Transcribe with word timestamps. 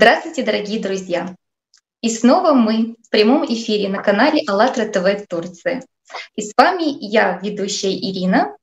Здравствуйте, 0.00 0.42
дорогие 0.42 0.80
друзья! 0.80 1.36
И 2.00 2.08
снова 2.08 2.54
мы 2.54 2.96
в 3.02 3.10
прямом 3.10 3.44
эфире 3.44 3.90
на 3.90 4.02
канале 4.02 4.42
АЛЛАТРА 4.46 4.86
ТВ 4.86 5.26
Турция. 5.28 5.82
И 6.36 6.40
с 6.40 6.54
вами 6.56 6.84
я, 7.04 7.38
ведущая 7.42 7.94
Ирина, 7.94 8.56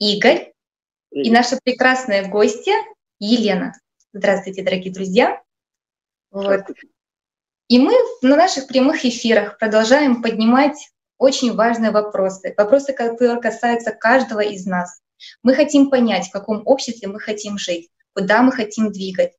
Игорь 0.00 0.52
и 1.12 1.30
наша 1.30 1.60
прекрасная 1.62 2.28
гостья 2.28 2.74
Елена. 3.20 3.74
Здравствуйте, 4.12 4.64
дорогие 4.64 4.92
друзья! 4.92 5.40
Вот. 6.32 6.64
И 7.68 7.78
мы 7.78 7.94
на 8.22 8.34
наших 8.34 8.66
прямых 8.66 9.04
эфирах 9.04 9.58
продолжаем 9.60 10.22
поднимать 10.22 10.90
очень 11.18 11.54
важные 11.54 11.92
вопросы, 11.92 12.52
вопросы, 12.56 12.92
которые 12.92 13.40
касаются 13.40 13.92
каждого 13.92 14.40
из 14.40 14.66
нас. 14.66 15.00
Мы 15.44 15.54
хотим 15.54 15.88
понять, 15.88 16.26
в 16.26 16.32
каком 16.32 16.66
обществе 16.66 17.06
мы 17.06 17.20
хотим 17.20 17.58
жить, 17.58 17.90
куда 18.12 18.42
мы 18.42 18.50
хотим 18.50 18.90
двигать. 18.90 19.34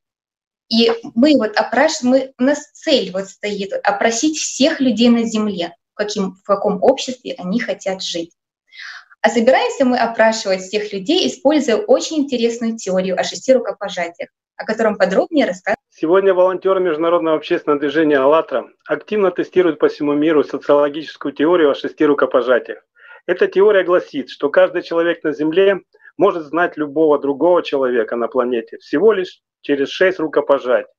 И 0.70 0.92
мы 1.14 1.34
вот 1.38 1.56
опрашиваем, 1.58 2.12
мы, 2.12 2.34
у 2.40 2.44
нас 2.44 2.72
цель 2.74 3.12
вот 3.12 3.28
стоит 3.28 3.74
опросить 3.84 4.38
всех 4.38 4.80
людей 4.80 5.10
на 5.10 5.24
Земле, 5.24 5.76
в, 5.94 5.96
каким, 5.96 6.34
в 6.34 6.44
каком 6.44 6.82
обществе 6.82 7.36
они 7.38 7.60
хотят 7.60 8.02
жить. 8.02 8.32
А 9.22 9.30
собираемся 9.30 9.86
мы 9.86 9.98
опрашивать 9.98 10.62
всех 10.62 10.92
людей, 10.94 11.28
используя 11.28 11.78
очень 11.78 12.18
интересную 12.18 12.78
теорию 12.78 13.20
о 13.20 13.24
шести 13.24 13.54
рукопожатиях, 13.54 14.30
о 14.56 14.66
котором 14.66 14.98
подробнее 14.98 15.46
расскажет. 15.46 15.80
Сегодня 15.90 16.34
волонтеры 16.34 16.80
Международного 16.80 17.38
общественного 17.38 17.80
движения 17.80 18.18
«АЛЛАТРА» 18.18 18.68
активно 18.88 19.32
тестируют 19.32 19.80
по 19.80 19.88
всему 19.88 20.14
миру 20.14 20.44
социологическую 20.44 21.32
теорию 21.34 21.72
о 21.72 21.76
шести 21.76 22.06
рукопожатиях. 22.06 22.86
Эта 23.28 23.48
теория 23.48 23.84
гласит, 23.84 24.30
что 24.30 24.50
каждый 24.50 24.84
человек 24.84 25.24
на 25.24 25.32
Земле 25.32 25.80
может 26.18 26.46
знать 26.46 26.78
любого 26.78 27.18
другого 27.18 27.64
человека 27.64 28.16
на 28.16 28.28
планете 28.28 28.78
всего 28.78 29.14
лишь 29.14 29.42
через 29.66 29.90
шесть 29.90 30.20
рукопожатий. 30.20 30.94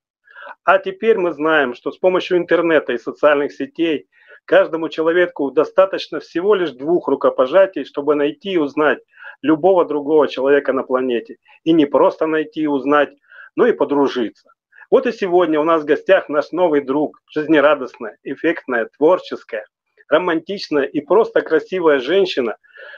А 0.65 0.79
теперь 0.79 1.19
мы 1.19 1.33
знаем, 1.33 1.74
что 1.74 1.93
с 1.93 1.98
помощью 1.98 2.37
интернета 2.38 2.93
и 2.93 2.99
социальных 2.99 3.52
сетей 3.52 4.09
каждому 4.45 4.88
человеку 4.88 5.52
достаточно 5.52 6.18
всего 6.18 6.57
лишь 6.57 6.73
двух 6.73 7.07
рукопожатий, 7.07 7.85
чтобы 7.85 8.16
найти 8.16 8.52
и 8.52 8.59
узнать 8.59 8.99
любого 9.40 9.85
другого 9.85 10.27
человека 10.27 10.73
на 10.73 10.82
планете. 10.82 11.37
И 11.63 11.73
не 11.73 11.87
просто 11.87 12.27
найти 12.27 12.63
и 12.63 12.66
узнать, 12.66 13.10
но 13.55 13.66
и 13.66 13.73
подружиться. 13.73 14.51
Вот 14.90 15.07
и 15.07 15.12
сегодня 15.12 15.60
у 15.60 15.65
нас 15.65 15.83
в 15.83 15.87
гостях 15.87 16.29
наш 16.29 16.51
новый 16.51 16.80
друг, 16.80 17.23
жизнерадостная, 17.33 18.18
эффектная, 18.24 18.88
творческая, 18.96 19.65
романтичная 20.09 20.85
и 20.85 21.01
просто 21.01 21.40
красивая 21.40 22.01
женщина. 22.01 22.57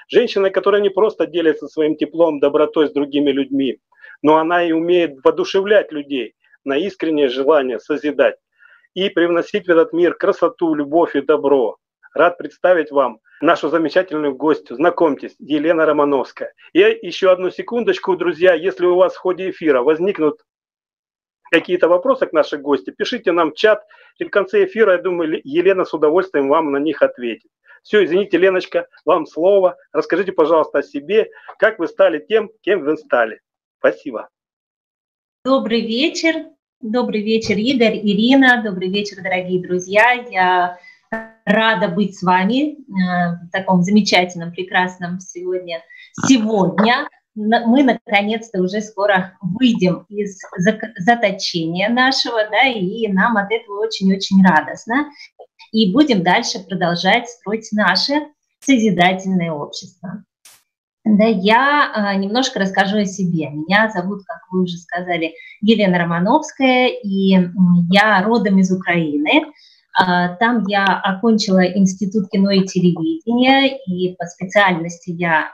Женщина, 0.08 0.48
которая 0.48 0.80
не 0.80 0.90
просто 0.90 1.26
делится 1.26 1.68
своим 1.68 1.94
теплом, 1.96 2.40
добротой 2.40 2.88
с 2.88 2.92
другими 2.92 3.30
людьми, 3.30 3.80
но 4.22 4.38
она 4.38 4.64
и 4.64 4.72
умеет 4.72 5.16
воодушевлять 5.24 5.92
людей 5.92 6.34
на 6.64 6.76
искреннее 6.76 7.28
желание 7.28 7.78
созидать 7.78 8.36
и 8.94 9.08
привносить 9.10 9.66
в 9.66 9.70
этот 9.70 9.92
мир 9.92 10.14
красоту, 10.14 10.74
любовь 10.74 11.14
и 11.14 11.20
добро. 11.20 11.76
Рад 12.14 12.38
представить 12.38 12.90
вам 12.90 13.20
нашу 13.40 13.68
замечательную 13.68 14.34
гостью. 14.34 14.76
Знакомьтесь, 14.76 15.36
Елена 15.38 15.86
Романовская. 15.86 16.52
И 16.72 16.80
еще 16.80 17.30
одну 17.30 17.50
секундочку, 17.50 18.16
друзья, 18.16 18.54
если 18.54 18.86
у 18.86 18.96
вас 18.96 19.14
в 19.14 19.18
ходе 19.18 19.50
эфира 19.50 19.82
возникнут 19.82 20.40
какие-то 21.50 21.88
вопросы 21.88 22.26
к 22.26 22.32
нашей 22.32 22.58
гости, 22.58 22.90
пишите 22.90 23.32
нам 23.32 23.52
в 23.52 23.54
чат, 23.54 23.84
и 24.18 24.24
в 24.24 24.30
конце 24.30 24.64
эфира, 24.64 24.92
я 24.92 24.98
думаю, 24.98 25.40
Елена 25.44 25.84
с 25.84 25.94
удовольствием 25.94 26.48
вам 26.48 26.72
на 26.72 26.78
них 26.78 27.02
ответит. 27.02 27.50
Все, 27.82 28.04
извините, 28.04 28.36
Леночка, 28.36 28.88
вам 29.04 29.26
слово. 29.26 29.76
Расскажите, 29.92 30.32
пожалуйста, 30.32 30.78
о 30.78 30.82
себе, 30.82 31.30
как 31.58 31.78
вы 31.78 31.86
стали 31.86 32.18
тем, 32.18 32.50
кем 32.62 32.84
вы 32.84 32.96
стали. 32.96 33.40
Спасибо. 33.78 34.28
Добрый 35.44 35.82
вечер. 35.82 36.46
Добрый 36.80 37.22
вечер, 37.22 37.56
Игорь, 37.56 37.98
Ирина. 37.98 38.62
Добрый 38.62 38.88
вечер, 38.88 39.22
дорогие 39.22 39.60
друзья. 39.60 40.12
Я 40.12 40.78
рада 41.44 41.88
быть 41.88 42.16
с 42.18 42.22
вами 42.22 42.72
э, 42.72 43.46
в 43.46 43.50
таком 43.50 43.82
замечательном, 43.82 44.52
прекрасном 44.52 45.20
сегодня. 45.20 45.82
Сегодня 46.26 47.08
мы 47.34 47.84
наконец-то 47.84 48.60
уже 48.60 48.80
скоро 48.80 49.38
выйдем 49.40 50.04
из 50.08 50.38
заточения 50.98 51.88
нашего, 51.88 52.48
да, 52.50 52.66
и 52.66 53.06
нам 53.08 53.36
от 53.36 53.50
этого 53.52 53.80
очень-очень 53.84 54.44
радостно. 54.44 55.08
И 55.72 55.92
будем 55.92 56.22
дальше 56.22 56.58
продолжать 56.60 57.28
строить 57.28 57.68
наше 57.72 58.14
созидательное 58.60 59.52
общество. 59.52 60.24
Да, 61.16 61.24
я 61.24 61.90
а, 61.94 62.14
немножко 62.16 62.60
расскажу 62.60 62.98
о 62.98 63.04
себе. 63.06 63.48
Меня 63.48 63.90
зовут, 63.90 64.24
как 64.26 64.42
вы 64.50 64.64
уже 64.64 64.76
сказали, 64.76 65.34
Елена 65.62 65.98
Романовская, 65.98 66.88
и 66.88 67.38
я 67.90 68.22
родом 68.22 68.58
из 68.58 68.70
Украины. 68.70 69.46
А, 70.00 70.36
там 70.36 70.64
я 70.68 70.84
окончила 70.84 71.66
Институт 71.66 72.30
кино 72.30 72.52
и 72.52 72.64
телевидения, 72.64 73.76
и 73.84 74.14
по 74.14 74.26
специальности 74.26 75.10
я 75.10 75.50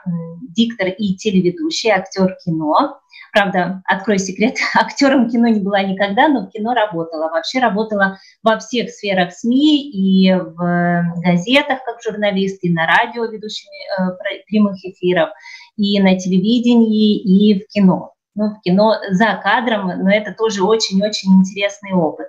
диктор 0.55 0.89
и 0.89 1.15
телеведущий, 1.15 1.89
актер 1.89 2.37
кино. 2.45 2.99
Правда, 3.33 3.81
открою 3.85 4.19
секрет, 4.19 4.57
актером 4.75 5.31
кино 5.31 5.47
не 5.47 5.61
была 5.61 5.81
никогда, 5.81 6.27
но 6.27 6.45
в 6.45 6.51
кино 6.51 6.75
работала. 6.75 7.29
Вообще 7.29 7.57
работала 7.57 8.19
во 8.43 8.59
всех 8.59 8.91
сферах 8.91 9.33
СМИ 9.33 9.89
и 9.89 10.31
в 10.33 11.03
газетах 11.23 11.79
как 11.83 12.03
журналист, 12.03 12.63
и 12.63 12.71
на 12.71 12.85
радио 12.85 13.25
ведущими 13.25 13.73
э, 13.99 14.43
прямых 14.47 14.75
эфиров, 14.83 15.29
и 15.75 15.99
на 15.99 16.19
телевидении, 16.19 17.17
и 17.17 17.63
в 17.63 17.67
кино. 17.69 18.13
Ну, 18.35 18.51
в 18.51 18.61
кино 18.61 18.95
за 19.09 19.39
кадром, 19.41 19.87
но 19.87 20.11
это 20.11 20.35
тоже 20.37 20.61
очень-очень 20.63 21.31
интересный 21.39 21.93
опыт. 21.93 22.27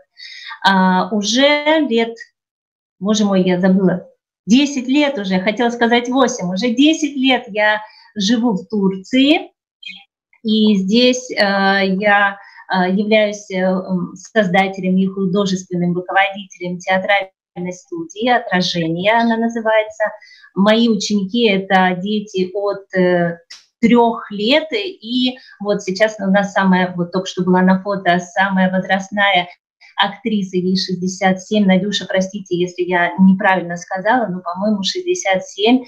А, 0.64 1.08
уже 1.10 1.80
лет, 1.88 2.14
боже 2.98 3.24
мой, 3.24 3.42
я 3.42 3.60
забыла, 3.60 4.08
10 4.46 4.86
лет 4.88 5.18
уже, 5.18 5.40
хотела 5.40 5.70
сказать 5.70 6.08
8, 6.08 6.52
уже 6.52 6.70
10 6.70 7.16
лет 7.16 7.44
я 7.48 7.80
живу 8.14 8.52
в 8.52 8.66
Турции, 8.68 9.50
и 10.42 10.76
здесь 10.76 11.30
э, 11.32 11.34
я 11.36 12.38
э, 12.72 12.90
являюсь 12.92 13.50
э, 13.50 13.66
создателем 14.14 14.96
и 14.96 15.06
художественным 15.06 15.94
руководителем 15.94 16.78
театральной 16.78 17.72
студии 17.72 18.28
«Отражение» 18.28 19.14
она 19.14 19.36
называется. 19.36 20.04
Мои 20.54 20.88
ученики– 20.88 21.48
это 21.48 21.98
дети 22.00 22.50
от 22.54 22.86
трех 23.80 24.30
лет, 24.30 24.68
и 24.72 25.36
вот 25.60 25.82
сейчас 25.82 26.16
у 26.20 26.30
нас 26.30 26.52
самая, 26.52 26.94
вот 26.96 27.12
только 27.12 27.26
что 27.26 27.42
была 27.42 27.62
на 27.62 27.82
фото, 27.82 28.18
самая 28.20 28.70
возрастная 28.70 29.48
актриса, 29.96 30.56
ей 30.56 30.76
67, 30.76 31.64
Надюша, 31.66 32.06
простите, 32.06 32.56
если 32.56 32.82
я 32.82 33.12
неправильно 33.18 33.76
сказала, 33.76 34.26
но, 34.26 34.40
по-моему, 34.40 34.82
67, 34.82 35.84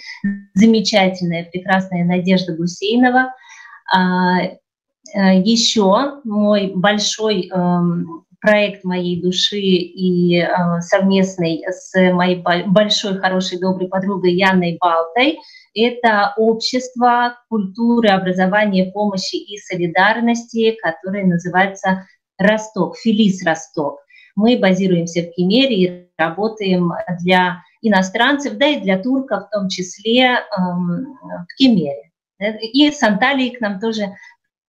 замечательная, 0.55 1.45
прекрасная 1.45 2.05
Надежда 2.05 2.57
Гусейнова– 2.57 3.33
а, 3.91 4.43
э, 4.43 5.41
Еще 5.43 6.21
мой 6.25 6.73
большой 6.75 7.49
эм, 7.49 8.25
проект 8.41 8.85
моей 8.85 9.21
души 9.21 9.59
и 9.59 10.41
э, 10.41 10.47
совместный 10.81 11.65
с 11.69 11.93
моей 12.13 12.43
большой, 12.67 13.19
хорошей, 13.19 13.59
доброй 13.59 13.89
подругой 13.89 14.35
Яной 14.35 14.77
Балтой– 14.81 15.39
это 15.75 16.35
общество 16.37 17.39
культуры, 17.49 18.09
образования, 18.09 18.91
помощи 18.93 19.37
и 19.37 19.59
солидарности, 19.59 20.77
которое 20.83 21.25
называется 21.25 22.07
«Росток», 22.39 22.97
«Фелис 22.97 23.45
Росток». 23.45 24.01
Мы 24.37 24.57
базируемся 24.57 25.23
в 25.23 25.33
Кемере 25.33 25.77
и 25.77 26.09
работаем 26.17 26.93
для 27.21 27.63
иностранцев, 27.83 28.57
да 28.57 28.67
и 28.67 28.81
для 28.81 28.99
турков 28.99 29.47
в 29.47 29.51
том 29.51 29.69
числе 29.69 30.39
эм, 30.57 31.19
в 31.23 31.55
Кемере. 31.57 32.11
И 32.39 32.91
с 32.91 33.03
Анталии 33.03 33.51
к 33.51 33.61
нам 33.61 33.81
тоже 33.81 34.15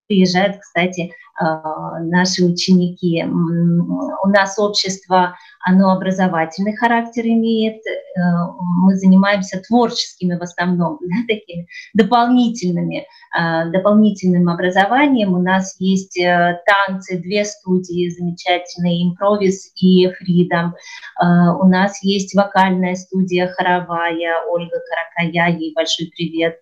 приезжают, 0.07 0.57
кстати, 0.57 1.13
а, 1.35 1.99
наши 1.99 2.43
ученики. 2.43 3.23
У 3.23 4.27
нас 4.27 4.57
общество 4.57 5.37
оно 5.61 5.91
образовательный 5.91 6.75
характер 6.75 7.23
имеет. 7.25 7.85
Э, 7.85 8.21
мы 8.59 8.95
занимаемся 8.95 9.61
творческими 9.61 10.37
в 10.37 10.41
основном, 10.41 10.99
да, 11.01 11.15
такими 11.27 11.67
дополнительными, 11.93 13.05
а, 13.35 13.65
дополнительным 13.65 14.49
образованием. 14.49 15.33
У 15.33 15.41
нас 15.41 15.75
есть 15.79 16.17
э, 16.17 16.61
танцы, 16.65 17.17
две 17.17 17.45
студии 17.45 18.09
замечательные, 18.09 19.05
импровиз 19.05 19.71
и 19.75 20.09
фридом. 20.13 20.75
А, 21.19 21.55
у 21.57 21.67
нас 21.67 22.01
есть 22.03 22.33
вокальная 22.35 22.95
студия 22.95 23.47
хоровая, 23.47 24.45
Ольга 24.49 24.77
Каракая, 24.89 25.57
ей 25.57 25.73
большой 25.73 26.07
привет. 26.15 26.55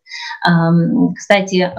Кстати, 1.15 1.61
э, 1.61 1.71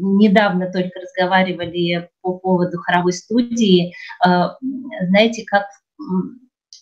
недавно 0.00 0.70
только 0.70 1.00
разговаривали 1.00 2.08
по 2.20 2.38
поводу 2.38 2.78
хоровой 2.78 3.12
студии. 3.12 3.94
Знаете, 4.20 5.44
как 5.46 5.64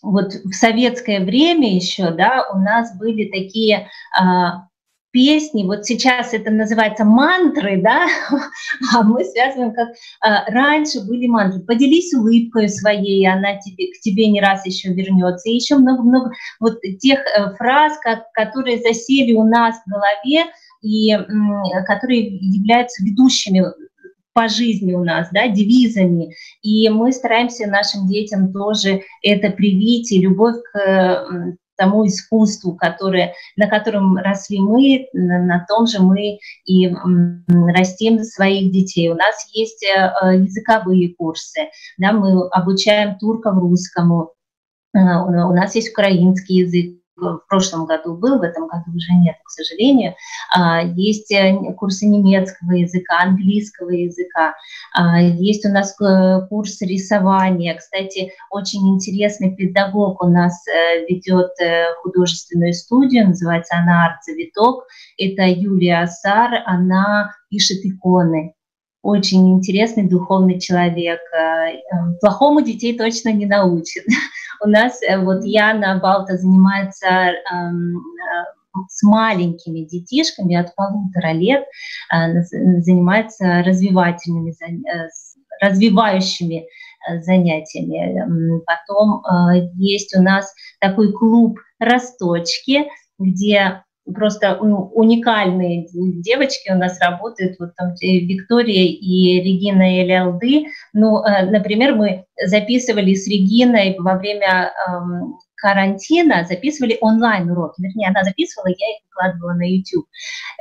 вот 0.03 0.33
в 0.33 0.53
советское 0.53 1.21
время 1.21 1.75
еще, 1.75 2.11
да, 2.11 2.47
у 2.53 2.59
нас 2.59 2.97
были 2.99 3.31
такие 3.31 3.89
а, 4.19 4.67
песни, 5.11 5.65
вот 5.65 5.85
сейчас 5.85 6.33
это 6.33 6.51
называется 6.51 7.05
мантры, 7.05 7.83
да, 7.83 8.07
а 8.95 9.03
мы 9.03 9.25
связываем, 9.25 9.73
как 9.75 9.89
а, 10.21 10.51
раньше 10.51 11.01
были 11.07 11.27
мантры. 11.27 11.61
Поделись 11.61 12.15
улыбкой 12.15 12.69
своей, 12.69 13.27
она 13.27 13.57
тебе, 13.59 13.89
к 13.93 14.01
тебе 14.01 14.31
не 14.31 14.41
раз 14.41 14.65
еще 14.67 14.93
вернется. 14.93 15.49
И 15.49 15.55
еще 15.55 15.77
много-много 15.77 16.33
вот 16.61 16.81
тех 17.01 17.21
э, 17.21 17.55
фраз, 17.57 17.99
как, 18.03 18.31
которые 18.33 18.79
засели 18.79 19.33
у 19.33 19.45
нас 19.45 19.77
в 19.85 19.91
голове 19.91 20.51
и 20.83 21.15
которые 21.87 22.39
являются 22.39 23.05
ведущими 23.05 23.65
по 24.33 24.49
жизни 24.49 24.93
у 24.93 25.05
нас, 25.05 25.29
да, 25.33 25.49
девизами. 25.49 26.35
И 26.63 26.89
мы 26.89 27.13
стараемся 27.13 27.67
нашим 27.67 28.09
детям 28.09 28.53
тоже 28.53 29.03
это 29.23 29.51
привить, 29.51 30.13
и 30.13 30.21
любовь 30.21 30.57
к 30.73 31.57
тому 31.81 32.07
искусству, 32.07 32.77
которое, 32.77 33.33
на 33.57 33.67
котором 33.67 34.19
росли 34.19 34.61
мы, 34.61 35.09
на, 35.15 35.43
на 35.43 35.67
том 35.67 35.87
же 35.87 36.01
мы 36.01 36.39
и 36.67 36.95
растим 37.75 38.23
своих 38.23 38.71
детей. 38.71 39.09
У 39.09 39.15
нас 39.15 39.49
есть 39.55 39.83
э, 39.83 40.37
языковые 40.37 41.15
курсы, 41.15 41.71
да, 41.97 42.13
мы 42.13 42.49
обучаем 42.49 43.17
турков 43.19 43.57
русскому, 43.57 44.35
э, 44.95 44.99
у 44.99 45.55
нас 45.55 45.75
есть 45.75 45.91
украинский 45.91 46.57
язык, 46.59 47.00
в 47.21 47.47
прошлом 47.49 47.87
году 47.87 48.17
был, 48.17 48.39
в 48.39 48.43
этом 48.43 48.67
году 48.67 48.91
уже 48.95 49.13
нет, 49.13 49.37
к 49.45 49.51
сожалению. 49.51 50.15
А, 50.55 50.83
есть 50.83 51.31
э, 51.33 51.55
курсы 51.77 52.07
немецкого 52.07 52.73
языка, 52.73 53.21
английского 53.21 53.91
языка. 53.91 54.55
А, 54.95 55.21
есть 55.21 55.65
у 55.65 55.69
нас 55.69 55.95
э, 56.01 56.47
курс 56.49 56.81
рисования. 56.81 57.77
Кстати, 57.77 58.33
очень 58.51 58.89
интересный 58.89 59.55
педагог 59.55 60.23
у 60.23 60.29
нас 60.29 60.65
э, 60.67 61.07
ведет 61.07 61.51
художественную 62.03 62.73
студию, 62.73 63.29
называется 63.29 63.77
она 63.77 64.07
«Арт 64.07 64.25
Завиток». 64.25 64.85
Это 65.19 65.43
Юлия 65.43 66.03
Асар, 66.03 66.63
она 66.67 67.33
пишет 67.51 67.85
иконы 67.85 68.55
очень 69.03 69.51
интересный 69.53 70.09
духовный 70.09 70.61
человек. 70.61 71.21
Плохому 72.21 72.61
детей 72.61 72.97
точно 72.97 73.33
не 73.33 73.47
научит. 73.47 74.05
У 74.63 74.69
нас 74.69 75.01
э, 75.03 75.19
вот 75.19 75.45
Яна 75.45 75.99
Балта 75.99 76.37
занимается 76.37 77.07
эм, 77.07 77.97
э, 77.97 78.83
с 78.89 79.03
маленькими 79.03 79.81
детишками 79.81 80.55
от 80.55 80.75
полутора 80.75 81.33
лет, 81.33 81.65
э, 82.13 82.43
занимается 82.43 83.63
развивательными, 83.65 84.55
развивающими 85.63 86.67
занятиями. 87.23 88.63
Потом 88.67 89.23
есть 89.77 90.15
у 90.17 90.23
нас 90.23 90.53
такой 90.81 91.13
клуб 91.13 91.59
«Росточки», 91.79 92.87
где 93.19 93.83
просто 94.15 94.59
ну, 94.63 94.91
уникальные 94.95 95.89
девочки 95.93 96.71
у 96.71 96.77
нас 96.77 97.01
работают, 97.01 97.57
вот 97.59 97.75
там 97.77 97.95
Виктория 98.01 98.85
и 98.85 99.41
Регина 99.43 100.03
Элиалды. 100.03 100.67
Ну, 100.93 101.23
э, 101.25 101.51
например, 101.51 101.95
мы 101.95 102.25
записывали 102.47 103.15
с 103.15 103.27
Региной 103.27 103.97
во 103.99 104.17
время 104.17 104.73
эм, 104.89 105.39
карантина, 105.57 106.45
записывали 106.49 106.99
онлайн-уроки. 107.01 107.83
Вернее, 107.83 108.09
она 108.09 108.25
записывала, 108.25 108.69
я 108.69 108.75
их 108.75 109.03
выкладывала 109.09 109.53
на 109.55 109.69
YouTube. 109.69 110.07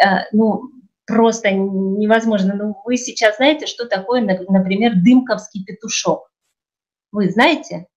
Э, 0.04 0.26
ну, 0.32 0.64
просто 1.06 1.52
невозможно. 1.52 2.54
Ну, 2.56 2.76
вы 2.86 2.98
сейчас 2.98 3.38
знаете, 3.38 3.66
что 3.66 3.88
такое, 3.88 4.22
например, 4.22 4.94
дымковский 4.96 5.64
петушок? 5.66 6.30
Вы 7.12 7.30
знаете? 7.30 7.88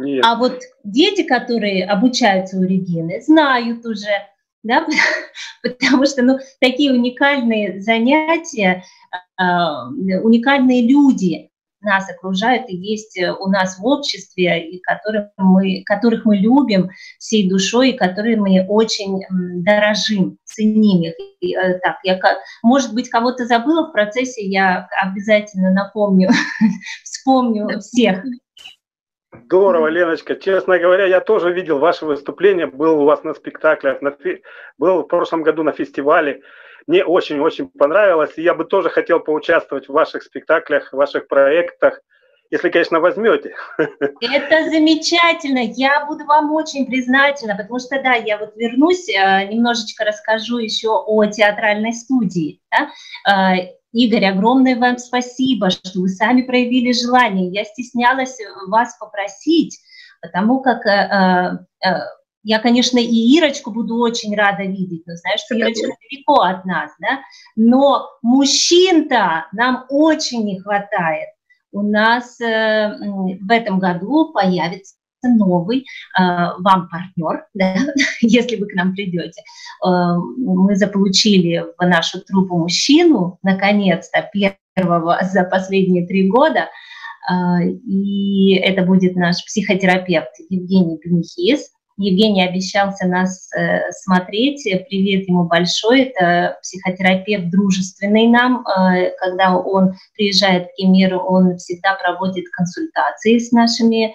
Нет. 0.00 0.24
А 0.24 0.36
вот 0.36 0.60
дети, 0.84 1.22
которые 1.22 1.84
обучаются 1.84 2.56
у 2.56 2.62
Регины, 2.62 3.20
знают 3.20 3.84
уже, 3.84 4.10
да, 4.62 4.86
потому 5.62 6.06
что 6.06 6.22
ну, 6.22 6.38
такие 6.60 6.92
уникальные 6.92 7.80
занятия, 7.80 8.84
а, 9.36 9.88
уникальные 9.88 10.88
люди 10.88 11.50
нас 11.82 12.10
окружают 12.10 12.68
и 12.68 12.76
есть 12.76 13.18
у 13.40 13.48
нас 13.48 13.78
в 13.78 13.86
обществе, 13.86 14.68
и 14.68 14.80
которых 14.80 15.28
мы, 15.36 15.82
которых 15.84 16.24
мы 16.24 16.36
любим 16.36 16.90
всей 17.18 17.48
душой, 17.48 17.90
и 17.90 17.96
которые 17.96 18.36
мы 18.36 18.66
очень 18.66 19.20
дорожим, 19.62 20.38
ценим 20.44 21.02
их. 21.02 21.14
И, 21.40 21.54
э, 21.54 21.78
так, 21.78 21.96
я, 22.04 22.20
может 22.62 22.94
быть, 22.94 23.08
кого-то 23.08 23.46
забыла 23.46 23.88
в 23.88 23.92
процессе, 23.92 24.44
я 24.44 24.88
обязательно 25.02 25.72
напомню, 25.72 26.28
вспомню 27.04 27.80
всех. 27.80 28.22
Здорово, 29.32 29.86
Леночка. 29.86 30.34
Честно 30.34 30.78
говоря, 30.78 31.06
я 31.06 31.20
тоже 31.20 31.52
видел 31.52 31.78
ваше 31.78 32.04
выступление, 32.04 32.66
был 32.66 33.00
у 33.00 33.04
вас 33.04 33.22
на 33.22 33.32
спектаклях, 33.32 34.02
на 34.02 34.10
фи... 34.10 34.42
был 34.76 35.02
в 35.02 35.06
прошлом 35.06 35.42
году 35.42 35.62
на 35.62 35.72
фестивале. 35.72 36.42
Мне 36.88 37.04
очень-очень 37.04 37.68
понравилось, 37.68 38.32
и 38.36 38.42
я 38.42 38.54
бы 38.54 38.64
тоже 38.64 38.88
хотел 38.88 39.20
поучаствовать 39.20 39.88
в 39.88 39.92
ваших 39.92 40.24
спектаклях, 40.24 40.92
в 40.92 40.96
ваших 40.96 41.28
проектах, 41.28 42.00
если, 42.50 42.68
конечно, 42.68 43.00
возьмете. 43.00 43.54
Это 43.78 44.70
замечательно. 44.70 45.60
Я 45.60 46.04
буду 46.06 46.24
вам 46.24 46.52
очень 46.52 46.86
признательна, 46.86 47.56
потому 47.56 47.78
что, 47.78 48.02
да, 48.02 48.14
я 48.14 48.38
вот 48.38 48.56
вернусь, 48.56 49.08
э, 49.08 49.46
немножечко 49.46 50.04
расскажу 50.04 50.58
еще 50.58 50.88
о 50.88 51.26
театральной 51.26 51.92
студии. 51.92 52.60
Да? 52.70 52.90
Э, 53.30 53.68
Игорь, 53.92 54.26
огромное 54.26 54.76
вам 54.76 54.98
спасибо, 54.98 55.70
что 55.70 56.00
вы 56.00 56.08
сами 56.08 56.42
проявили 56.42 56.92
желание. 56.92 57.50
Я 57.50 57.64
стеснялась 57.64 58.38
вас 58.68 58.96
попросить, 58.98 59.78
потому 60.20 60.60
как 60.60 60.86
э, 60.86 61.66
э, 61.84 61.88
э 61.88 62.00
я, 62.42 62.58
конечно, 62.58 62.98
и 62.98 63.36
Ирочку 63.36 63.70
буду 63.70 63.98
очень 63.98 64.34
рада 64.34 64.62
видеть, 64.62 65.02
но 65.06 65.14
знаешь, 65.14 65.40
что 65.40 65.56
Ирочка 65.56 65.88
далеко 65.88 66.40
от 66.40 66.64
нас, 66.64 66.90
да? 66.98 67.20
Но 67.54 68.08
мужчин-то 68.22 69.46
нам 69.52 69.84
очень 69.90 70.44
не 70.46 70.58
хватает. 70.58 71.28
У 71.72 71.82
нас 71.82 72.40
э, 72.40 72.96
в 73.40 73.50
этом 73.50 73.78
году 73.78 74.32
появится 74.32 74.96
новый 75.22 75.80
э, 75.80 75.84
вам 76.18 76.88
партнер, 76.88 77.46
да, 77.54 77.76
если 78.20 78.56
вы 78.56 78.66
к 78.66 78.74
нам 78.74 78.92
придете. 78.92 79.42
Э, 79.84 80.14
мы 80.38 80.74
заполучили 80.76 81.64
в 81.78 81.86
нашу 81.86 82.20
труппу 82.20 82.58
мужчину, 82.58 83.38
наконец-то, 83.42 84.28
первого 84.32 85.18
за 85.22 85.44
последние 85.44 86.06
три 86.06 86.28
года, 86.28 86.68
и 87.86 88.54
это 88.54 88.82
будет 88.82 89.14
наш 89.14 89.44
психотерапевт 89.44 90.30
Евгений 90.48 90.98
Бенихис. 91.04 91.70
Евгений 92.00 92.42
обещался 92.42 93.06
нас 93.06 93.50
э, 93.54 93.90
смотреть. 93.92 94.64
Привет 94.88 95.28
ему 95.28 95.44
большой. 95.44 96.04
Это 96.04 96.58
психотерапевт 96.62 97.50
дружественный 97.50 98.26
нам. 98.26 98.66
Э, 98.66 99.10
когда 99.18 99.54
он 99.56 99.92
приезжает 100.14 100.68
в 100.68 100.74
Кемир, 100.76 101.16
он 101.16 101.58
всегда 101.58 101.94
проводит 101.94 102.46
консультации 102.56 103.38
с 103.38 103.52
нашими 103.52 104.14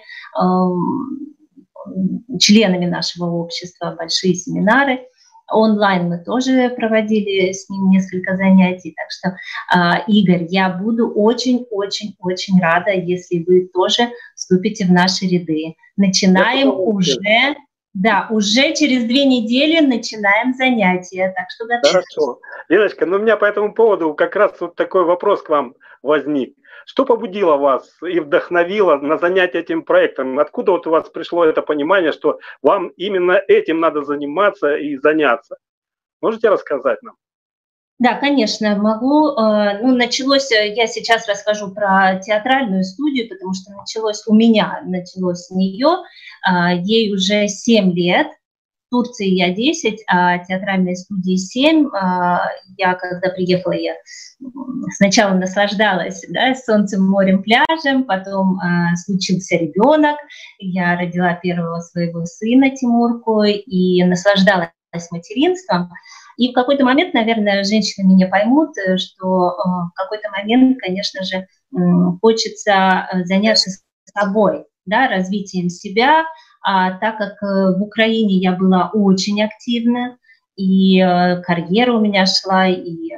членами 2.40 2.86
нашего 2.86 3.26
общества, 3.26 3.94
большие 3.96 4.34
семинары. 4.34 5.02
Онлайн 5.48 6.08
мы 6.08 6.18
тоже 6.18 6.70
проводили 6.70 7.52
с 7.52 7.68
ним 7.70 7.90
несколько 7.90 8.36
занятий. 8.36 8.96
Так 8.96 9.10
что, 9.10 9.36
э, 9.78 10.02
Игорь, 10.08 10.46
я 10.50 10.70
буду 10.70 11.08
очень-очень-очень 11.08 12.60
рада, 12.60 12.90
если 12.90 13.44
вы 13.46 13.68
тоже 13.72 14.10
вступите 14.34 14.86
в 14.86 14.90
наши 14.90 15.26
ряды. 15.26 15.76
Начинаем 15.96 16.70
уже 16.70 17.16
да, 17.96 18.26
уже 18.30 18.74
через 18.74 19.04
две 19.04 19.24
недели 19.24 19.80
начинаем 19.80 20.52
занятия, 20.52 21.32
так 21.34 21.46
что 21.48 21.64
готовьтесь. 21.64 22.14
Хорошо. 22.14 22.40
Леночка, 22.68 23.06
ну 23.06 23.16
у 23.16 23.20
меня 23.20 23.38
по 23.38 23.46
этому 23.46 23.72
поводу 23.72 24.12
как 24.12 24.36
раз 24.36 24.52
вот 24.60 24.74
такой 24.74 25.04
вопрос 25.04 25.42
к 25.42 25.48
вам 25.48 25.74
возник. 26.02 26.54
Что 26.84 27.06
побудило 27.06 27.56
вас 27.56 27.96
и 28.02 28.20
вдохновило 28.20 28.96
на 28.96 29.16
занятие 29.16 29.60
этим 29.60 29.82
проектом? 29.82 30.38
Откуда 30.38 30.72
вот 30.72 30.86
у 30.86 30.90
вас 30.90 31.08
пришло 31.08 31.46
это 31.46 31.62
понимание, 31.62 32.12
что 32.12 32.38
вам 32.60 32.88
именно 32.98 33.42
этим 33.48 33.80
надо 33.80 34.02
заниматься 34.02 34.76
и 34.76 34.96
заняться? 34.98 35.56
Можете 36.20 36.50
рассказать 36.50 37.02
нам? 37.02 37.16
Да, 37.98 38.14
конечно, 38.14 38.76
могу. 38.76 39.30
Э, 39.30 39.78
ну, 39.82 39.94
началось, 39.94 40.52
э, 40.52 40.74
я 40.74 40.86
сейчас 40.86 41.26
расскажу 41.26 41.72
про 41.72 42.20
театральную 42.20 42.84
студию, 42.84 43.28
потому 43.28 43.54
что 43.54 43.72
началось 43.72 44.22
у 44.26 44.34
меня, 44.34 44.82
началось 44.84 45.46
с 45.46 45.50
нее. 45.50 46.02
А, 46.42 46.74
ей 46.74 47.12
уже 47.14 47.48
7 47.48 47.92
лет, 47.94 48.26
в 48.86 48.90
Турции 48.90 49.28
я 49.28 49.54
10, 49.54 50.04
а 50.08 50.38
театральной 50.38 50.94
студии 50.94 51.36
7. 51.36 51.88
А, 51.94 52.42
я, 52.76 52.94
когда 52.94 53.30
приехала, 53.30 53.72
я 53.72 53.94
сначала 54.96 55.34
наслаждалась 55.34 56.22
да, 56.28 56.54
солнцем, 56.54 57.02
морем, 57.06 57.42
пляжем, 57.42 58.04
потом 58.04 58.60
э, 58.60 58.96
случился 58.96 59.56
ребенок, 59.56 60.16
я 60.58 60.96
родила 60.96 61.34
первого 61.34 61.80
своего 61.80 62.26
сына 62.26 62.70
Тимурку 62.70 63.42
и 63.42 64.04
наслаждалась 64.04 64.70
материнством. 65.10 65.90
И 66.36 66.50
в 66.50 66.54
какой-то 66.54 66.84
момент, 66.84 67.14
наверное, 67.14 67.64
женщины 67.64 68.06
меня 68.06 68.28
поймут, 68.28 68.76
э, 68.78 68.98
что 68.98 69.50
э, 69.50 69.52
в 69.62 69.92
какой-то 69.94 70.30
момент, 70.30 70.78
конечно 70.80 71.24
же, 71.24 71.46
хочется 72.22 73.08
э, 73.12 73.24
заняться 73.24 73.70
собой, 74.04 74.66
да, 74.84 75.08
развитием 75.08 75.68
себя, 75.68 76.24
а 76.62 76.92
так 76.98 77.18
как 77.18 77.40
в 77.42 77.82
Украине 77.82 78.36
я 78.36 78.52
была 78.52 78.90
очень 78.92 79.42
активна, 79.42 80.18
и 80.56 80.98
карьера 81.44 81.92
у 81.92 82.00
меня 82.00 82.24
шла, 82.26 82.68
и 82.68 83.10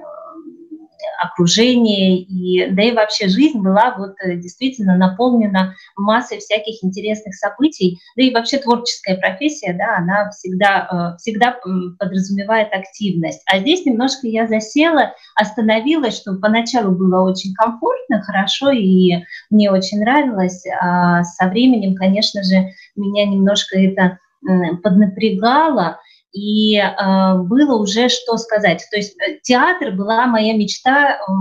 окружение, 1.19 2.19
и, 2.19 2.71
да 2.71 2.83
и 2.83 2.93
вообще 2.93 3.29
жизнь 3.29 3.61
была 3.61 3.95
вот 3.99 4.15
э, 4.23 4.37
действительно 4.37 4.97
наполнена 4.97 5.75
массой 5.97 6.39
всяких 6.39 6.83
интересных 6.83 7.35
событий, 7.35 7.99
да 8.17 8.23
и 8.23 8.33
вообще 8.33 8.59
творческая 8.59 9.17
профессия, 9.17 9.75
да, 9.75 9.99
она 9.99 10.31
всегда, 10.31 11.15
э, 11.15 11.19
всегда 11.19 11.57
подразумевает 11.99 12.73
активность. 12.73 13.43
А 13.47 13.59
здесь 13.59 13.85
немножко 13.85 14.27
я 14.27 14.47
засела, 14.47 15.15
остановилась, 15.35 16.17
что 16.17 16.37
поначалу 16.37 16.93
было 16.93 17.29
очень 17.29 17.53
комфортно, 17.55 18.23
хорошо, 18.23 18.71
и 18.71 19.25
мне 19.51 19.71
очень 19.71 20.01
нравилось, 20.01 20.65
а 20.81 21.25
со 21.25 21.49
временем, 21.49 21.95
конечно 21.95 22.43
же, 22.43 22.73
меня 22.97 23.27
немножко 23.27 23.79
это 23.79 24.19
поднапрягало, 24.83 25.99
и 26.38 26.76
э, 26.76 27.38
было 27.42 27.76
уже 27.76 28.09
что 28.09 28.37
сказать. 28.37 28.87
То 28.90 28.97
есть 28.97 29.16
э, 29.21 29.38
театр 29.42 29.92
была 29.92 30.26
моя 30.26 30.54
мечта 30.57 31.16
э, 31.16 31.33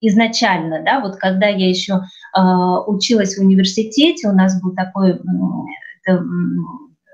изначально, 0.00 0.82
да, 0.84 1.00
вот 1.00 1.16
когда 1.16 1.48
я 1.48 1.68
еще 1.68 1.94
э, 1.94 2.40
училась 2.86 3.36
в 3.36 3.40
университете, 3.40 4.28
у 4.28 4.32
нас 4.32 4.60
был 4.62 4.74
такой 4.74 5.12
э, 5.12 6.18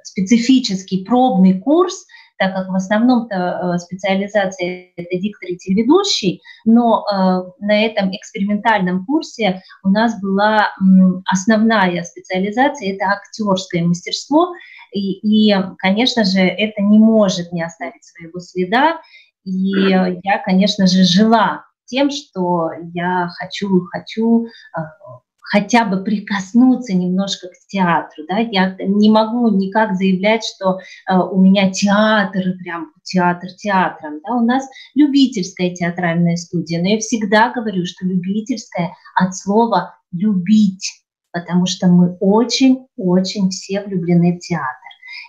специфический 0.03 1.05
пробный 1.05 1.61
курс, 1.61 2.07
так 2.39 2.55
как 2.55 2.69
в 2.69 2.75
основном-то 2.75 3.35
э, 3.75 3.79
специализация 3.79 4.91
это 4.97 5.19
диктор 5.19 5.51
и 5.51 5.57
телеведущий, 5.57 6.41
но 6.65 7.05
э, 7.05 7.65
на 7.65 7.85
этом 7.85 8.15
экспериментальном 8.15 9.05
курсе 9.05 9.63
у 9.83 9.89
нас 9.89 10.21
была 10.21 10.69
основная 11.27 12.03
специализация, 12.05 12.95
это 12.95 13.07
актерское 13.07 13.85
мастерство, 13.85 14.53
и, 14.93 15.51
и, 15.51 15.55
конечно 15.79 16.25
же, 16.25 16.41
это 16.41 16.81
не 16.81 16.99
может 16.99 17.53
не 17.53 17.63
оставить 17.63 18.05
своего 18.05 18.41
следа. 18.41 19.01
И 19.45 19.51
я, 19.53 20.39
конечно 20.45 20.87
же, 20.87 21.05
жила 21.05 21.65
тем, 21.85 22.11
что 22.11 22.71
я 22.95 23.29
хочу, 23.39 23.85
хочу 23.91 24.47
э, 24.47 24.81
хотя 25.49 25.85
бы 25.85 26.05
прикоснуться 26.05 26.95
немножко 26.95 27.49
к 27.49 27.67
театру. 27.69 28.25
Да? 28.29 28.39
Я 28.39 28.77
не 28.79 29.11
могу 29.11 29.49
никак 29.51 29.97
заявлять, 29.97 30.45
что 30.45 30.79
э, 30.79 31.17
у 31.17 31.41
меня 31.41 31.71
театр, 31.71 32.43
прям 32.63 32.93
театр 33.03 33.51
театром. 33.57 34.21
Да? 34.25 34.35
У 34.35 34.45
нас 34.45 34.69
любительская 34.95 35.75
театральная 35.75 36.37
студия, 36.37 36.81
но 36.81 36.89
я 36.89 36.99
всегда 36.99 37.51
говорю, 37.51 37.87
что 37.87 38.07
любительская 38.07 38.95
от 39.15 39.35
слова 39.35 39.97
«любить» 40.13 41.03
потому 41.31 41.67
что 41.67 41.89
мы 41.89 42.17
очень-очень 42.21 43.51
все 43.51 43.83
влюблены 43.83 44.37
в 44.37 44.41
театр. 44.41 44.65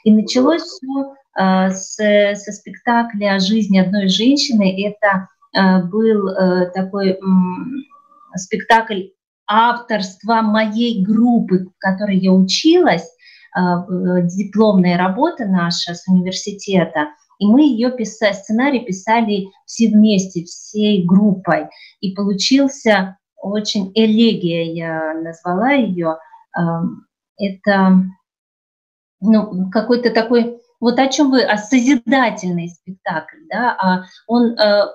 И 0.05 0.11
началось 0.11 0.61
все 0.61 1.13
э, 1.38 1.69
с, 1.71 1.95
со 1.95 2.51
спектакля 2.51 3.35
о 3.35 3.39
жизни 3.39 3.77
одной 3.77 4.07
женщины. 4.07 4.88
Это 4.88 5.27
э, 5.53 5.83
был 5.83 6.29
э, 6.29 6.71
такой 6.71 7.19
спектакль 8.35 9.09
авторства 9.50 10.41
моей 10.41 11.03
группы, 11.03 11.65
в 11.65 11.79
которой 11.79 12.18
я 12.18 12.32
училась, 12.32 13.10
э, 13.58 13.60
дипломная 14.24 14.98
работа 14.98 15.46
наша 15.46 15.96
с 15.96 16.08
университета. 16.08 17.08
И 17.39 17.48
мы 17.48 17.63
ее 17.63 17.91
писали, 17.91 18.34
сценарий 18.34 18.79
писали 18.82 19.48
все 19.65 19.89
вместе, 19.89 20.44
всей 20.44 21.03
группой. 21.06 21.68
И 22.00 22.13
получился 22.13 23.18
очень 23.41 23.91
элегия, 23.96 24.63
я 24.63 25.13
назвала 25.13 25.72
ее. 25.72 26.18
Эм, 26.58 27.06
это 27.38 28.03
ну, 29.22 29.70
какой-то 29.72 30.12
такой, 30.12 30.60
вот 30.79 30.98
о 30.98 31.07
чем 31.07 31.31
вы, 31.31 31.43
о 31.43 31.57
созидательный 31.57 32.69
спектакль, 32.69 33.39
да, 33.50 33.75
а 33.79 34.03
он, 34.27 34.57
э, 34.57 34.86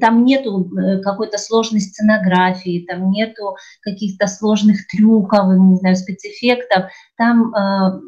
там 0.00 0.24
нету 0.24 0.68
э, 0.76 1.00
какой-то 1.00 1.38
сложной 1.38 1.80
сценографии, 1.80 2.84
там 2.88 3.10
нету 3.10 3.56
каких-то 3.82 4.26
сложных 4.26 4.86
трюков, 4.88 5.46
не 5.56 5.76
знаю, 5.76 5.96
спецэффектов, 5.96 6.90
там 7.16 7.54
э, 7.54 8.00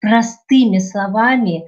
простыми 0.00 0.78
словами 0.78 1.64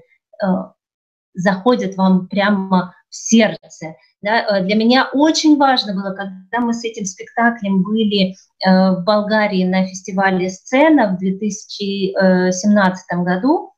заходят 1.35 1.97
вам 1.97 2.29
прямо 2.29 2.95
в 3.11 3.15
сердце. 3.15 3.97
Да, 4.23 4.61
для 4.61 4.75
меня 4.75 5.11
очень 5.13 5.59
важно 5.59 5.95
было, 5.95 6.15
когда 6.15 6.65
мы 6.65 6.73
с 6.73 6.83
этим 6.85 7.05
спектаклем 7.05 7.83
были 7.83 8.37
в 8.65 9.03
Болгарии 9.05 9.65
на 9.65 9.87
фестивале 9.87 10.49
«Сцена» 10.49 11.09
в 11.09 11.19
2017 11.19 13.19
году, 13.19 13.70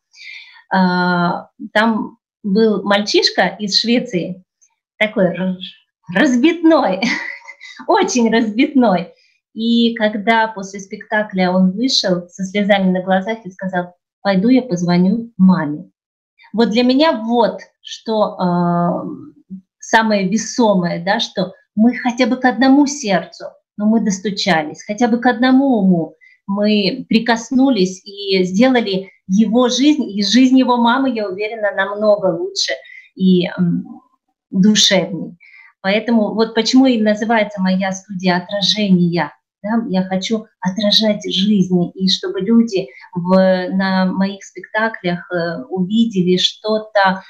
там 0.73 2.19
был 2.43 2.83
мальчишка 2.83 3.57
из 3.59 3.79
Швеции, 3.79 4.43
такой 4.99 5.37
разбитной, 6.15 7.03
очень 7.87 8.31
разбитной. 8.31 9.13
И 9.53 9.95
когда 9.97 10.49
после 10.49 10.81
спектакля 10.81 11.51
он 11.51 11.73
вышел 11.73 12.27
со 12.29 12.45
слезами 12.45 12.91
на 12.91 13.03
глазах 13.03 13.45
и 13.45 13.51
сказал, 13.51 13.95
пойду 14.23 14.49
я 14.49 14.63
позвоню 14.63 15.31
маме. 15.37 15.91
Вот 16.55 16.71
для 16.71 16.85
меня 16.85 17.13
вот 17.13 17.61
что 17.83 19.05
самое 19.79 20.29
весомое, 20.29 21.05
да, 21.05 21.21
что 21.21 21.53
мы 21.75 21.97
хотя 21.97 22.27
бы 22.27 22.37
к 22.37 22.45
одному 22.47 22.87
сердцу, 22.87 23.47
но 23.77 23.87
мы 23.87 24.01
достучались, 24.01 24.85
хотя 24.85 25.09
бы 25.09 25.19
к 25.19 25.27
одному 25.27 25.79
уму 25.79 26.17
мы 26.47 27.07
прикоснулись 27.09 28.03
и 28.05 28.43
сделали 28.45 29.11
его 29.33 29.69
жизнь, 29.69 30.05
и 30.11 30.23
жизнь 30.23 30.59
его 30.59 30.77
мамы, 30.77 31.11
я 31.15 31.29
уверена, 31.29 31.73
намного 31.73 32.27
лучше 32.27 32.73
и 33.15 33.49
душевней. 34.51 35.37
Поэтому 35.81 36.35
вот 36.35 36.55
почему 36.55 36.87
и 36.87 37.01
называется 37.01 37.61
моя 37.61 37.93
студия 37.93 38.37
отражения, 38.37 39.33
да, 39.63 39.85
я 39.89 40.03
хочу 40.05 40.47
отражать 40.61 41.23
жизни, 41.33 41.91
и 41.93 42.09
чтобы 42.09 42.41
люди 42.41 42.89
в, 43.15 43.69
на 43.71 44.07
моих 44.07 44.43
спектаклях 44.43 45.31
э, 45.31 45.63
увидели 45.69 46.37
что-то, 46.37 47.23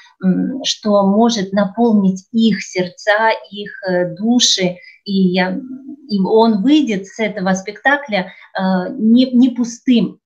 что 0.63 1.05
может 1.05 1.53
наполнить 1.53 2.25
их 2.31 2.63
сердца, 2.63 3.29
их 3.51 3.71
э, 3.87 4.15
души, 4.15 4.77
и, 5.05 5.13
я, 5.33 5.59
и 6.09 6.19
он 6.21 6.63
выйдет 6.63 7.05
с 7.05 7.19
этого 7.19 7.53
спектакля 7.53 8.33
э, 8.57 8.61
не, 8.97 9.31
не 9.31 9.49
пустым, 9.49 10.19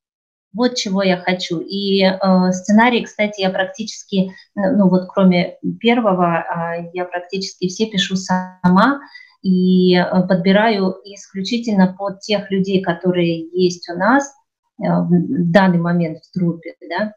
вот 0.57 0.75
чего 0.75 1.03
я 1.03 1.17
хочу. 1.17 1.59
И 1.59 2.03
э, 2.03 2.51
сценарий, 2.51 3.03
кстати, 3.03 3.41
я 3.41 3.49
практически, 3.49 4.33
ну 4.55 4.89
вот 4.89 5.07
кроме 5.13 5.57
первого, 5.79 6.43
э, 6.43 6.89
я 6.93 7.05
практически 7.05 7.67
все 7.67 7.85
пишу 7.85 8.15
сама 8.15 8.99
и 9.41 9.95
э, 9.95 10.27
подбираю 10.27 10.95
исключительно 11.05 11.95
под 11.97 12.19
тех 12.21 12.49
людей, 12.51 12.81
которые 12.81 13.47
есть 13.51 13.89
у 13.89 13.97
нас 13.97 14.33
э, 14.79 14.83
в 14.83 15.51
данный 15.51 15.77
момент 15.79 16.19
в 16.19 16.31
трупе, 16.33 16.75
да. 16.89 17.13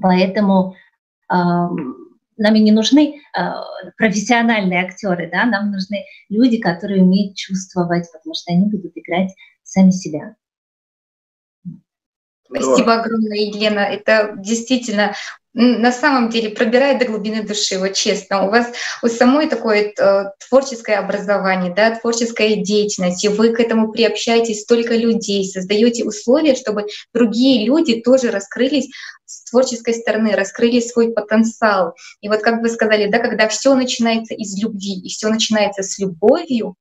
Поэтому 0.00 0.74
э, 1.30 1.34
нам 1.34 2.54
не 2.54 2.72
нужны 2.72 3.20
профессиональные 3.96 4.82
актеры, 4.82 5.30
да, 5.30 5.44
нам 5.44 5.70
нужны 5.70 6.04
люди, 6.28 6.58
которые 6.58 7.02
умеют 7.02 7.36
чувствовать, 7.36 8.10
потому 8.12 8.34
что 8.34 8.52
они 8.52 8.66
будут 8.66 8.92
играть 8.96 9.30
сами 9.62 9.90
себя. 9.90 10.34
Спасибо 12.54 12.94
огромное, 12.94 13.38
Елена. 13.38 13.80
Это 13.80 14.34
действительно 14.36 15.14
на 15.54 15.92
самом 15.92 16.30
деле 16.30 16.48
пробирает 16.50 16.98
до 16.98 17.04
глубины 17.04 17.42
души, 17.42 17.78
вот 17.78 17.92
честно. 17.92 18.46
У 18.46 18.50
вас 18.50 18.72
у 19.02 19.08
самой 19.08 19.48
такое 19.48 19.92
э, 19.98 20.24
творческое 20.48 20.94
образование, 20.94 21.74
да, 21.74 21.94
творческая 21.94 22.56
деятельность, 22.56 23.22
и 23.24 23.28
вы 23.28 23.52
к 23.52 23.60
этому 23.60 23.92
приобщаетесь 23.92 24.62
столько 24.62 24.94
людей, 24.94 25.44
создаете 25.44 26.04
условия, 26.04 26.54
чтобы 26.54 26.86
другие 27.12 27.66
люди 27.66 28.00
тоже 28.00 28.30
раскрылись 28.30 28.88
с 29.26 29.50
творческой 29.50 29.94
стороны, 29.94 30.32
раскрыли 30.32 30.80
свой 30.80 31.12
потенциал. 31.12 31.94
И 32.22 32.28
вот 32.28 32.40
как 32.40 32.62
вы 32.62 32.70
сказали, 32.70 33.10
да, 33.10 33.18
когда 33.18 33.48
все 33.48 33.74
начинается 33.74 34.34
из 34.34 34.58
любви, 34.62 35.00
и 35.00 35.08
все 35.08 35.28
начинается 35.28 35.82
с 35.82 35.98
любовью, 35.98 36.76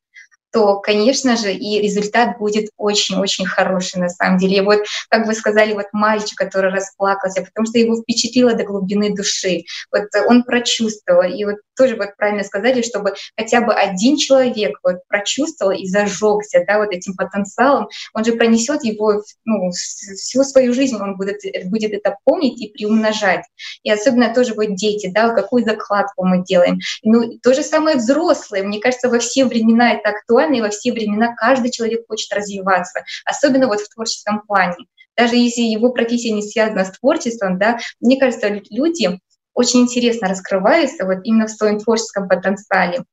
то, 0.52 0.80
конечно 0.80 1.38
же, 1.38 1.54
и 1.54 1.82
результат 1.82 2.38
будет 2.38 2.70
очень-очень 2.78 3.46
хороший 3.46 4.00
на 4.00 4.10
самом 4.10 4.38
деле. 4.38 4.58
И 4.58 4.62
вот, 4.62 4.80
как 5.10 5.28
вы 5.28 5.34
сказали, 5.34 5.74
вот 5.74 5.88
мальчик, 5.94 6.38
который 6.38 6.72
расплакался, 6.72 7.42
потому 7.44 7.66
что 7.68 7.80
его 7.80 8.02
впечатлило 8.02 8.54
до 8.54 8.64
глубины 8.64 9.16
души. 9.16 9.64
Вот 9.92 10.04
он 10.28 10.44
прочувствовал. 10.44 11.24
И 11.24 11.44
вот 11.46 11.56
тоже 11.78 11.96
вот 11.96 12.16
правильно 12.18 12.44
сказали, 12.44 12.82
чтобы 12.82 13.14
хотя 13.38 13.62
бы 13.62 13.74
один 13.74 14.18
человек 14.18 14.78
вот 14.84 14.98
прочувствовал 15.08 15.72
и 15.72 15.88
зажегся, 15.88 16.64
да, 16.68 16.78
вот 16.80 16.92
этим 16.92 17.16
потенциалом, 17.16 17.88
он 18.14 18.24
же 18.24 18.34
пронесет 18.34 18.84
его, 18.84 19.24
ну, 19.46 19.72
всю 19.72 20.44
свою 20.44 20.74
жизнь 20.74 20.96
он 20.96 21.18
будет, 21.18 21.40
будет 21.66 21.94
это 21.94 22.18
помнить 22.24 22.62
и 22.62 22.70
приумножать. 22.72 23.46
И 23.84 23.92
особенно 23.92 24.34
тоже 24.34 24.54
вот 24.54 24.76
дети, 24.76 25.12
да, 25.14 25.30
какую 25.30 25.64
закладку 25.64 26.26
мы 26.26 26.44
делаем. 26.44 26.80
Ну, 27.04 27.40
то 27.42 27.54
же 27.54 27.64
самое 27.64 27.98
взрослые. 27.98 28.64
Мне 28.64 28.80
кажется, 28.80 29.10
во 29.10 29.20
все 29.20 29.46
времена 29.46 29.94
это 29.94 30.10
актуально, 30.10 30.41
и 30.50 30.62
во 30.62 30.70
все 30.70 30.92
времена 30.92 31.36
каждый 31.36 31.72
человек 31.72 32.06
хочет 32.08 32.34
развиваться, 32.34 33.04
особенно 33.26 33.68
вот 33.68 33.82
в 33.82 33.94
творческом 33.94 34.42
плане. 34.42 34.76
Даже 35.18 35.36
если 35.36 35.62
его 35.62 35.92
профессия 35.92 36.32
не 36.32 36.42
связана 36.42 36.86
с 36.86 36.98
творчеством, 36.98 37.60
да, 37.60 37.80
мне 38.00 38.20
кажется, 38.20 38.62
люди 38.70 39.20
очень 39.54 39.82
интересно 39.82 40.30
раскрывается 40.30 41.06
вот 41.06 41.20
именно 41.24 41.48
в 41.48 41.52
своем 41.52 41.80
творческом 41.80 42.28
потенциале. 42.28 43.04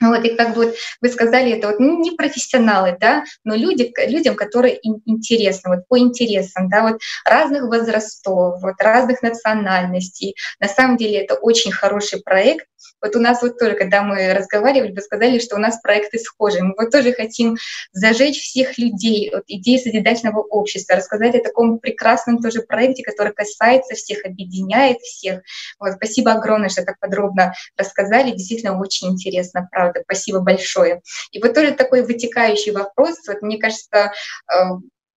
Вот, 0.00 0.24
и 0.24 0.36
как 0.36 0.54
бы 0.54 0.66
вот 0.66 0.76
вы 1.00 1.08
сказали, 1.08 1.52
это 1.52 1.68
вот 1.68 1.80
ну, 1.80 2.00
не 2.00 2.12
профессионалы, 2.12 2.96
да, 3.00 3.24
но 3.42 3.56
люди, 3.56 3.92
людям, 4.06 4.36
которые 4.36 4.76
им 4.76 5.02
интересны, 5.06 5.74
вот 5.74 5.88
по 5.88 5.98
интересам, 5.98 6.68
да, 6.68 6.82
вот 6.82 7.00
разных 7.24 7.64
возрастов, 7.64 8.62
вот 8.62 8.74
разных 8.78 9.22
национальностей. 9.22 10.36
На 10.60 10.68
самом 10.68 10.98
деле 10.98 11.24
это 11.24 11.34
очень 11.34 11.72
хороший 11.72 12.22
проект, 12.22 12.66
вот 13.00 13.16
у 13.16 13.20
нас 13.20 13.42
вот 13.42 13.58
тоже, 13.58 13.74
когда 13.74 14.02
мы 14.02 14.32
разговаривали, 14.34 14.92
вы 14.92 15.00
сказали, 15.00 15.38
что 15.38 15.56
у 15.56 15.58
нас 15.58 15.80
проекты 15.80 16.18
схожие. 16.18 16.62
Мы 16.62 16.74
вот 16.76 16.90
тоже 16.90 17.12
хотим 17.12 17.56
зажечь 17.92 18.40
всех 18.40 18.78
людей, 18.78 19.30
вот, 19.32 19.44
идеи 19.46 19.76
созидательного 19.78 20.40
общества, 20.40 20.96
рассказать 20.96 21.34
о 21.34 21.42
таком 21.42 21.78
прекрасном 21.78 22.38
тоже 22.38 22.62
проекте, 22.62 23.02
который 23.02 23.32
касается 23.32 23.94
всех, 23.94 24.24
объединяет 24.24 24.98
всех. 25.00 25.42
Вот, 25.78 25.94
спасибо 25.94 26.32
огромное, 26.32 26.68
что 26.68 26.84
так 26.84 26.98
подробно 26.98 27.52
рассказали. 27.76 28.32
Действительно, 28.32 28.78
очень 28.80 29.08
интересно, 29.08 29.68
правда. 29.70 30.02
Спасибо 30.04 30.40
большое. 30.40 31.02
И 31.32 31.40
вот 31.40 31.54
тоже 31.54 31.72
такой 31.72 32.02
вытекающий 32.02 32.72
вопрос. 32.72 33.16
Вот, 33.26 33.42
мне 33.42 33.58
кажется, 33.58 34.12
э, 34.52 34.56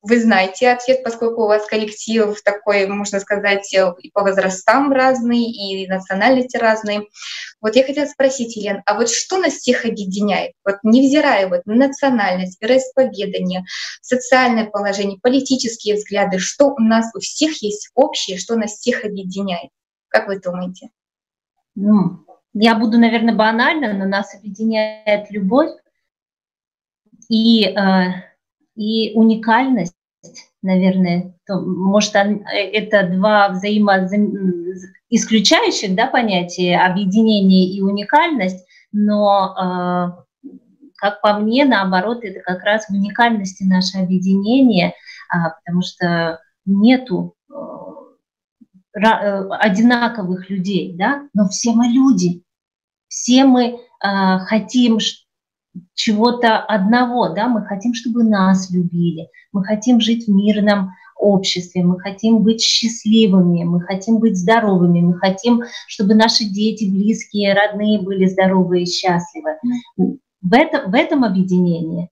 вы 0.01 0.20
знаете 0.20 0.70
ответ, 0.70 1.03
поскольку 1.03 1.43
у 1.43 1.48
вас 1.48 1.65
коллектив 1.67 2.39
такой, 2.43 2.88
можно 2.88 3.20
сказать, 3.20 3.72
и 3.74 4.12
по 4.12 4.22
возрастам 4.22 4.91
разный, 4.91 5.43
и 5.43 5.88
национальности 5.88 6.58
разные. 6.58 7.03
Вот 7.62 7.75
я 7.75 7.84
хотела 7.84 8.08
спросить, 8.08 8.55
Елена, 8.55 8.81
а 8.86 8.96
вот 8.96 9.10
что 9.10 9.38
нас 9.38 9.53
всех 9.53 9.86
объединяет? 9.86 10.53
Вот 10.65 10.77
невзирая 10.84 11.48
вот 11.48 11.65
на 11.65 11.75
национальность, 11.75 12.60
вероисповедание, 12.62 13.63
социальное 14.01 14.65
положение, 14.65 15.20
политические 15.22 15.96
взгляды, 15.96 16.39
что 16.39 16.70
у 16.70 16.79
нас 16.79 17.12
у 17.15 17.20
всех 17.20 17.62
есть 17.62 17.91
общее, 17.93 18.38
что 18.38 18.55
нас 18.55 18.72
всех 18.72 19.05
объединяет? 19.05 19.70
Как 20.08 20.27
вы 20.27 20.39
думаете? 20.39 20.89
Ну, 21.75 22.25
я 22.53 22.75
буду, 22.75 22.98
наверное, 22.98 23.36
банально, 23.36 23.93
но 23.93 24.05
нас 24.05 24.34
объединяет 24.34 25.29
любовь 25.29 25.72
и 27.29 27.65
э, 27.65 28.30
и 28.81 29.13
уникальность, 29.13 29.93
наверное, 30.63 31.35
то, 31.45 31.59
может, 31.59 32.15
это 32.15 33.09
два 33.09 33.50
взаимоисключающих 33.50 35.93
да, 35.95 36.07
понятия, 36.07 36.79
объединение 36.79 37.69
и 37.69 37.79
уникальность, 37.81 38.65
но, 38.91 39.55
э, 39.55 40.09
как 40.95 41.21
по 41.21 41.38
мне, 41.38 41.63
наоборот, 41.65 42.23
это 42.23 42.39
как 42.41 42.63
раз 42.63 42.88
в 42.88 42.91
уникальности 42.91 43.61
наше 43.63 44.00
объединение, 44.00 44.95
а, 45.29 45.51
потому 45.51 45.83
что 45.83 46.39
нету 46.65 47.35
э, 47.50 47.53
э, 49.00 49.47
одинаковых 49.50 50.50
людей, 50.50 50.95
да, 50.97 51.29
но 51.33 51.47
все 51.50 51.73
мы 51.73 51.85
люди, 51.85 52.43
все 53.07 53.45
мы 53.45 53.79
хотим 54.47 54.97
чего-то 55.93 56.57
одного, 56.59 57.29
да, 57.29 57.47
мы 57.47 57.65
хотим, 57.65 57.93
чтобы 57.93 58.23
нас 58.23 58.69
любили, 58.71 59.29
мы 59.51 59.63
хотим 59.63 59.99
жить 60.01 60.27
в 60.27 60.31
мирном 60.31 60.91
обществе, 61.15 61.83
мы 61.83 61.99
хотим 61.99 62.43
быть 62.43 62.61
счастливыми, 62.61 63.63
мы 63.63 63.81
хотим 63.81 64.19
быть 64.19 64.37
здоровыми, 64.37 65.01
мы 65.01 65.17
хотим, 65.17 65.61
чтобы 65.87 66.15
наши 66.15 66.45
дети, 66.45 66.89
близкие, 66.89 67.53
родные 67.53 68.01
были 68.01 68.25
здоровы 68.25 68.81
и 68.81 68.85
счастливы. 68.85 69.57
В 69.97 70.53
этом, 70.53 70.89
в 70.89 70.95
этом 70.95 71.23
объединении. 71.23 72.09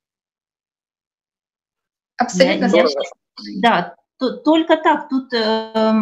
Абсолютно. 2.18 2.66
Я, 2.66 2.86
да, 3.62 3.96
то, 4.20 4.38
только 4.38 4.78
так. 4.78 5.10
Тут, 5.10 5.34
э, 5.34 5.94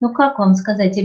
ну 0.00 0.12
как 0.12 0.38
вам 0.38 0.54
сказать, 0.54 0.96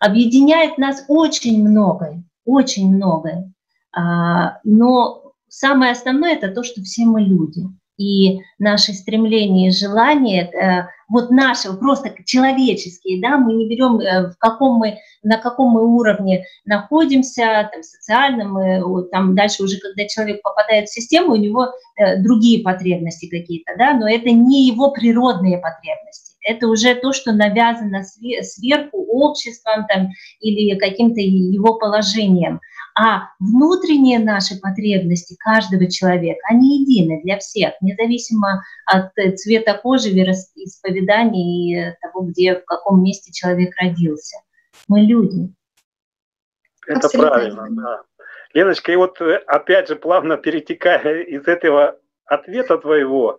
объединяет 0.00 0.76
нас 0.76 1.04
очень 1.08 1.66
многое, 1.66 2.22
очень 2.44 2.94
многое. 2.94 3.52
А, 3.96 4.58
но 4.64 5.32
самое 5.48 5.92
основное 5.92 6.34
это 6.34 6.48
то, 6.48 6.62
что 6.62 6.82
все 6.82 7.04
мы 7.06 7.22
люди. 7.22 7.62
И 7.98 8.40
наши 8.58 8.92
стремления 8.92 9.68
и 9.68 9.72
желания, 9.72 10.50
э, 10.50 10.86
вот 11.08 11.30
наши, 11.30 11.72
просто 11.72 12.12
человеческие, 12.26 13.22
да, 13.22 13.38
мы 13.38 13.54
не 13.54 13.66
берем, 13.66 13.98
э, 14.00 14.32
в 14.32 14.36
каком 14.38 14.76
мы, 14.76 14.98
на 15.22 15.38
каком 15.38 15.70
мы 15.70 15.96
уровне 15.96 16.44
находимся, 16.66 17.70
там, 17.72 17.82
социальном, 17.82 18.82
вот, 18.86 19.10
там 19.10 19.34
дальше 19.34 19.62
уже, 19.62 19.78
когда 19.78 20.06
человек 20.06 20.42
попадает 20.42 20.90
в 20.90 20.92
систему, 20.92 21.32
у 21.32 21.36
него 21.36 21.68
э, 21.96 22.20
другие 22.22 22.62
потребности 22.62 23.30
какие-то, 23.30 23.72
да, 23.78 23.94
но 23.94 24.06
это 24.06 24.30
не 24.30 24.66
его 24.66 24.90
природные 24.90 25.56
потребности, 25.56 26.36
это 26.46 26.68
уже 26.68 26.96
то, 26.96 27.14
что 27.14 27.32
навязано 27.32 28.02
сверху 28.42 28.98
обществом 29.10 29.86
там, 29.88 30.10
или 30.40 30.76
каким-то 30.76 31.20
его 31.20 31.78
положением 31.78 32.60
а 32.98 33.28
внутренние 33.38 34.18
наши 34.18 34.58
потребности 34.58 35.36
каждого 35.38 35.90
человека, 35.90 36.40
они 36.48 36.80
едины 36.80 37.20
для 37.22 37.38
всех, 37.38 37.74
независимо 37.82 38.64
от 38.86 39.12
цвета 39.36 39.74
кожи, 39.74 40.08
вероисповедания 40.08 41.92
и 41.92 41.96
того, 42.00 42.24
где, 42.24 42.56
в 42.56 42.64
каком 42.64 43.02
месте 43.02 43.32
человек 43.32 43.74
родился. 43.78 44.38
Мы 44.88 45.00
люди. 45.00 45.52
Это 46.86 47.06
Абсолютно. 47.06 47.30
правильно, 47.30 47.66
да. 47.70 48.02
Леночка, 48.54 48.92
и 48.92 48.96
вот 48.96 49.20
э, 49.20 49.42
опять 49.46 49.88
же 49.88 49.96
плавно 49.96 50.36
перетекая 50.38 51.22
из 51.22 51.46
этого 51.46 51.98
ответа 52.24 52.78
твоего, 52.78 53.38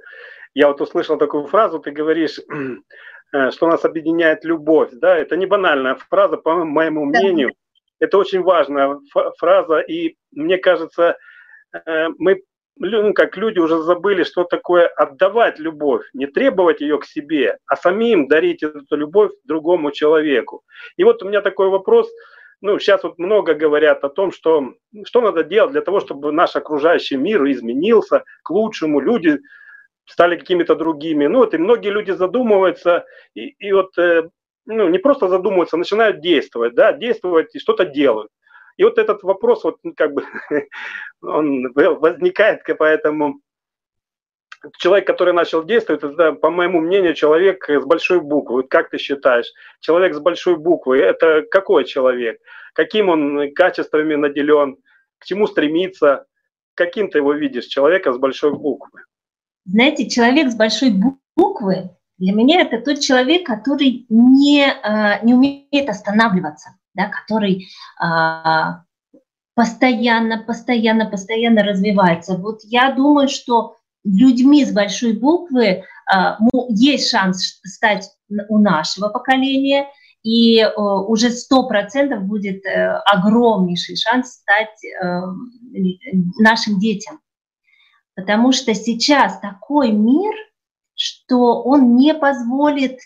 я 0.53 0.67
вот 0.67 0.81
услышал 0.81 1.17
такую 1.17 1.47
фразу, 1.47 1.79
ты 1.79 1.89
говоришь, 1.89 2.39
э, 3.33 3.51
что 3.51 3.67
нас 3.67 3.83
объединяет 3.85 4.43
любовь, 4.43 4.91
да, 4.91 5.17
это 5.17 5.35
не 5.35 5.47
банальная 5.47 5.95
фраза, 5.95 6.37
по 6.37 6.63
моему 6.63 7.05
мнению, 7.05 7.53
это 7.99 8.17
очень 8.17 8.41
важная 8.41 8.99
фраза, 9.37 9.79
и 9.79 10.15
мне 10.31 10.57
кажется, 10.57 11.17
э, 11.73 12.07
мы 12.17 12.41
ну, 12.79 13.13
как 13.13 13.37
люди 13.37 13.59
уже 13.59 13.81
забыли, 13.81 14.23
что 14.23 14.43
такое 14.43 14.87
отдавать 14.87 15.59
любовь, 15.59 16.03
не 16.13 16.27
требовать 16.27 16.81
ее 16.81 16.99
к 16.99 17.05
себе, 17.05 17.57
а 17.65 17.75
самим 17.75 18.27
дарить 18.27 18.63
эту 18.63 18.95
любовь 18.95 19.31
другому 19.45 19.91
человеку. 19.91 20.63
И 20.95 21.03
вот 21.03 21.23
у 21.23 21.27
меня 21.27 21.41
такой 21.41 21.69
вопрос, 21.69 22.09
ну, 22.61 22.79
сейчас 22.79 23.03
вот 23.03 23.17
много 23.17 23.53
говорят 23.53 24.03
о 24.03 24.09
том, 24.09 24.31
что, 24.31 24.73
что 25.05 25.21
надо 25.21 25.43
делать 25.43 25.71
для 25.71 25.81
того, 25.81 25.99
чтобы 25.99 26.31
наш 26.31 26.55
окружающий 26.55 27.17
мир 27.17 27.43
изменился 27.45 28.23
к 28.43 28.49
лучшему, 28.49 28.99
люди 28.99 29.39
стали 30.05 30.37
какими-то 30.37 30.75
другими. 30.75 31.27
Ну, 31.27 31.39
вот 31.39 31.53
и 31.53 31.57
многие 31.57 31.89
люди 31.89 32.11
задумываются, 32.11 33.05
и, 33.35 33.47
и 33.59 33.71
вот 33.73 33.97
э, 33.97 34.29
ну, 34.67 34.89
не 34.89 34.99
просто 34.99 35.27
задумываются, 35.27 35.77
а 35.77 35.79
начинают 35.79 36.21
действовать, 36.21 36.75
да, 36.75 36.93
действовать 36.93 37.55
и 37.55 37.59
что-то 37.59 37.85
делают. 37.85 38.29
И 38.75 38.83
вот 38.83 38.99
этот 38.99 39.23
вопрос, 39.23 39.63
вот 39.63 39.77
ну, 39.83 39.93
как 39.95 40.13
бы, 40.13 40.23
он 41.21 41.71
возникает, 41.73 42.61
поэтому 42.77 43.41
человек, 44.77 45.07
который 45.07 45.33
начал 45.33 45.63
действовать, 45.63 46.03
это, 46.03 46.33
по 46.33 46.51
моему 46.51 46.79
мнению, 46.79 47.15
человек 47.15 47.67
с 47.69 47.85
большой 47.85 48.21
буквы. 48.21 48.63
Как 48.63 48.89
ты 48.89 48.97
считаешь, 48.97 49.51
человек 49.79 50.13
с 50.13 50.19
большой 50.19 50.57
буквы, 50.57 50.99
это 50.99 51.43
какой 51.49 51.85
человек? 51.85 52.39
Каким 52.73 53.09
он 53.09 53.53
качествами 53.53 54.15
наделен? 54.15 54.77
К 55.17 55.25
чему 55.25 55.47
стремится? 55.47 56.25
Каким 56.75 57.09
ты 57.09 57.19
его 57.19 57.33
видишь, 57.33 57.65
человека 57.65 58.13
с 58.13 58.17
большой 58.17 58.53
буквы? 58.53 59.01
Знаете, 59.65 60.07
человек 60.07 60.51
с 60.51 60.55
большой 60.55 60.91
буквы 61.35 61.96
для 62.17 62.33
меня 62.33 62.61
это 62.61 62.81
тот 62.81 62.99
человек, 62.99 63.45
который 63.45 64.05
не, 64.09 64.65
а, 64.65 65.19
не 65.23 65.33
умеет 65.33 65.89
останавливаться, 65.89 66.75
да, 66.95 67.09
который 67.09 67.67
а, 67.99 68.81
постоянно, 69.53 70.43
постоянно, 70.43 71.09
постоянно 71.09 71.63
развивается. 71.63 72.37
Вот 72.37 72.61
я 72.63 72.91
думаю, 72.91 73.29
что 73.29 73.75
людьми 74.03 74.65
с 74.65 74.71
большой 74.71 75.13
буквы 75.13 75.83
а, 76.11 76.39
есть 76.69 77.09
шанс 77.09 77.59
стать 77.63 78.09
у 78.49 78.57
нашего 78.57 79.09
поколения, 79.09 79.87
и 80.23 80.65
уже 80.75 81.29
сто 81.29 81.69
процентов 81.69 82.23
будет 82.23 82.65
э, 82.65 82.97
огромнейший 83.05 83.95
шанс 83.95 84.41
стать 84.41 84.83
э, 84.83 85.21
нашим 86.37 86.79
детям. 86.79 87.21
Потому 88.13 88.51
что 88.51 88.73
сейчас 88.73 89.39
такой 89.39 89.91
мир– 89.91 90.33
что 90.97 91.61
он 91.63 91.95
не 91.95 92.13
позволит 92.13 92.99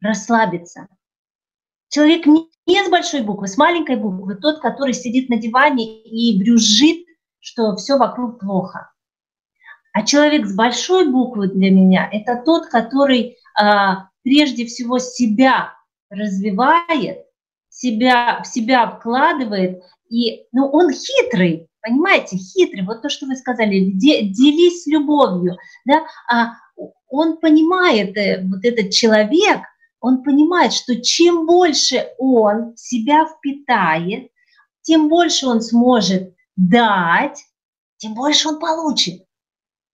расслабиться. 0.00 0.88
Человек 1.88 2.24
не, 2.24 2.84
с 2.84 2.88
большой 2.88 3.22
буквы, 3.22 3.48
с 3.48 3.58
маленькой 3.58 3.96
буквы, 3.96 4.36
тот, 4.36 4.60
который 4.60 4.94
сидит 4.94 5.28
на 5.28 5.36
диване 5.36 6.02
и 6.02 6.38
брюзжит, 6.38 7.04
что 7.40 7.76
все 7.76 7.98
вокруг 7.98 8.40
плохо. 8.40 8.90
А 9.92 10.04
человек 10.04 10.46
с 10.46 10.54
большой 10.54 11.10
буквы 11.10 11.48
для 11.48 11.70
меня– 11.70 12.08
это 12.12 12.40
тот, 12.42 12.68
который 12.68 13.36
а, 13.60 14.08
прежде 14.22 14.64
всего 14.64 14.98
себя 14.98 15.74
развивает, 16.08 17.26
себя, 17.68 18.40
в 18.42 18.46
себя 18.46 18.86
вкладывает, 18.86 19.82
и 20.08 20.46
ну, 20.52 20.68
он 20.68 20.92
хитрый, 20.92 21.68
понимаете, 21.82 22.36
хитрый, 22.36 22.84
вот 22.84 23.02
то, 23.02 23.10
что 23.10 23.26
вы 23.26 23.36
сказали, 23.36 23.90
де, 23.94 24.22
делись 24.22 24.86
любовью, 24.86 25.56
да, 25.84 26.06
а 26.30 26.52
он 27.12 27.36
понимает, 27.36 28.16
э, 28.16 28.42
вот 28.42 28.64
этот 28.64 28.90
человек, 28.90 29.60
он 30.00 30.24
понимает, 30.24 30.72
что 30.72 31.00
чем 31.00 31.46
больше 31.46 32.08
он 32.18 32.74
себя 32.76 33.26
впитает, 33.26 34.30
тем 34.80 35.08
больше 35.08 35.46
он 35.46 35.60
сможет 35.60 36.34
дать, 36.56 37.44
тем 37.98 38.14
больше 38.14 38.48
он 38.48 38.58
получит. 38.58 39.24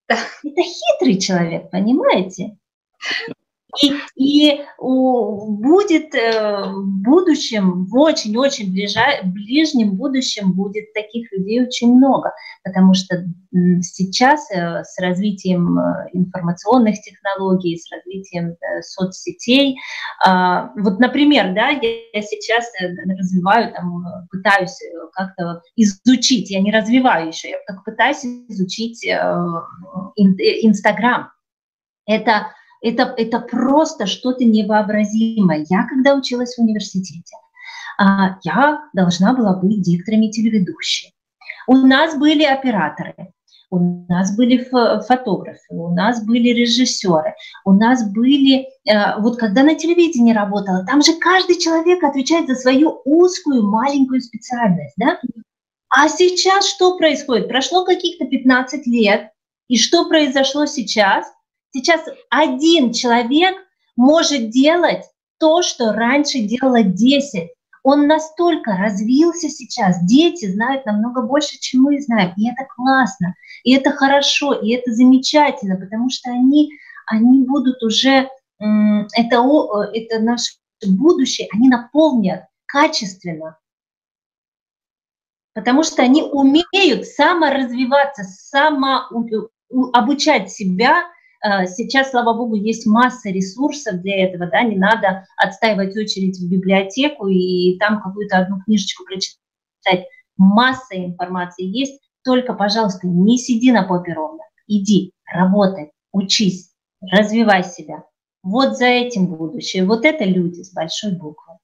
Это 0.06 0.62
хитрый 0.62 1.18
человек, 1.18 1.70
понимаете? 1.70 2.56
И, 3.82 3.92
и 4.16 4.64
будет 4.78 6.14
э, 6.14 6.64
в 6.64 7.02
будущем, 7.02 7.86
в 7.86 7.96
очень-очень 7.96 8.72
ближнем 8.72 9.96
будущем 9.96 10.52
будет 10.52 10.92
таких 10.94 11.30
людей 11.32 11.62
очень 11.64 11.94
много, 11.94 12.32
потому 12.64 12.94
что 12.94 13.24
сейчас 13.82 14.50
э, 14.50 14.82
с 14.84 14.98
развитием 15.00 15.78
э, 15.78 16.08
информационных 16.12 17.00
технологий, 17.00 17.76
с 17.78 17.90
развитием 17.92 18.56
соцсетей, 18.80 19.78
а, 20.24 20.72
вот, 20.76 20.98
например, 20.98 21.54
да, 21.54 21.68
я 21.68 22.22
сейчас 22.22 22.70
развиваю, 22.80 23.72
там, 23.72 24.04
пытаюсь 24.30 24.78
как-то 25.12 25.62
изучить, 25.76 26.50
я 26.50 26.60
не 26.60 26.72
развиваю 26.72 27.28
еще, 27.28 27.50
я 27.50 27.58
только 27.66 27.82
пытаюсь 27.84 28.24
изучить 28.48 29.04
Инстаграм. 30.16 31.30
Это 32.06 32.48
это, 32.80 33.14
это 33.16 33.40
просто 33.40 34.06
что-то 34.06 34.44
невообразимое. 34.44 35.66
Я, 35.68 35.86
когда 35.86 36.14
училась 36.14 36.56
в 36.56 36.62
университете, 36.62 37.36
а, 37.98 38.38
я 38.44 38.80
должна 38.92 39.34
была 39.34 39.54
быть 39.54 39.82
диктором 39.82 40.30
телеведущей. 40.30 41.14
У 41.66 41.74
нас 41.74 42.16
были 42.16 42.44
операторы, 42.44 43.32
у 43.70 44.06
нас 44.08 44.34
были 44.34 44.56
фотографы, 44.56 45.66
у 45.70 45.94
нас 45.94 46.24
были 46.24 46.48
режиссеры, 46.50 47.34
у 47.64 47.72
нас 47.72 48.10
были, 48.10 48.66
э, 48.88 49.20
вот 49.20 49.38
когда 49.38 49.62
на 49.62 49.74
телевидении 49.74 50.32
работала, 50.32 50.86
там 50.86 51.02
же 51.02 51.12
каждый 51.18 51.58
человек 51.58 52.02
отвечает 52.02 52.48
за 52.48 52.54
свою 52.54 53.02
узкую 53.04 53.64
маленькую 53.64 54.22
специальность, 54.22 54.94
да? 54.96 55.18
А 55.90 56.08
сейчас 56.08 56.66
что 56.66 56.96
происходит? 56.96 57.48
Прошло 57.48 57.84
каких-то 57.84 58.26
15 58.26 58.86
лет, 58.86 59.30
и 59.68 59.76
что 59.76 60.08
произошло 60.08 60.64
сейчас? 60.64 61.26
Сейчас 61.70 62.00
один 62.30 62.92
человек 62.92 63.56
может 63.96 64.50
делать 64.50 65.04
то, 65.38 65.62
что 65.62 65.92
раньше 65.92 66.40
делало 66.40 66.82
10. 66.82 67.50
Он 67.82 68.06
настолько 68.06 68.76
развился 68.76 69.48
сейчас, 69.48 70.04
дети 70.04 70.50
знают 70.50 70.84
намного 70.84 71.22
больше, 71.22 71.58
чем 71.58 71.82
мы 71.82 72.00
знаем. 72.00 72.32
И 72.36 72.48
это 72.48 72.66
классно, 72.74 73.34
и 73.64 73.74
это 73.74 73.92
хорошо, 73.92 74.52
и 74.52 74.72
это 74.72 74.92
замечательно, 74.92 75.76
потому 75.76 76.10
что 76.10 76.30
они, 76.30 76.70
они 77.06 77.44
будут 77.44 77.82
уже, 77.82 78.28
это, 78.58 79.90
это 79.94 80.18
наше 80.20 80.54
будущее, 80.84 81.48
они 81.52 81.68
наполнят 81.68 82.44
качественно, 82.66 83.56
потому 85.54 85.82
что 85.82 86.02
они 86.02 86.22
умеют 86.22 87.06
саморазвиваться, 87.06 88.24
само 88.24 89.08
обучать 89.92 90.50
себя 90.50 91.04
сейчас, 91.66 92.10
слава 92.10 92.34
богу, 92.34 92.54
есть 92.54 92.86
масса 92.86 93.30
ресурсов 93.30 94.00
для 94.00 94.24
этого, 94.24 94.46
да, 94.46 94.62
не 94.62 94.76
надо 94.76 95.24
отстаивать 95.36 95.96
очередь 95.96 96.38
в 96.38 96.48
библиотеку 96.48 97.28
и 97.28 97.78
там 97.78 98.02
какую-то 98.02 98.38
одну 98.38 98.60
книжечку 98.64 99.04
прочитать. 99.04 100.08
Масса 100.36 100.96
информации 100.96 101.64
есть, 101.64 102.00
только, 102.24 102.54
пожалуйста, 102.54 103.06
не 103.06 103.38
сиди 103.38 103.72
на 103.72 103.84
попе 103.84 104.12
ровно, 104.12 104.42
иди, 104.66 105.12
работай, 105.24 105.92
учись, 106.12 106.70
развивай 107.00 107.64
себя. 107.64 108.04
Вот 108.42 108.76
за 108.76 108.86
этим 108.86 109.26
будущее. 109.26 109.84
Вот 109.84 110.04
это 110.04 110.24
люди 110.24 110.62
с 110.62 110.72
большой 110.72 111.12
буквы. 111.12 111.54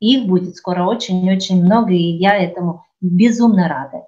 Их 0.00 0.26
будет 0.26 0.56
скоро 0.56 0.84
очень-очень 0.84 1.64
много, 1.64 1.92
и 1.92 2.16
я 2.18 2.36
этому 2.36 2.84
безумно 3.00 3.68
рада. 3.68 4.04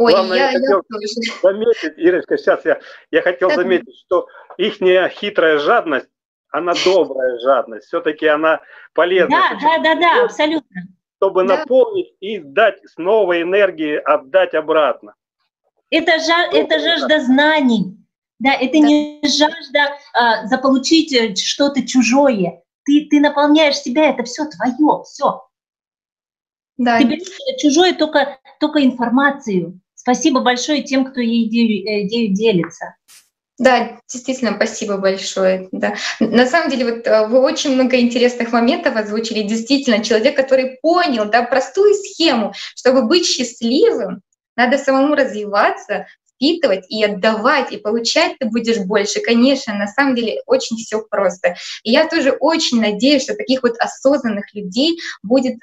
Ой, 0.00 0.12
Главное, 0.14 0.38
я, 0.38 0.50
я 0.50 0.58
хотел 0.58 0.82
я... 0.98 1.32
заметить, 1.42 1.98
Ирочка, 1.98 2.38
сейчас 2.38 2.64
я, 2.64 2.80
я 3.10 3.20
хотел 3.20 3.50
так. 3.50 3.58
заметить, 3.58 3.94
что 4.06 4.28
их 4.56 4.78
хитрая 5.12 5.58
жадность, 5.58 6.08
она 6.48 6.72
добрая 6.86 7.38
жадность, 7.40 7.86
все-таки 7.86 8.26
она 8.26 8.62
полезна. 8.94 9.36
Да, 9.36 9.58
да, 9.60 9.78
да, 9.82 10.00
да, 10.00 10.24
абсолютно. 10.24 10.80
Чтобы 11.18 11.46
да. 11.46 11.58
наполнить 11.58 12.14
и 12.20 12.38
дать 12.38 12.78
с 12.88 12.96
новой 12.96 13.42
энергии, 13.42 13.96
отдать 13.96 14.54
обратно. 14.54 15.14
Это, 15.90 16.18
жа, 16.18 16.46
это 16.50 16.78
жажда 16.78 17.20
знаний. 17.20 17.98
Да, 18.38 18.54
это 18.54 18.72
да. 18.72 18.78
не 18.78 19.20
жажда 19.22 19.98
а, 20.14 20.46
заполучить 20.46 21.12
э, 21.12 21.34
что-то 21.34 21.86
чужое. 21.86 22.62
Ты, 22.84 23.06
ты 23.10 23.20
наполняешь 23.20 23.76
себя, 23.76 24.08
это 24.08 24.22
все 24.22 24.46
твое, 24.46 25.02
все. 25.04 25.46
Да. 26.78 26.96
Ты 26.96 27.04
берешь 27.04 27.28
чужое 27.60 27.92
только, 27.92 28.38
только 28.58 28.82
информацию. 28.82 29.78
Спасибо 30.00 30.40
большое 30.40 30.82
тем, 30.82 31.04
кто 31.04 31.20
ею, 31.20 31.86
э, 31.86 32.06
ею 32.06 32.34
делится. 32.34 32.96
Да, 33.58 34.00
действительно, 34.10 34.54
спасибо 34.56 34.96
большое. 34.96 35.68
Да. 35.72 35.94
На 36.20 36.46
самом 36.46 36.70
деле, 36.70 36.86
вот 36.86 37.06
э, 37.06 37.26
вы 37.26 37.40
очень 37.40 37.74
много 37.74 38.00
интересных 38.00 38.50
моментов 38.52 38.96
озвучили. 38.96 39.42
Действительно, 39.42 40.02
человек, 40.02 40.36
который 40.36 40.78
понял 40.80 41.26
да, 41.26 41.42
простую 41.42 41.92
схему, 41.92 42.54
чтобы 42.74 43.02
быть 43.02 43.26
счастливым, 43.26 44.22
надо 44.56 44.78
самому 44.78 45.14
развиваться, 45.14 46.06
впитывать 46.34 46.86
и 46.88 47.04
отдавать, 47.04 47.70
и 47.70 47.76
получать 47.76 48.38
ты 48.38 48.46
будешь 48.46 48.78
больше. 48.78 49.20
Конечно, 49.20 49.74
на 49.74 49.86
самом 49.86 50.14
деле 50.14 50.40
очень 50.46 50.78
все 50.78 51.04
просто. 51.10 51.56
И 51.82 51.92
я 51.92 52.08
тоже 52.08 52.30
очень 52.30 52.80
надеюсь, 52.80 53.24
что 53.24 53.34
таких 53.34 53.62
вот 53.62 53.76
осознанных 53.78 54.46
людей 54.54 54.98
будет 55.22 55.56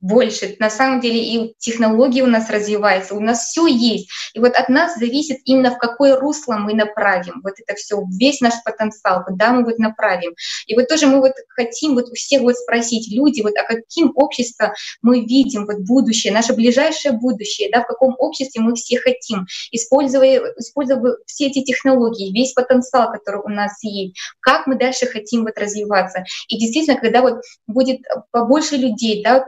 больше. 0.00 0.56
На 0.58 0.70
самом 0.70 1.00
деле 1.00 1.22
и 1.22 1.54
технологии 1.58 2.22
у 2.22 2.26
нас 2.26 2.50
развиваются, 2.50 3.14
у 3.14 3.20
нас 3.20 3.46
все 3.46 3.66
есть. 3.66 4.08
И 4.34 4.38
вот 4.38 4.54
от 4.54 4.68
нас 4.68 4.96
зависит 4.96 5.38
именно 5.44 5.70
в 5.70 5.78
какое 5.78 6.16
русло 6.16 6.56
мы 6.56 6.74
направим 6.74 7.40
вот 7.42 7.54
это 7.58 7.74
все, 7.76 8.02
весь 8.18 8.40
наш 8.40 8.54
потенциал, 8.64 9.24
куда 9.24 9.52
мы 9.52 9.64
вот 9.64 9.78
направим. 9.78 10.34
И 10.66 10.74
вот 10.74 10.88
тоже 10.88 11.06
мы 11.06 11.20
вот 11.20 11.32
хотим 11.48 11.94
вот 11.94 12.10
у 12.10 12.14
всех 12.14 12.42
вот 12.42 12.56
спросить, 12.56 13.12
люди, 13.12 13.42
вот 13.42 13.54
а 13.56 13.64
каким 13.64 14.12
обществом 14.14 14.72
мы 15.02 15.20
видим 15.20 15.66
вот 15.66 15.80
будущее, 15.80 16.32
наше 16.32 16.54
ближайшее 16.54 17.12
будущее, 17.12 17.70
да, 17.72 17.82
в 17.82 17.86
каком 17.86 18.14
обществе 18.18 18.60
мы 18.60 18.74
все 18.74 18.98
хотим, 18.98 19.46
используя, 19.70 20.52
используя 20.58 21.00
все 21.26 21.46
эти 21.46 21.62
технологии, 21.62 22.32
весь 22.32 22.52
потенциал, 22.52 23.10
который 23.10 23.40
у 23.42 23.48
нас 23.48 23.72
есть, 23.82 24.16
как 24.40 24.66
мы 24.66 24.76
дальше 24.76 25.06
хотим 25.06 25.44
вот 25.44 25.58
развиваться. 25.58 26.24
И 26.48 26.58
действительно, 26.58 26.98
когда 26.98 27.22
вот 27.22 27.40
будет 27.66 28.00
побольше 28.30 28.76
людей, 28.76 29.22
да, 29.22 29.46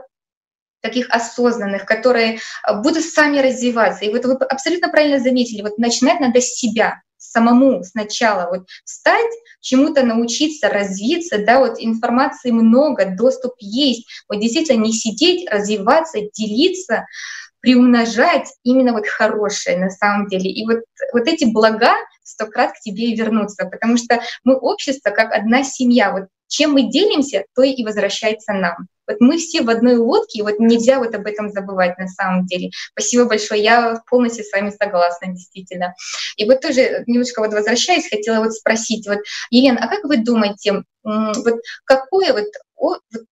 таких 0.81 1.09
осознанных, 1.09 1.85
которые 1.85 2.39
а, 2.63 2.75
будут 2.81 3.03
сами 3.03 3.39
развиваться. 3.39 4.05
И 4.05 4.11
вот 4.11 4.25
вы 4.25 4.33
абсолютно 4.33 4.89
правильно 4.89 5.19
заметили, 5.19 5.61
вот 5.61 5.77
начинать 5.77 6.19
надо 6.19 6.41
с 6.41 6.55
себя, 6.55 7.01
самому 7.17 7.83
сначала 7.83 8.49
вот 8.49 8.65
встать, 8.85 9.31
чему-то 9.61 10.03
научиться, 10.03 10.69
развиться, 10.69 11.37
да, 11.43 11.59
вот 11.59 11.75
информации 11.79 12.51
много, 12.51 13.13
доступ 13.15 13.53
есть, 13.59 14.07
вот 14.29 14.39
действительно 14.39 14.81
не 14.81 14.93
сидеть, 14.93 15.49
развиваться, 15.49 16.19
делиться, 16.33 17.05
приумножать 17.61 18.47
именно 18.63 18.93
вот 18.93 19.05
хорошее 19.05 19.77
на 19.77 19.89
самом 19.89 20.27
деле. 20.27 20.49
И 20.49 20.65
вот, 20.65 20.79
вот 21.13 21.27
эти 21.27 21.45
блага 21.45 21.93
сто 22.23 22.45
крат 22.45 22.71
к 22.71 22.79
тебе 22.79 23.11
и 23.11 23.15
вернутся, 23.15 23.65
потому 23.65 23.97
что 23.97 24.21
мы 24.43 24.55
общество 24.55 25.09
как 25.09 25.33
одна 25.33 25.63
семья, 25.63 26.11
вот 26.11 26.25
чем 26.49 26.73
мы 26.73 26.89
делимся, 26.89 27.45
то 27.55 27.63
и 27.63 27.83
возвращается 27.83 28.53
нам. 28.53 28.87
Вот 29.07 29.21
мы 29.21 29.37
все 29.37 29.63
в 29.63 29.69
одной 29.69 29.95
лодке, 29.95 30.39
и 30.39 30.41
вот 30.43 30.59
нельзя 30.59 30.99
вот 30.99 31.15
об 31.15 31.25
этом 31.25 31.49
забывать 31.49 31.97
на 31.97 32.07
самом 32.07 32.45
деле. 32.45 32.69
Спасибо 32.91 33.25
большое, 33.25 33.63
я 33.63 34.01
полностью 34.07 34.43
с 34.43 34.51
вами 34.51 34.69
согласна, 34.69 35.33
действительно. 35.33 35.95
И 36.37 36.45
вот 36.45 36.61
тоже 36.61 37.03
немножко 37.07 37.39
вот 37.39 37.51
возвращаясь, 37.51 38.09
хотела 38.09 38.43
вот 38.43 38.53
спросить, 38.53 39.07
вот, 39.07 39.19
Елена, 39.49 39.79
а 39.81 39.87
как 39.87 40.03
вы 40.03 40.17
думаете, 40.17 40.83
вот 41.03 41.55
какое 41.85 42.33
вот 42.33 42.45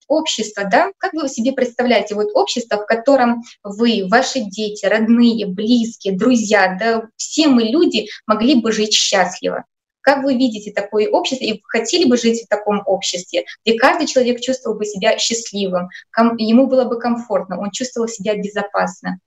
общество, 0.07 0.63
да, 0.65 0.91
как 0.97 1.13
вы 1.13 1.29
себе 1.29 1.51
представляете 1.51 2.15
вот 2.15 2.29
общество, 2.33 2.77
в 2.77 2.85
котором 2.85 3.43
вы, 3.63 4.07
ваши 4.09 4.39
дети, 4.39 4.85
родные, 4.85 5.45
близкие, 5.45 6.17
друзья, 6.17 6.75
да, 6.79 7.03
все 7.17 7.47
мы 7.47 7.63
люди 7.63 8.07
могли 8.25 8.55
бы 8.55 8.71
жить 8.71 8.93
счастливо? 8.93 9.63
Как 10.07 10.23
вы 10.23 10.35
видите 10.35 10.71
такое 10.71 11.09
общество 11.09 11.43
и 11.43 11.61
хотели 11.65 12.09
бы 12.09 12.15
жить 12.15 12.45
в 12.45 12.47
таком 12.47 12.81
обществе, 12.85 13.43
где 13.65 13.77
каждый 13.77 14.07
человек 14.07 14.39
чувствовал 14.39 14.77
бы 14.77 14.85
себя 14.85 15.17
счастливым, 15.17 15.89
ему 16.37 16.67
было 16.67 16.85
бы 16.85 16.97
комфортно, 16.97 17.59
он 17.59 17.71
чувствовал 17.71 18.07
себя 18.07 18.37
безопасно? 18.37 19.19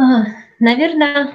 А, 0.00 0.28
наверное, 0.60 1.34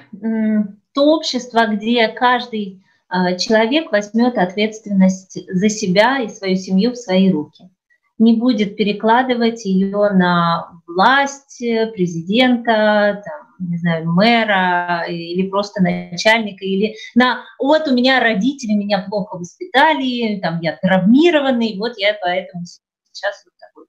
то 0.92 1.06
общество, 1.16 1.68
где 1.68 2.08
каждый 2.08 2.84
а, 3.10 3.36
человек 3.36 3.92
возьмет 3.92 4.40
ответственность 4.40 5.38
за 5.48 5.70
себя 5.70 6.18
и 6.18 6.30
свою 6.30 6.56
семью 6.56 6.94
в 6.94 6.98
свои 6.98 7.32
руки. 7.32 7.70
Не 8.18 8.38
будет 8.38 8.76
перекладывать 8.76 9.66
ее 9.66 10.10
на 10.10 10.82
власть 10.88 11.60
президента, 11.94 13.22
там, 13.24 13.43
не 13.60 13.78
знаю, 13.78 14.12
мэра 14.12 15.06
или 15.08 15.50
просто 15.50 15.82
начальника, 15.82 16.66
или 16.66 16.96
на 17.16 17.44
вот 17.60 17.88
у 17.88 17.94
меня 17.94 18.20
родители 18.20 18.74
меня 18.74 19.06
плохо 19.10 19.38
воспитали, 19.38 20.40
там 20.42 20.60
я 20.62 20.78
травмированный, 20.82 21.78
вот 21.78 21.94
я 21.98 22.18
поэтому 22.22 22.66
сейчас 23.12 23.44
вот 23.46 23.54
такой. 23.60 23.86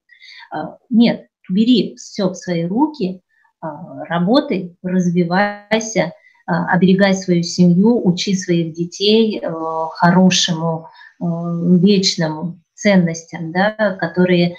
А, 0.50 0.78
нет, 0.90 1.26
бери 1.48 1.94
все 1.96 2.28
в 2.28 2.34
свои 2.34 2.64
руки, 2.64 3.20
а, 3.60 4.04
работай, 4.04 4.76
развивайся, 4.82 6.12
а, 6.46 6.66
оберегай 6.74 7.14
свою 7.14 7.42
семью, 7.42 8.06
учи 8.06 8.34
своих 8.34 8.74
детей 8.74 9.40
э, 9.40 9.50
хорошему, 9.92 10.88
э, 11.20 11.24
вечному 11.24 12.60
ценностям, 12.74 13.50
да, 13.52 13.96
которые 13.98 14.56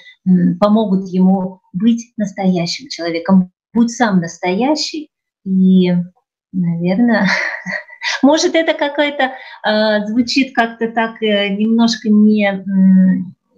помогут 0.60 1.08
ему 1.10 1.62
быть 1.74 2.14
настоящим 2.18 2.88
человеком. 2.90 3.52
Будь 3.76 3.92
сам 3.92 4.22
настоящий, 4.22 5.12
и, 5.46 5.92
наверное, 6.54 7.28
может, 8.24 8.56
это 8.56 8.74
какая-то 8.74 9.34
э, 9.68 10.08
звучит 10.08 10.56
как-то 10.56 10.90
так 10.90 11.22
э, 11.22 11.50
немножко 11.50 12.10
не, 12.10 12.64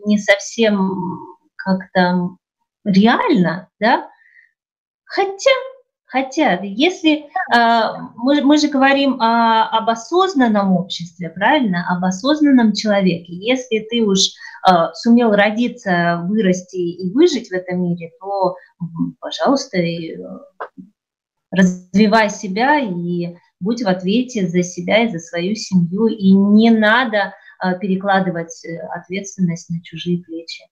не 0.06 0.17
совсем 0.17 1.38
как-то 1.56 2.36
реально, 2.84 3.69
да? 3.80 4.10
Хотя 5.06 5.51
Хотя, 6.10 6.58
если 6.63 7.26
э, 7.54 7.82
мы, 8.15 8.41
мы 8.41 8.58
же 8.58 8.70
говорим 8.70 9.22
о, 9.22 9.67
об 9.78 9.89
осознанном 9.89 10.72
обществе, 10.72 11.30
правильно, 11.30 11.86
об 11.89 12.06
осознанном 12.06 12.72
человеке. 12.72 13.34
Если 13.34 13.80
ты 13.80 14.04
уж 14.04 14.20
э, 14.20 14.72
сумел 14.93 15.34
родиться, 15.34 16.24
вырасти 16.24 16.78
и 16.78 17.12
выжить 17.12 17.50
в 17.50 17.52
этом 17.52 17.84
мире, 17.84 18.12
то, 18.22 18.56
пожалуйста, 19.20 19.80
и, 19.80 20.15
э, 20.15 20.24
развивай 21.52 22.30
себя 22.30 22.80
и 22.80 23.36
будь 23.60 23.84
в 23.84 23.88
ответе 23.89 24.48
за 24.48 24.63
себя 24.63 25.04
и 25.04 25.10
за 25.10 25.20
свою 25.20 25.56
семью. 25.56 26.08
И 26.08 26.32
не 26.32 26.72
надо 26.72 27.34
э, 27.62 27.78
перекладывать 27.80 28.63
ответственность 28.96 29.70
на 29.70 29.84
чужие 29.84 30.24
плечи. 30.24 30.63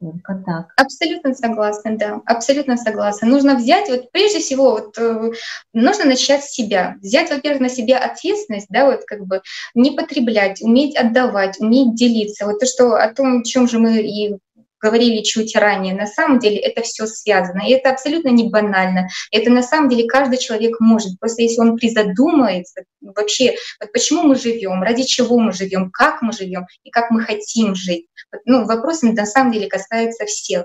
Только 0.00 0.42
так. 0.46 0.72
Абсолютно 0.76 1.34
согласна, 1.34 1.96
да, 1.98 2.22
абсолютно 2.24 2.78
согласна. 2.78 3.28
Нужно 3.28 3.54
взять, 3.54 3.90
вот 3.90 4.10
прежде 4.12 4.38
всего, 4.40 4.70
вот, 4.70 4.96
э, 4.96 5.32
нужно 5.74 6.06
начать 6.06 6.42
с 6.42 6.52
себя. 6.52 6.96
Взять, 7.02 7.30
во-первых, 7.30 7.60
на 7.60 7.68
себя 7.68 7.98
ответственность, 7.98 8.68
да, 8.70 8.86
вот 8.86 9.02
как 9.06 9.26
бы 9.26 9.42
не 9.74 9.90
потреблять, 9.90 10.62
уметь 10.62 10.96
отдавать, 10.96 11.60
уметь 11.60 11.94
делиться. 11.94 12.46
Вот 12.46 12.60
то, 12.60 12.66
что 12.66 12.94
о 12.94 13.12
том, 13.12 13.42
чем 13.42 13.68
же 13.68 13.78
мы 13.78 13.98
и 13.98 14.36
говорили 14.80 15.22
чуть 15.22 15.54
ранее, 15.56 15.94
на 15.94 16.06
самом 16.06 16.38
деле 16.38 16.56
это 16.56 16.82
все 16.82 17.06
связано. 17.06 17.62
И 17.66 17.72
это 17.72 17.90
абсолютно 17.90 18.30
не 18.30 18.48
банально. 18.48 19.08
Это 19.30 19.50
на 19.50 19.62
самом 19.62 19.88
деле 19.88 20.08
каждый 20.08 20.38
человек 20.38 20.80
может. 20.80 21.18
Просто 21.18 21.42
если 21.42 21.60
он 21.60 21.76
призадумается 21.76 22.82
вообще, 23.00 23.54
вот 23.80 23.92
почему 23.92 24.22
мы 24.22 24.36
живем, 24.36 24.82
ради 24.82 25.02
чего 25.04 25.38
мы 25.38 25.52
живем, 25.52 25.90
как 25.90 26.22
мы 26.22 26.32
живем 26.32 26.66
и 26.84 26.90
как 26.90 27.10
мы 27.10 27.22
хотим 27.22 27.74
жить. 27.74 28.06
Ну, 28.44 28.64
вопрос 28.64 29.02
на 29.02 29.26
самом 29.26 29.52
деле 29.52 29.66
касается 29.66 30.24
всех. 30.26 30.64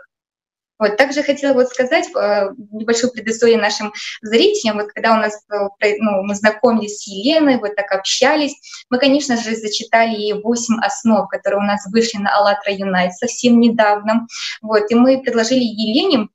Вот, 0.78 0.98
также 0.98 1.24
хотела 1.24 1.54
вот 1.54 1.70
сказать 1.70 2.08
э, 2.16 2.50
небольшую 2.72 3.12
предысторию 3.12 3.60
нашим 3.60 3.94
зрителям. 4.22 4.78
Вот 4.78 4.92
когда 4.92 5.14
у 5.14 5.18
нас 5.18 5.42
э, 5.52 5.96
ну, 6.00 6.24
мы 6.24 6.36
знакомились 6.36 7.00
с 7.00 7.08
Еленой, 7.08 7.60
вот 7.60 7.76
так 7.76 7.92
общались, 7.92 8.56
мы, 8.90 8.98
конечно 8.98 9.38
же, 9.38 9.56
зачитали 9.56 10.16
ей 10.16 10.34
8 10.34 10.80
основ, 10.82 11.28
которые 11.30 11.60
у 11.62 11.66
нас 11.66 11.86
вышли 11.92 12.18
на 12.18 12.36
АЛЛАТРА 12.36 12.74
Юнайт 12.74 13.14
совсем 13.14 13.60
недавно. 13.60 14.28
Вот, 14.62 14.92
и 14.92 14.96
мы 14.96 15.22
предложили 15.22 15.64
Елене 15.64 16.28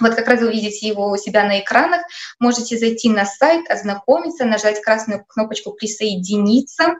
вот 0.00 0.14
как 0.14 0.28
раз 0.28 0.40
вы 0.40 0.52
видите 0.52 0.86
его 0.86 1.10
у 1.10 1.16
себя 1.16 1.44
на 1.44 1.60
экранах. 1.60 2.02
Можете 2.38 2.76
зайти 2.78 3.08
на 3.08 3.24
сайт, 3.24 3.68
ознакомиться, 3.70 4.44
нажать 4.44 4.80
красную 4.80 5.24
кнопочку 5.26 5.72
«Присоединиться». 5.72 6.96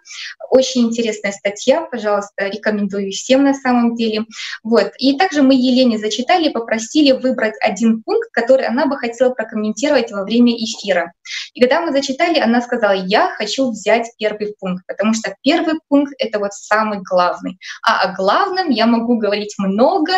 Очень 0.50 0.86
интересная 0.86 1.32
статья, 1.32 1.82
пожалуйста, 1.82 2.46
рекомендую 2.46 3.12
всем 3.12 3.44
на 3.44 3.54
самом 3.54 3.94
деле. 3.94 4.24
Вот. 4.62 4.92
И 4.98 5.16
также 5.16 5.42
мы 5.42 5.54
Елене 5.54 5.98
зачитали, 5.98 6.48
попросили 6.48 7.12
выбрать 7.12 7.54
один 7.60 8.02
пункт, 8.02 8.30
который 8.32 8.66
она 8.66 8.86
бы 8.86 8.96
хотела 8.96 9.30
прокомментировать 9.30 10.10
во 10.10 10.24
время 10.24 10.52
эфира. 10.52 11.12
И 11.58 11.60
когда 11.60 11.80
мы 11.80 11.90
зачитали, 11.90 12.38
она 12.38 12.60
сказала, 12.60 12.92
я 12.92 13.30
хочу 13.30 13.72
взять 13.72 14.06
первый 14.16 14.54
пункт, 14.60 14.84
потому 14.86 15.12
что 15.12 15.34
первый 15.42 15.74
пункт— 15.88 16.14
это 16.18 16.38
вот 16.38 16.52
самый 16.52 17.00
главный. 17.02 17.58
А 17.82 18.02
о 18.02 18.14
главном 18.14 18.70
я 18.70 18.86
могу 18.86 19.18
говорить 19.18 19.56
много, 19.58 20.12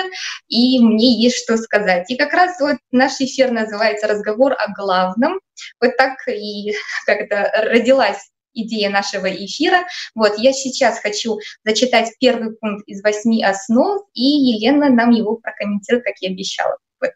и 0.48 0.78
мне 0.80 1.18
есть 1.18 1.42
что 1.42 1.56
сказать. 1.56 2.10
И 2.10 2.16
как 2.16 2.34
раз 2.34 2.60
вот 2.60 2.76
наш 2.92 3.22
эфир 3.22 3.52
называется 3.52 4.06
«Разговор 4.06 4.52
о 4.52 4.70
главном». 4.74 5.40
Вот 5.80 5.96
так 5.96 6.18
и 6.28 6.74
как-то 7.06 7.50
родилась 7.54 8.20
идея 8.52 8.90
нашего 8.90 9.34
эфира. 9.34 9.86
Вот, 10.14 10.36
я 10.36 10.52
сейчас 10.52 11.00
хочу 11.00 11.38
зачитать 11.64 12.10
первый 12.20 12.54
пункт 12.54 12.86
из 12.86 13.02
восьми 13.02 13.42
основ, 13.42 14.02
и 14.12 14.22
Елена 14.22 14.90
нам 14.90 15.08
его 15.08 15.36
прокомментирует, 15.36 16.04
как 16.04 16.16
я 16.20 16.32
обещала. 16.32 16.76
Вот. 17.00 17.12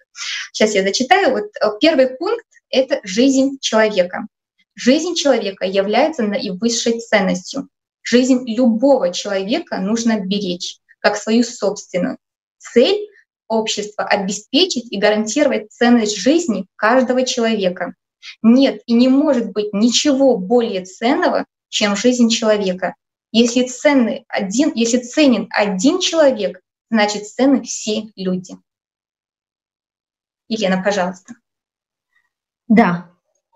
Сейчас 0.52 0.74
я 0.74 0.82
зачитаю. 0.82 1.32
Вот 1.32 1.44
э, 1.60 1.78
первый 1.78 2.16
пункт— 2.16 2.46
это 2.74 3.00
жизнь 3.04 3.58
человека. 3.60 4.26
Жизнь 4.74 5.14
человека 5.14 5.64
является 5.64 6.24
наивысшей 6.24 7.00
ценностью. 7.00 7.68
Жизнь 8.02 8.44
любого 8.46 9.12
человека 9.12 9.78
нужно 9.78 10.20
беречь, 10.20 10.78
как 10.98 11.16
свою 11.16 11.44
собственную. 11.44 12.18
Цель 12.58 13.08
общества 13.46 14.04
обеспечить 14.04 14.90
и 14.90 14.98
гарантировать 14.98 15.70
ценность 15.70 16.16
жизни 16.16 16.66
каждого 16.76 17.24
человека. 17.24 17.94
Нет 18.42 18.82
и 18.87 18.94
не 18.94 19.08
может 19.08 19.52
быть 19.52 19.72
ничего 19.72 20.37
более 20.37 20.84
ценного, 20.84 21.46
чем 21.68 21.96
жизнь 21.96 22.28
человека. 22.28 22.94
Если, 23.30 23.66
ценный 23.66 24.24
один, 24.28 24.72
если 24.74 24.98
ценен 24.98 25.48
один 25.50 26.00
человек, 26.00 26.60
значит 26.90 27.26
ценны 27.26 27.62
все 27.62 28.08
люди. 28.16 28.56
Елена, 30.48 30.82
пожалуйста. 30.82 31.34
Да, 32.68 33.07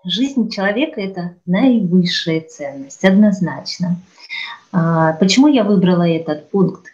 жизнь 0.05 0.49
человека– 0.49 1.01
это 1.01 1.35
наивысшая 1.45 2.41
ценность, 2.41 3.03
однозначно. 3.03 3.97
А, 4.71 5.13
почему 5.13 5.47
я 5.47 5.63
выбрала 5.63 6.07
этот 6.07 6.49
пункт? 6.51 6.87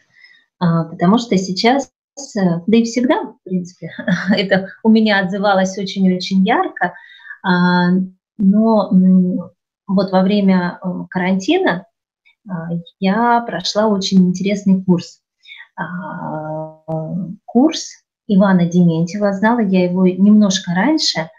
А, 0.59 0.85
потому 0.85 1.17
что 1.17 1.37
сейчас 1.37 1.91
Э, 2.37 2.61
да 2.65 2.77
и 2.77 2.83
всегда, 2.83 3.23
в 3.23 3.43
принципе, 3.43 3.91
это 4.35 4.69
у 4.83 4.89
меня 4.89 5.19
отзывалось 5.19 5.77
очень-очень 5.77 6.45
ярко, 6.45 6.93
а, 7.43 7.89
но 8.37 9.51
вот 9.87 10.11
во 10.11 10.21
время 10.23 10.79
э, 10.81 10.87
карантина 11.09 11.85
я 12.99 13.41
прошла 13.41 13.87
очень 13.87 14.19
интересный 14.19 14.83
курс. 14.83 15.19
Курс 17.45 17.87
Ивана 18.27 18.67
Дементьева, 18.67 19.33
знала 19.33 19.61
я 19.61 19.85
его 19.85 20.05
немножко 20.05 20.71
раньше. 20.75 21.31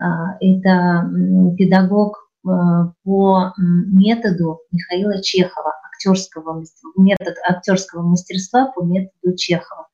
Это 0.00 1.10
педагог 1.58 2.30
э, 2.46 2.48
по 3.04 3.52
методу 3.58 4.60
Михаила 4.72 5.22
Чехова, 5.22 5.74
актерского, 5.92 6.64
метод 6.96 7.34
актерского 7.46 8.02
мастерства 8.02 8.72
по 8.74 8.82
методу 8.82 9.36
Чехова. 9.36 9.88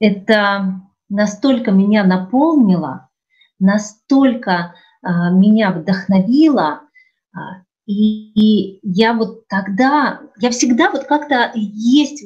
Это 0.00 0.80
настолько 1.08 1.72
меня 1.72 2.04
наполнило, 2.04 3.08
настолько 3.58 4.74
а, 5.02 5.30
меня 5.30 5.72
вдохновило, 5.72 6.82
а, 7.34 7.62
и, 7.86 8.78
я 8.82 9.14
вот 9.14 9.48
тогда, 9.48 10.20
я 10.38 10.50
всегда 10.50 10.90
вот 10.90 11.04
как-то 11.04 11.50
есть 11.54 12.24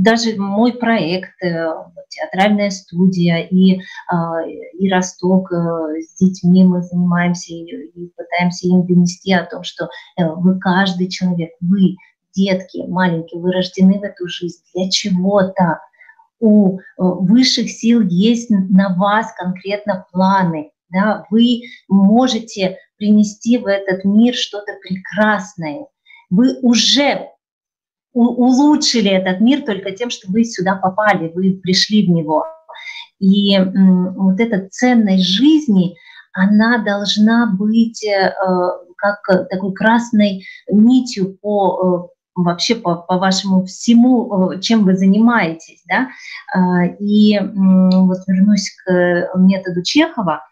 даже 0.00 0.36
мой 0.36 0.74
проект, 0.74 1.42
э, 1.42 1.74
театральная 2.16 2.70
студия 2.70 3.38
и, 3.38 3.80
а, 4.08 4.42
и 4.46 4.90
Росток 4.90 5.52
э, 5.52 6.00
с 6.00 6.18
детьми 6.18 6.64
мы 6.64 6.82
занимаемся 6.82 7.52
и, 7.52 7.64
и 7.64 8.12
пытаемся 8.16 8.68
им 8.68 8.86
донести 8.86 9.32
о 9.32 9.44
том, 9.44 9.62
что 9.62 9.84
э, 9.84 10.24
вы 10.24 10.58
каждый 10.58 11.08
человек, 11.08 11.50
вы 11.60 11.96
детки 12.34 12.84
маленькие, 12.86 13.40
вы 13.40 13.52
рождены 13.52 13.98
в 13.98 14.02
эту 14.02 14.28
жизнь 14.28 14.62
для 14.74 14.90
чего-то. 14.90 15.80
У 16.38 16.80
высших 16.98 17.70
сил 17.70 18.02
есть 18.02 18.50
на 18.50 18.94
вас 18.94 19.32
конкретно 19.38 20.04
планы. 20.12 20.70
Да? 20.90 21.24
Вы 21.30 21.62
можете 21.88 22.76
принести 22.98 23.56
в 23.56 23.66
этот 23.66 24.04
мир 24.04 24.34
что-то 24.34 24.72
прекрасное. 24.82 25.86
Вы 26.28 26.58
уже 26.60 27.30
улучшили 28.16 29.10
этот 29.10 29.40
мир 29.40 29.62
только 29.62 29.92
тем, 29.92 30.10
что 30.10 30.30
вы 30.30 30.44
сюда 30.44 30.74
попали, 30.74 31.30
вы 31.34 31.60
пришли 31.62 32.06
в 32.06 32.10
него. 32.10 32.44
И 33.18 33.58
вот 33.58 34.40
эта 34.40 34.68
ценность 34.68 35.24
жизни, 35.24 35.96
она 36.32 36.78
должна 36.78 37.46
быть 37.46 38.04
э, 38.04 38.32
как 38.96 39.48
такой 39.48 39.72
красной 39.72 40.44
нитью 40.70 41.38
по, 41.40 42.10
вообще 42.34 42.74
по, 42.74 42.96
по 42.96 43.18
вашему 43.18 43.64
всему, 43.64 44.58
чем 44.60 44.84
вы 44.84 44.96
занимаетесь, 44.96 45.82
да. 45.88 46.08
И 47.00 47.38
вот 47.38 48.18
вернусь 48.26 48.70
к 48.84 49.30
методу 49.36 49.82
Чехова. 49.82 50.42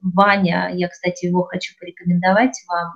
Ваня, 0.00 0.70
я, 0.72 0.88
кстати, 0.88 1.26
его 1.26 1.42
хочу 1.42 1.74
порекомендовать 1.80 2.56
вам, 2.68 2.92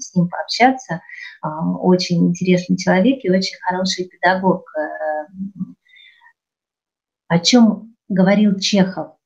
с 0.00 0.14
ним 0.14 0.28
пообщаться. 0.28 1.00
Очень 1.42 2.28
интересный 2.28 2.76
человек 2.76 3.24
и 3.24 3.30
очень 3.30 3.56
хороший 3.60 4.08
педагог. 4.08 4.64
О 7.28 7.38
чем 7.38 7.96
говорил 8.08 8.58
Чехов? 8.58 9.16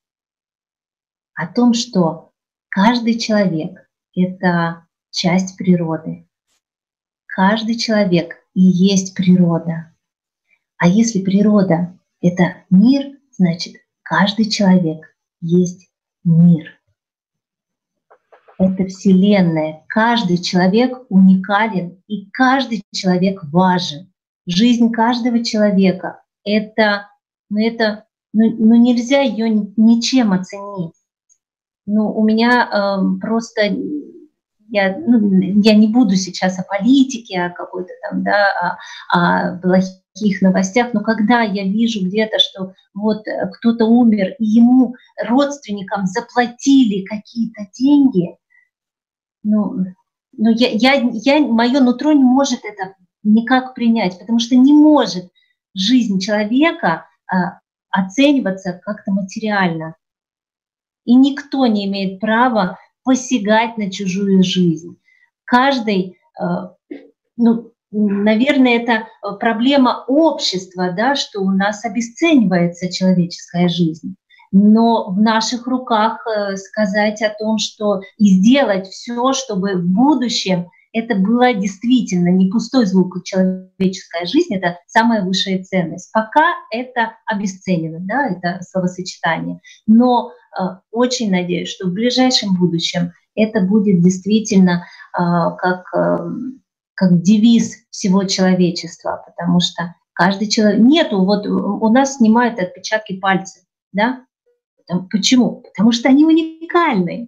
О 1.33 1.47
том, 1.47 1.73
что 1.73 2.31
каждый 2.69 3.17
человек– 3.19 3.89
это 4.15 4.87
часть 5.11 5.57
природы. 5.57 6.27
Каждый 7.27 7.77
человек 7.77 8.37
и 8.53 8.61
есть 8.61 9.15
природа. 9.15 9.95
А 10.77 10.87
если 10.87 11.21
природа– 11.21 11.97
это 12.21 12.63
мир, 12.69 13.17
значит, 13.31 13.75
каждый 14.01 14.49
человек 14.49 15.15
есть 15.41 15.89
мир. 16.23 16.78
Это 18.59 18.85
Вселенная. 18.87 19.85
Каждый 19.87 20.37
человек 20.37 21.05
уникален, 21.07 22.03
и 22.07 22.29
каждый 22.31 22.83
человек 22.93 23.41
важен. 23.45 24.11
Жизнь 24.45 24.91
каждого 24.91 25.45
человека– 25.45 26.21
это, 26.43 27.07
ну 27.49 27.65
это, 27.65 28.05
ну, 28.33 28.53
ну 28.59 28.75
нельзя 28.75 29.21
ее 29.21 29.49
ничем 29.77 30.33
оценить. 30.33 30.91
Ну, 31.85 32.11
у 32.11 32.25
меня 32.25 32.67
э, 32.69 33.19
просто 33.21 33.61
я, 34.67 34.97
ну, 34.97 35.39
я 35.63 35.73
не 35.73 35.87
буду 35.87 36.15
сейчас 36.15 36.59
о 36.59 36.63
политике, 36.63 37.41
о 37.41 37.49
какой-то 37.51 37.91
там, 38.03 38.23
да, 38.23 38.77
о, 39.09 39.17
о 39.17 39.57
плохих 39.57 40.41
новостях, 40.41 40.93
но 40.93 41.01
когда 41.01 41.43
я 41.43 41.63
вижу 41.63 42.05
где-то, 42.05 42.39
что 42.39 42.73
вот 42.93 43.25
э, 43.25 43.49
кто-то 43.53 43.85
умер, 43.85 44.35
и 44.37 44.45
ему, 44.45 44.95
родственникам, 45.25 46.05
заплатили 46.07 47.05
какие-то 47.05 47.61
деньги, 47.73 48.37
ну, 49.43 49.85
ну 50.37 50.49
я, 50.51 50.69
я, 50.69 50.93
я, 50.93 51.39
мое 51.39 51.79
нутро 51.79 52.11
не 52.13 52.23
может 52.23 52.59
это 52.63 52.95
никак 53.23 53.73
принять, 53.75 54.17
потому 54.19 54.39
что 54.39 54.55
не 54.55 54.73
может 54.73 55.29
жизнь 55.75 56.19
человека 56.19 57.07
а, 57.27 57.59
оцениваться 57.89 58.79
как-то 58.83 59.11
материально. 59.11 59.95
И 61.05 61.15
никто 61.15 61.65
не 61.67 61.85
имеет 61.85 62.19
права 62.19 62.77
посягать 63.03 63.77
на 63.77 63.91
чужую 63.91 64.43
жизнь. 64.43 64.97
Каждый, 65.45 66.19
э, 66.39 66.43
ну, 67.37 67.71
наверное, 67.91 68.77
это 68.77 69.07
проблема 69.39 70.03
общества, 70.07 70.91
да, 70.91 71.15
что 71.15 71.41
у 71.41 71.49
нас 71.49 71.83
обесценивается 71.85 72.91
человеческая 72.91 73.67
жизнь. 73.67 74.15
Но 74.51 75.11
в 75.11 75.19
наших 75.19 75.67
руках 75.67 76.25
э, 76.25 76.55
сказать 76.55 77.21
о 77.21 77.33
том, 77.37 77.57
что 77.57 78.01
и 78.17 78.29
сделать 78.29 78.87
все, 78.87 79.33
чтобы 79.33 79.75
в 79.75 79.85
будущем 79.85 80.67
это 80.91 81.15
было 81.15 81.53
действительно 81.53 82.29
не 82.29 82.49
пустой 82.49 82.85
звук 82.85 83.23
человеческая 83.23 84.25
жизнь, 84.25 84.55
это 84.55 84.79
самая 84.87 85.23
высшая 85.23 85.63
ценность. 85.63 86.11
Пока 86.11 86.53
это 86.71 87.13
обесценено, 87.27 87.99
да, 88.01 88.29
это 88.29 88.63
словосочетание. 88.63 89.59
Но 89.85 90.31
э, 90.31 90.63
очень 90.91 91.29
надеюсь, 91.29 91.69
что 91.69 91.87
в 91.87 91.93
ближайшем 91.93 92.55
будущем 92.57 93.11
это 93.35 93.61
будет 93.61 94.01
действительно 94.01 94.85
э, 95.13 95.21
как, 95.57 95.85
э, 95.95 96.17
как 96.95 97.21
девиз 97.21 97.75
всего 97.91 98.23
человечества, 98.23 99.23
потому 99.27 99.59
что 99.59 99.93
каждый 100.13 100.49
человек... 100.49 100.79
Нету, 100.79 101.23
вот 101.23 101.45
у 101.45 101.89
нас 101.91 102.15
снимают 102.15 102.59
отпечатки 102.59 103.19
пальцев, 103.19 103.63
да? 103.91 104.25
Почему? 105.11 105.61
Потому 105.61 105.91
что 105.91 106.09
они 106.09 106.25
уникальны 106.25 107.27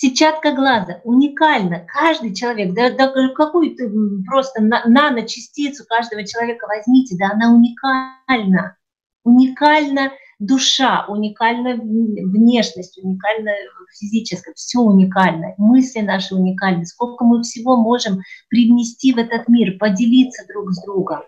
сетчатка 0.00 0.52
глаза 0.52 1.00
уникальна. 1.04 1.84
Каждый 1.86 2.34
человек, 2.34 2.74
да, 2.74 2.90
да 2.90 3.12
какую-то 3.34 3.84
просто 4.26 4.62
наночастицу 4.62 5.84
каждого 5.86 6.26
человека 6.26 6.66
возьмите, 6.66 7.16
да, 7.18 7.30
она 7.32 7.52
уникальна. 7.52 8.76
Уникальна 9.24 10.12
душа, 10.38 11.04
уникальна 11.06 11.74
внешность, 11.74 12.96
уникальна 13.02 13.52
физическая, 13.98 14.54
все 14.54 14.78
уникально, 14.78 15.54
мысли 15.58 16.00
наши 16.00 16.34
уникальны. 16.34 16.86
Сколько 16.86 17.24
мы 17.24 17.42
всего 17.42 17.76
можем 17.76 18.22
привнести 18.48 19.12
в 19.12 19.18
этот 19.18 19.48
мир, 19.48 19.76
поделиться 19.78 20.46
друг 20.48 20.72
с 20.72 20.82
другом. 20.82 21.20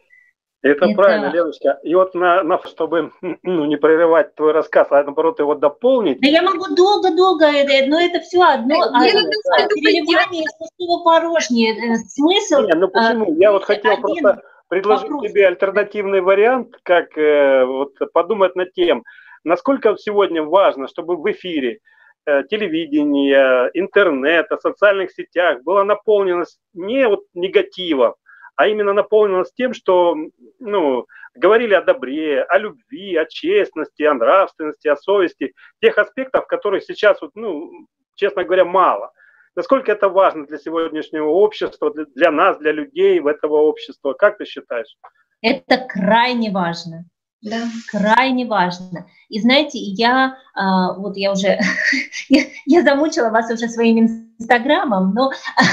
Это, 0.62 0.84
это 0.84 0.94
правильно, 0.94 1.32
Леночка. 1.32 1.80
И 1.82 1.92
вот 1.94 2.14
на, 2.14 2.44
на, 2.44 2.60
чтобы 2.64 3.10
ну, 3.20 3.64
не 3.64 3.76
прерывать 3.76 4.34
твой 4.36 4.52
рассказ, 4.52 4.86
а 4.90 5.02
наоборот 5.02 5.40
его 5.40 5.56
дополнить. 5.56 6.20
Да 6.20 6.28
я 6.28 6.42
могу 6.42 6.72
долго-долго, 6.74 7.46
но 7.88 8.00
это 8.00 8.20
все 8.20 8.42
одно. 8.42 8.76
Да, 8.78 8.90
а, 8.92 9.02
а, 9.02 9.68
переливание 9.68 10.44
из 10.44 10.52
пустого 10.54 11.02
порожнее. 11.02 11.74
Э, 11.74 11.96
смысл... 11.96 12.60
Не, 12.60 12.74
ну 12.74 12.88
почему? 12.88 13.34
Я 13.38 13.50
вот 13.50 13.64
хотел 13.64 13.96
просто 13.96 14.40
предложить 14.68 15.10
вопрос. 15.10 15.30
тебе 15.30 15.48
альтернативный 15.48 16.20
вариант, 16.20 16.76
как 16.84 17.18
э, 17.18 17.64
вот, 17.64 17.94
подумать 18.12 18.54
над 18.54 18.72
тем, 18.72 19.02
насколько 19.42 19.96
сегодня 19.98 20.44
важно, 20.44 20.86
чтобы 20.86 21.16
в 21.16 21.28
эфире 21.32 21.80
э, 22.24 22.44
телевидения, 22.48 23.68
интернета, 23.74 24.58
социальных 24.58 25.10
сетях 25.10 25.62
была 25.64 25.82
наполненность 25.82 26.60
не 26.72 27.08
вот 27.08 27.24
негатива, 27.34 28.14
а 28.56 28.68
именно 28.68 28.92
наполнилась 28.92 29.52
тем, 29.52 29.74
что 29.74 30.16
ну, 30.58 31.06
говорили 31.34 31.74
о 31.74 31.82
добре, 31.82 32.42
о 32.42 32.58
любви, 32.58 33.16
о 33.16 33.24
честности, 33.24 34.02
о 34.02 34.14
нравственности, 34.14 34.88
о 34.88 34.96
совести, 34.96 35.52
тех 35.80 35.98
аспектов, 35.98 36.46
которых 36.46 36.84
сейчас, 36.84 37.20
вот, 37.20 37.32
ну, 37.34 37.70
честно 38.14 38.44
говоря, 38.44 38.64
мало. 38.64 39.12
Насколько 39.54 39.92
это 39.92 40.08
важно 40.08 40.46
для 40.46 40.58
сегодняшнего 40.58 41.28
общества, 41.28 41.92
для, 41.92 42.04
для 42.14 42.30
нас, 42.30 42.58
для 42.58 42.72
людей 42.72 43.20
в 43.20 43.26
этого 43.26 43.56
общества? 43.56 44.14
Как 44.14 44.38
ты 44.38 44.44
считаешь? 44.44 44.96
Это 45.42 45.86
крайне 45.88 46.50
важно. 46.50 47.04
Да. 47.42 47.64
Крайне 47.90 48.46
важно. 48.46 49.06
И 49.28 49.40
знаете, 49.40 49.78
я 49.78 50.38
а, 50.54 50.92
вот 50.94 51.16
я 51.16 51.32
уже 51.32 51.58
я, 52.28 52.42
я 52.66 52.82
замучила 52.82 53.30
вас 53.30 53.50
уже 53.50 53.68
своим 53.68 53.98
инстаграмом, 54.38 55.12
но 55.12 55.32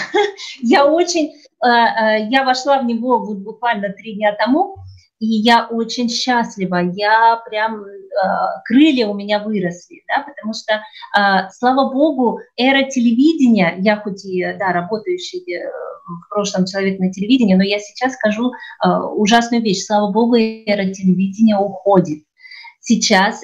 я 0.62 0.86
очень 0.86 1.32
я 1.62 2.44
вошла 2.46 2.80
в 2.80 2.86
него 2.86 3.20
вот 3.20 3.38
буквально 3.40 3.90
три 3.90 4.16
дня 4.16 4.36
тому, 4.36 4.76
и 5.20 5.26
я 5.28 5.68
очень 5.68 6.10
счастлива, 6.10 6.78
я 6.94 7.42
прям, 7.46 7.84
э, 7.84 7.90
крылья 8.64 9.08
у 9.08 9.14
меня 9.14 9.40
выросли, 9.40 10.02
да, 10.08 10.24
потому 10.24 10.54
что, 10.54 10.82
слава 11.52 11.92
богу, 11.92 12.40
эра 12.56 12.90
телевидения, 12.90 13.76
я 13.80 13.98
хоть 13.98 14.24
и, 14.24 14.56
да, 14.58 14.72
работающий 14.72 15.44
в 16.08 16.30
прошлом 16.30 16.66
человек 16.66 17.00
на 17.00 17.12
телевидении, 17.12 17.54
но 17.54 17.64
я 17.64 17.80
сейчас 17.80 18.14
скажу 18.14 18.54
ужасную 19.16 19.62
вещь, 19.62 19.86
слава 19.86 20.10
богу, 20.12 20.36
эра 20.38 20.92
телевидения 20.92 21.58
уходит. 21.58 22.24
Сейчас 22.80 23.44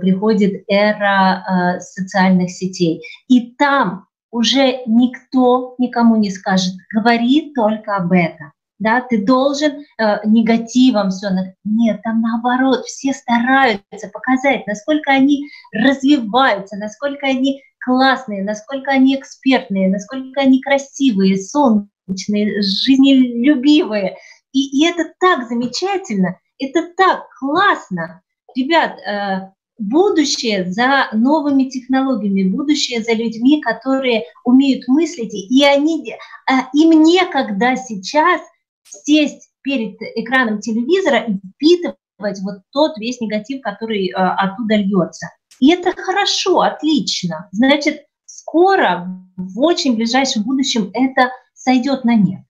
приходит 0.00 0.64
эра 0.68 1.78
социальных 1.80 2.50
сетей, 2.50 3.02
и 3.28 3.52
там 3.56 4.07
уже 4.30 4.82
никто 4.86 5.74
никому 5.78 6.16
не 6.16 6.30
скажет, 6.30 6.74
говори 6.92 7.52
только 7.54 7.96
об 7.96 8.12
этом. 8.12 8.52
Да, 8.78 9.00
ты 9.00 9.24
должен 9.24 9.72
э, 9.72 10.18
негативом 10.24 11.10
все. 11.10 11.28
Нет, 11.64 12.00
там 12.02 12.20
наоборот, 12.20 12.84
все 12.84 13.12
стараются 13.12 14.08
показать, 14.12 14.66
насколько 14.68 15.10
они 15.10 15.48
развиваются, 15.72 16.76
насколько 16.76 17.26
они 17.26 17.60
классные, 17.84 18.44
насколько 18.44 18.92
они 18.92 19.16
экспертные, 19.16 19.88
насколько 19.88 20.40
они 20.42 20.60
красивые, 20.60 21.38
солнечные, 21.38 22.62
жизнелюбивые. 22.62 24.16
И, 24.52 24.80
и 24.80 24.86
это 24.86 25.12
так 25.18 25.48
замечательно, 25.48 26.38
это 26.60 26.88
так 26.96 27.26
классно. 27.40 28.22
Ребят, 28.54 28.96
э, 29.00 29.50
будущее 29.78 30.70
за 30.70 31.08
новыми 31.12 31.64
технологиями, 31.64 32.50
будущее 32.50 33.02
за 33.02 33.12
людьми, 33.12 33.60
которые 33.60 34.24
умеют 34.44 34.88
мыслить, 34.88 35.32
и 35.32 35.64
они, 35.64 36.14
а, 36.50 36.68
им 36.74 37.02
некогда 37.02 37.76
сейчас 37.76 38.40
сесть 38.84 39.50
перед 39.62 39.96
экраном 40.16 40.60
телевизора 40.60 41.18
и 41.18 41.38
впитывать 41.54 42.40
вот 42.42 42.62
тот 42.72 42.98
весь 42.98 43.20
негатив, 43.20 43.62
который 43.62 44.08
а, 44.08 44.34
оттуда 44.34 44.76
льется. 44.76 45.28
И 45.60 45.72
это 45.72 45.92
хорошо, 45.92 46.60
отлично. 46.60 47.48
Значит, 47.52 48.04
скоро, 48.26 49.06
в 49.36 49.60
очень 49.60 49.96
ближайшем 49.96 50.42
будущем 50.44 50.90
это 50.92 51.30
сойдет 51.54 52.04
на 52.04 52.14
нет. 52.14 52.42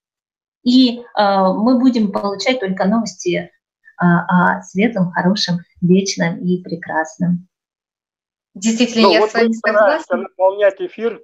И 0.62 0.98
э, 0.98 1.02
мы 1.16 1.78
будем 1.78 2.12
получать 2.12 2.60
только 2.60 2.84
новости 2.84 3.50
а, 3.96 4.58
о 4.58 4.62
светлом, 4.62 5.10
хорошем, 5.12 5.60
вечном 5.80 6.44
и 6.44 6.62
прекрасном. 6.62 7.48
Действительно, 8.54 9.08
ну, 9.08 9.12
я 9.12 9.20
вот 9.20 9.30
с 9.30 9.34
вами 9.34 9.52
согласна. 9.52 10.16
наполнять 10.16 10.80
эфир 10.80 11.20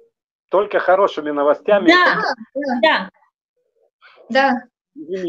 только 0.49 0.79
хорошими 0.79 1.31
новостями. 1.31 1.87
Да, 1.89 2.21
да. 2.81 3.09
Да. 4.29 4.53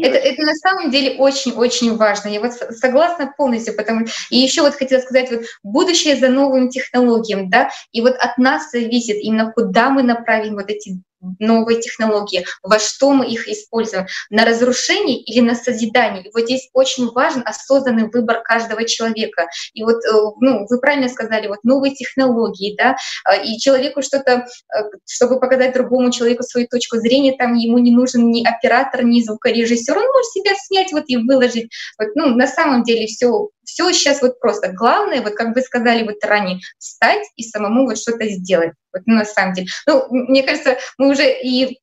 Это, 0.01 0.17
это 0.17 0.43
на 0.43 0.55
самом 0.55 0.91
деле 0.91 1.17
очень-очень 1.17 1.97
важно. 1.97 2.29
Я 2.29 2.39
вот 2.39 2.53
согласна 2.53 3.33
полностью, 3.37 3.75
потому 3.75 4.05
и 4.29 4.37
еще 4.37 4.61
вот 4.61 4.75
хотела 4.75 5.01
сказать, 5.01 5.29
вот 5.29 5.41
будущее 5.61 6.15
за 6.15 6.29
новыми 6.29 6.69
технологиями, 6.69 7.49
да, 7.49 7.69
и 7.91 7.99
вот 7.99 8.15
от 8.15 8.37
нас 8.37 8.71
зависит 8.71 9.17
именно 9.17 9.51
куда 9.51 9.89
мы 9.89 10.03
направим 10.03 10.55
вот 10.55 10.69
эти 10.69 11.01
новые 11.39 11.81
технологии, 11.81 12.45
во 12.63 12.79
что 12.79 13.11
мы 13.11 13.27
их 13.27 13.47
используем, 13.47 14.07
на 14.29 14.45
разрушение 14.45 15.21
или 15.21 15.41
на 15.41 15.55
созидание. 15.55 16.23
И 16.23 16.31
вот 16.33 16.43
здесь 16.43 16.69
очень 16.73 17.09
важен 17.09 17.43
осознанный 17.45 18.09
выбор 18.09 18.41
каждого 18.43 18.85
человека. 18.85 19.47
И 19.73 19.83
вот, 19.83 20.03
э, 20.05 20.11
ну, 20.39 20.65
вы 20.69 20.79
правильно 20.79 21.09
сказали, 21.09 21.47
вот 21.47 21.59
новые 21.63 21.95
технологии, 21.95 22.75
да, 22.77 22.95
э, 23.29 23.43
и 23.43 23.57
человеку 23.59 24.01
что-то, 24.01 24.45
э, 24.75 24.83
чтобы 25.07 25.39
показать 25.39 25.73
другому 25.73 26.11
человеку 26.11 26.43
свою 26.43 26.67
точку 26.67 26.97
зрения, 26.97 27.35
там 27.37 27.53
ему 27.55 27.77
не 27.79 27.91
нужен 27.91 28.29
ни 28.29 28.45
оператор, 28.45 29.03
ни 29.03 29.21
звукорежиссер, 29.21 29.97
он 29.97 30.05
может 30.05 30.31
себя 30.31 30.51
снять 30.55 30.91
вот 30.91 31.03
и 31.07 31.17
выложить. 31.17 31.69
Вот, 31.99 32.09
ну, 32.15 32.35
на 32.35 32.47
самом 32.47 32.83
деле 32.83 33.07
все 33.07 33.49
все 33.67 33.91
сейчас 33.91 34.21
вот 34.21 34.39
просто. 34.39 34.71
Главное, 34.71 35.21
вот 35.21 35.33
как 35.33 35.53
вы 35.53 35.61
сказали 35.61 36.03
вот 36.03 36.23
ранее, 36.23 36.59
встать 36.79 37.27
и 37.35 37.43
самому 37.43 37.85
вот 37.85 37.97
что-то 37.97 38.27
сделать. 38.29 38.71
Вот 38.97 39.07
ну, 39.07 39.15
на 39.15 39.25
самом 39.25 39.53
деле. 39.53 39.67
Ну, 39.85 40.05
мне 40.09 40.43
кажется, 40.43 40.77
мы 40.97 41.09
уже 41.09 41.39
и 41.41 41.79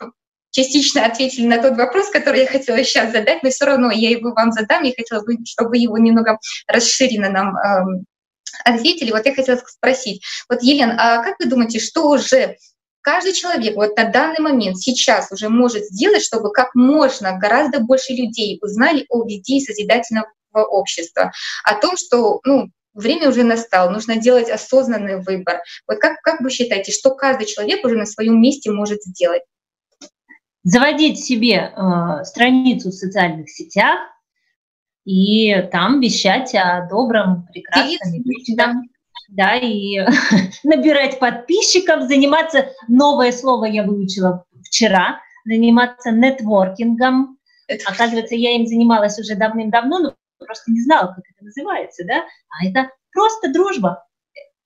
частично 0.51 1.05
ответили 1.05 1.47
на 1.47 1.61
тот 1.61 1.77
вопрос, 1.77 2.11
который 2.11 2.43
я 2.43 2.47
хотела 2.47 2.83
сейчас 2.85 3.13
задать, 3.13 3.43
но 3.43 3.51
все 3.51 3.65
равно 3.65 3.91
я 3.91 4.11
его 4.11 4.33
вам 4.33 4.53
задам. 4.53 4.85
Я 4.85 4.93
хотела 4.97 5.23
бы, 5.23 5.37
чтобы 5.45 5.77
его 5.77 5.99
немного 5.99 6.39
расширенно 6.69 7.29
нам 7.29 7.57
эм, 7.57 8.07
ответили. 8.65 9.11
Вот 9.11 9.27
я 9.27 9.35
хотела 9.35 9.57
спросить. 9.57 10.23
Вот, 10.49 10.63
Елена, 10.63 10.97
а 10.99 11.23
как 11.25 11.39
вы 11.41 11.47
думаете, 11.47 11.81
что 11.81 12.09
уже 12.09 12.57
каждый 13.01 13.33
человек 13.33 13.75
вот 13.75 13.97
на 13.97 14.05
данный 14.05 14.41
момент 14.41 14.79
сейчас 14.79 15.31
уже 15.33 15.49
может 15.49 15.85
сделать, 15.87 16.23
чтобы 16.23 16.53
как 16.53 16.75
можно 16.75 17.37
гораздо 17.37 17.81
больше 17.81 18.13
людей 18.13 18.59
узнали 18.63 19.07
о 19.09 19.25
идее 19.29 19.61
созидательного 19.61 20.29
общества, 20.55 21.33
о 21.65 21.75
том, 21.75 21.97
что 21.97 22.41
ну, 22.45 22.69
время 22.95 23.29
уже 23.29 23.43
настало, 23.43 23.91
нужно 23.91 24.17
делать 24.17 24.51
осознанный 24.51 25.21
выбор. 25.21 25.61
Вот 25.87 25.99
как, 25.99 26.21
как 26.23 26.41
вы 26.41 26.51
считаете, 26.51 26.93
что 26.93 27.15
каждый 27.15 27.47
человек 27.47 27.85
уже 27.85 27.97
на 27.97 28.07
своем 28.07 28.41
месте 28.41 28.71
может 28.71 29.03
сделать? 29.03 29.43
Заводить 30.63 31.23
себе 31.23 31.73
э, 31.77 32.25
страницу 32.25 32.89
в 32.91 32.95
социальных 32.95 33.51
сетях 33.51 33.99
и 35.05 35.55
там 35.71 36.01
вещать 36.01 36.55
о 36.55 36.89
добром, 36.89 37.47
прекрасном, 37.53 38.23
вечном. 38.25 38.83
Да, 39.29 39.57
и 39.57 39.99
набирать 40.65 41.19
подписчиков, 41.19 42.09
заниматься, 42.09 42.71
новое 42.89 43.33
слово 43.33 43.67
я 43.67 43.83
выучила 43.83 44.45
вчера, 44.65 45.21
заниматься 45.45 46.11
нетворкингом. 46.11 47.39
Оказывается, 47.87 48.35
я 48.35 48.55
им 48.57 48.67
занималась 48.67 49.19
уже 49.19 49.35
давным-давно, 49.35 49.99
но 49.99 50.15
просто 50.39 50.71
не 50.71 50.83
знала, 50.83 51.09
как 51.09 51.25
это 51.35 51.45
называется, 51.45 52.05
да, 52.07 52.25
а 52.49 52.67
это 52.67 52.91
просто 53.13 53.53
дружба. 53.53 54.05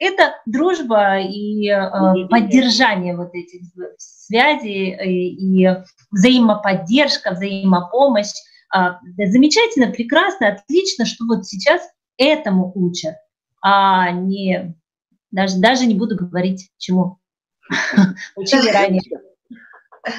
Это 0.01 0.37
дружба 0.47 1.19
и 1.19 1.69
э, 1.69 2.29
поддержание 2.29 3.17
вот 3.17 3.35
этих 3.35 3.63
связей 3.99 4.91
и, 4.91 5.67
э, 5.67 5.77
и 5.77 5.85
взаимоподдержка, 6.13 7.33
взаимопомощь. 7.33 8.33
Э, 8.75 8.93
замечательно, 9.17 9.91
прекрасно, 9.91 10.49
отлично, 10.49 11.05
что 11.05 11.25
вот 11.27 11.47
сейчас 11.47 11.83
этому 12.17 12.71
учат, 12.77 13.17
а 13.61 14.13
не 14.13 14.77
даже, 15.33 15.59
даже 15.59 15.87
не 15.87 15.95
буду 15.95 16.17
говорить, 16.17 16.71
чему 16.79 17.19
учили 18.37 18.71
ранее. 18.71 19.03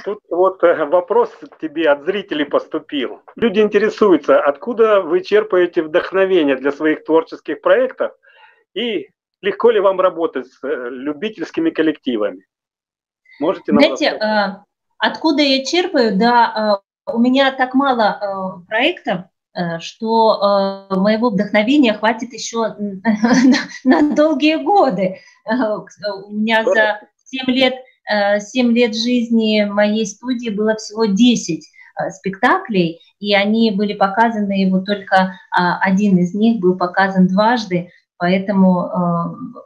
Тут 0.04 0.20
вот 0.30 0.64
э, 0.64 0.86
вопрос 0.86 1.30
к 1.30 1.58
тебе 1.60 1.90
от 1.90 2.06
зрителей 2.06 2.46
поступил. 2.46 3.22
Люди 3.36 3.60
интересуются, 3.60 4.42
откуда 4.42 5.02
вы 5.02 5.22
черпаете 5.22 5.84
вдохновение 5.84 6.56
для 6.56 6.72
своих 6.72 7.04
творческих 7.04 7.62
проектов 7.62 8.12
и 8.74 9.10
легко 9.42 9.72
ли 9.72 9.80
вам 9.80 10.00
работать 10.00 10.48
с 10.48 10.64
э, 10.64 10.90
любительскими 10.90 11.70
коллективами? 11.70 12.46
Можете 13.40 13.72
нам 13.72 13.80
Знаете, 13.80 14.12
рассказать? 14.12 14.58
Э, 14.58 14.64
откуда 14.98 15.42
я 15.42 15.66
черпаю? 15.66 16.18
Да, 16.18 16.82
у 17.06 17.20
меня 17.20 17.52
так 17.52 17.74
мало 17.74 18.64
проектов, 18.68 19.22
что 19.80 20.88
моего 20.92 21.32
вдохновения 21.32 21.94
хватит 21.94 22.34
еще 22.34 22.76
на 23.84 24.16
долгие 24.16 24.58
годы. 24.64 25.22
У 25.48 26.32
меня 26.32 26.64
за 26.64 27.02
7 27.26 27.46
лет 27.48 27.74
7 28.39 28.72
лет 28.74 28.95
жизни 28.95 29.66
моей 29.66 30.05
студии 30.05 30.49
было 30.49 30.76
всего 30.76 31.05
10 31.05 31.66
э, 31.66 32.10
спектаклей, 32.12 32.99
и 33.20 33.34
они 33.34 33.72
были 33.72 33.93
показаны, 33.93 34.53
его 34.53 34.80
только 34.80 35.38
а, 35.51 35.80
один 35.80 36.18
из 36.18 36.34
них 36.34 36.60
был 36.60 36.78
показан 36.78 37.28
дважды, 37.28 37.89
поэтому 38.18 38.86
э, 38.86 38.89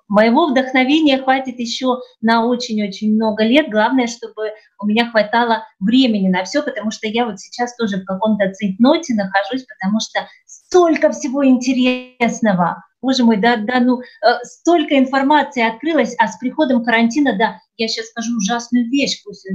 моего 0.08 0.48
вдохновения 0.48 1.20
хватит 1.20 1.60
еще 1.60 2.00
на 2.22 2.46
очень-очень 2.46 3.14
много 3.14 3.44
лет. 3.44 3.70
Главное, 3.70 4.08
чтобы 4.08 4.52
у 4.80 4.86
меня 4.86 5.10
хватало 5.10 5.66
времени 5.80 6.30
на 6.30 6.44
все, 6.44 6.64
потому 6.64 6.92
что 6.92 7.08
я 7.08 7.26
вот 7.26 7.40
сейчас 7.40 7.76
тоже 7.76 7.98
в 7.98 8.06
каком-то 8.06 8.52
цейтноте 8.52 9.14
нахожусь, 9.14 9.66
потому 9.66 10.00
что 10.00 10.28
столько 10.46 11.12
всего 11.12 11.46
интересного. 11.46 12.84
Боже 13.04 13.26
мой, 13.26 13.36
да, 13.36 13.58
да, 13.58 13.82
ну, 13.82 14.00
э, 14.00 14.04
столько 14.44 14.98
информации 14.98 15.62
открылось, 15.62 16.16
а 16.18 16.30
с 16.30 16.38
приходом 16.38 16.86
карантина, 16.86 17.38
да, 17.38 17.60
я 17.76 17.90
сейчас 17.90 18.08
скажу 18.08 18.38
ужасную 18.38 18.90
вещь, 18.90 19.22
пусть, 19.26 19.46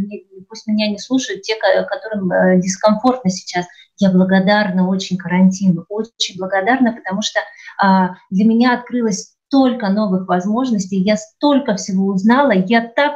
пусть 0.50 0.66
меня 0.66 0.90
не 0.90 0.98
слушают 0.98 1.40
те, 1.42 1.54
которым 1.56 2.30
э, 2.30 2.60
дискомфортно 2.60 3.30
сейчас. 3.30 3.66
Я 3.96 4.12
благодарна 4.12 4.86
очень 4.86 5.16
карантину, 5.16 5.86
очень 5.88 6.36
благодарна, 6.36 6.92
потому 6.92 7.22
что 7.22 7.40
а, 7.82 8.16
для 8.30 8.44
меня 8.44 8.74
открылось 8.74 9.34
столько 9.46 9.88
новых 9.88 10.28
возможностей, 10.28 11.00
я 11.00 11.16
столько 11.16 11.74
всего 11.76 12.06
узнала, 12.06 12.52
я 12.52 12.86
так 12.86 13.14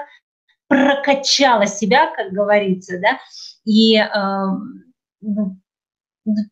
прокачала 0.67 1.67
себя, 1.67 2.11
как 2.17 2.33
говорится, 2.33 2.99
да, 2.99 3.19
и 3.65 3.97
э, 3.99 4.09
ну, 5.21 5.57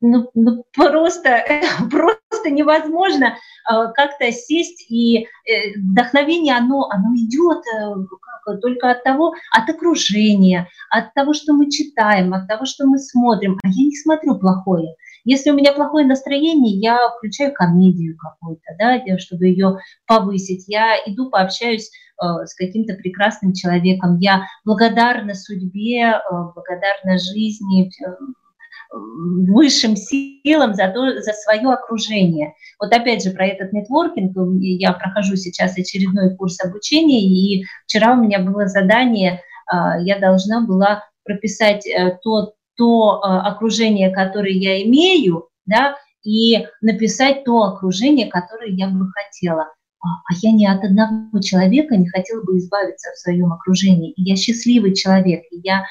ну, 0.00 0.30
ну, 0.34 0.64
просто, 0.72 1.44
просто 1.90 2.50
невозможно 2.50 3.24
э, 3.26 3.36
как-то 3.66 4.32
сесть 4.32 4.90
и 4.90 5.20
э, 5.20 5.78
вдохновение, 5.78 6.56
оно, 6.56 6.88
оно 6.90 7.14
идет 7.14 7.62
э, 7.74 7.94
как, 8.44 8.60
только 8.60 8.90
от 8.90 9.04
того, 9.04 9.32
от 9.52 9.68
окружения, 9.68 10.68
от 10.90 11.12
того, 11.14 11.34
что 11.34 11.52
мы 11.52 11.70
читаем, 11.70 12.34
от 12.34 12.48
того, 12.48 12.64
что 12.64 12.86
мы 12.86 12.98
смотрим. 12.98 13.58
А 13.62 13.68
я 13.68 13.84
не 13.84 13.96
смотрю 13.96 14.38
плохое. 14.38 14.94
Если 15.24 15.50
у 15.50 15.54
меня 15.54 15.72
плохое 15.72 16.06
настроение, 16.06 16.78
я 16.78 16.96
включаю 17.16 17.52
комедию 17.52 18.16
какую-то, 18.16 18.62
да, 18.78 19.00
чтобы 19.18 19.46
ее 19.46 19.78
повысить. 20.06 20.64
Я 20.66 20.96
иду 21.06 21.30
пообщаюсь 21.30 21.90
э, 21.90 22.46
с 22.46 22.54
каким-то 22.54 22.94
прекрасным 22.94 23.52
человеком. 23.52 24.18
Я 24.18 24.46
благодарна 24.64 25.34
судьбе, 25.34 26.02
э, 26.02 26.20
благодарна 26.54 27.18
жизни, 27.18 27.90
э, 28.02 28.10
высшим 28.92 29.96
силам 29.96 30.74
за, 30.74 30.88
то, 30.88 31.20
за 31.20 31.32
свое 31.32 31.72
окружение. 31.72 32.54
Вот 32.80 32.92
опять 32.92 33.22
же 33.22 33.30
про 33.30 33.46
этот 33.46 33.72
нетворкинг, 33.72 34.36
я 34.60 34.92
прохожу 34.92 35.36
сейчас 35.36 35.78
очередной 35.78 36.34
курс 36.36 36.62
обучения, 36.64 37.22
и 37.22 37.64
вчера 37.86 38.14
у 38.14 38.22
меня 38.22 38.40
было 38.40 38.66
задание, 38.66 39.42
а, 39.66 39.98
я 40.00 40.18
должна 40.18 40.60
была 40.60 41.04
прописать 41.24 41.86
э, 41.86 42.18
то, 42.22 42.54
то 42.76 43.22
а, 43.22 43.48
окружение, 43.48 44.10
которое 44.10 44.52
я 44.52 44.82
имею, 44.82 45.48
да, 45.66 45.96
и 46.24 46.66
написать 46.80 47.44
то 47.44 47.62
окружение, 47.62 48.26
которое 48.26 48.70
я 48.70 48.88
бы 48.88 49.06
хотела. 49.12 49.68
А, 50.02 50.08
а 50.08 50.34
я 50.42 50.50
ни 50.50 50.66
от 50.66 50.82
одного 50.82 51.40
человека 51.40 51.96
не 51.96 52.08
хотела 52.08 52.42
бы 52.42 52.56
избавиться 52.58 53.12
в 53.12 53.18
своем 53.18 53.52
окружении. 53.52 54.14
Я 54.16 54.34
счастливый 54.34 54.94
человек, 54.94 55.42
и 55.52 55.60
я 55.62 55.84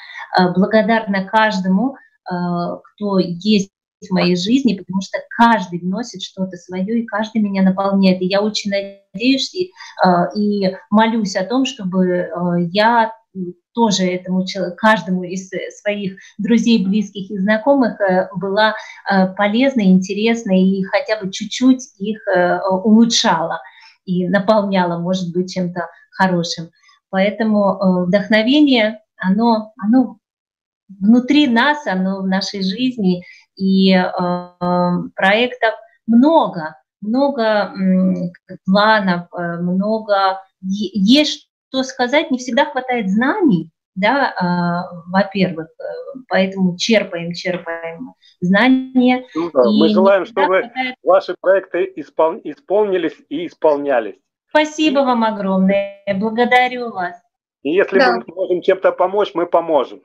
благодарна 0.55 1.25
каждому, 1.25 1.95
Э, 1.95 2.08
кто 2.29 3.19
есть 3.19 3.71
в 4.07 4.11
моей 4.11 4.35
жизни, 4.35 4.77
потому 4.77 5.01
что 5.01 5.17
каждый 5.37 5.79
вносит 5.79 6.21
что-то 6.21 6.55
свое, 6.57 6.99
и 6.99 7.05
каждый 7.05 7.41
меня 7.41 7.63
наполняет. 7.63 8.21
И 8.21 8.27
я 8.27 8.41
очень 8.41 8.71
надеюсь 8.71 9.53
и, 9.53 9.71
э, 10.05 10.09
и 10.35 10.75
молюсь 10.89 11.35
о 11.35 11.45
том, 11.45 11.65
чтобы 11.65 12.07
э, 12.07 12.29
я 12.71 13.13
тоже 13.73 14.05
этому 14.05 14.45
каждому 14.77 15.23
из 15.23 15.49
своих 15.81 16.17
друзей, 16.37 16.85
близких 16.85 17.29
и 17.29 17.37
знакомых 17.37 17.97
была 18.35 18.73
полезна, 19.37 19.81
интересна 19.81 20.51
и 20.51 20.81
хотя 20.83 21.21
бы 21.21 21.31
чуть-чуть 21.31 21.83
их 21.99 22.19
улучшала 22.83 23.61
и 24.05 24.27
наполняла, 24.27 24.97
может 24.97 25.31
быть, 25.31 25.53
чем-то 25.53 25.87
хорошим. 26.11 26.71
Поэтому 27.11 28.05
вдохновение, 28.07 28.99
оно, 29.15 29.73
оно 29.77 30.18
внутри 30.89 31.47
нас, 31.47 31.85
оно 31.87 32.21
в 32.21 32.27
нашей 32.27 32.63
жизни, 32.63 33.23
и 33.55 33.93
э, 33.93 34.09
проектов 35.15 35.73
много, 36.07 36.75
много 37.01 37.43
э, 37.43 38.55
планов, 38.65 39.27
много, 39.31 40.39
есть 40.61 41.49
что 41.69 41.83
сказать, 41.83 42.31
не 42.31 42.37
всегда 42.37 42.65
хватает 42.65 43.09
знаний, 43.09 43.71
да, 43.95 44.33
а, 44.39 44.83
во-первых, 45.07 45.67
э, 45.67 45.83
поэтому 46.27 46.77
черпаем, 46.77 47.33
черпаем 47.33 48.13
знания. 48.39 49.25
Ну, 49.35 49.51
да. 49.51 49.69
Мы 49.69 49.89
желаем, 49.89 50.25
чтобы 50.25 50.61
хватает... 50.61 50.95
ваши 51.03 51.35
проекты 51.39 51.91
испол... 51.95 52.39
исполнились 52.43 53.17
и 53.29 53.45
исполнялись. 53.47 54.15
Спасибо 54.49 55.01
и... 55.01 55.05
вам 55.05 55.23
огромное, 55.23 56.01
благодарю 56.15 56.91
вас. 56.91 57.15
И 57.61 57.71
если 57.71 57.99
да. 57.99 58.17
мы 58.17 58.23
можем 58.33 58.61
чем-то 58.61 58.91
помочь, 58.93 59.31
мы 59.33 59.45
поможем. 59.45 60.01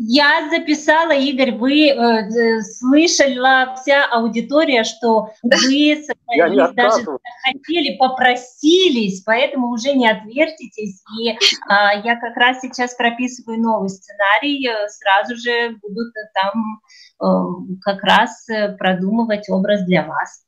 Я 0.00 0.48
записала, 0.48 1.10
Игорь, 1.10 1.56
вы 1.56 1.88
э, 1.88 2.62
слышала 2.62 3.74
вся 3.74 4.06
аудитория, 4.06 4.84
что 4.84 5.32
вы 5.42 6.04
собрались, 6.06 6.74
даже 6.76 7.04
хотели, 7.42 7.96
попросились, 7.96 9.22
поэтому 9.24 9.70
уже 9.70 9.94
не 9.94 10.08
отвертитесь. 10.08 11.02
И 11.20 11.30
э, 11.30 11.36
я 11.68 12.14
как 12.20 12.36
раз 12.36 12.60
сейчас 12.60 12.94
прописываю 12.94 13.60
новый 13.60 13.88
сценарий, 13.88 14.68
э, 14.68 14.88
сразу 14.88 15.34
же 15.34 15.76
будут 15.82 16.14
там 16.32 16.80
э, 17.20 17.78
как 17.82 18.00
раз 18.04 18.48
э, 18.48 18.76
продумывать 18.76 19.50
образ 19.50 19.82
для 19.82 20.06
вас. 20.06 20.44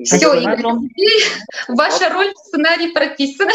Все, 0.00 0.32
Игорь, 0.32 0.62
ваша 1.66 2.08
роль 2.12 2.32
в 2.32 2.38
сценарии 2.38 2.92
прописана. 2.92 3.50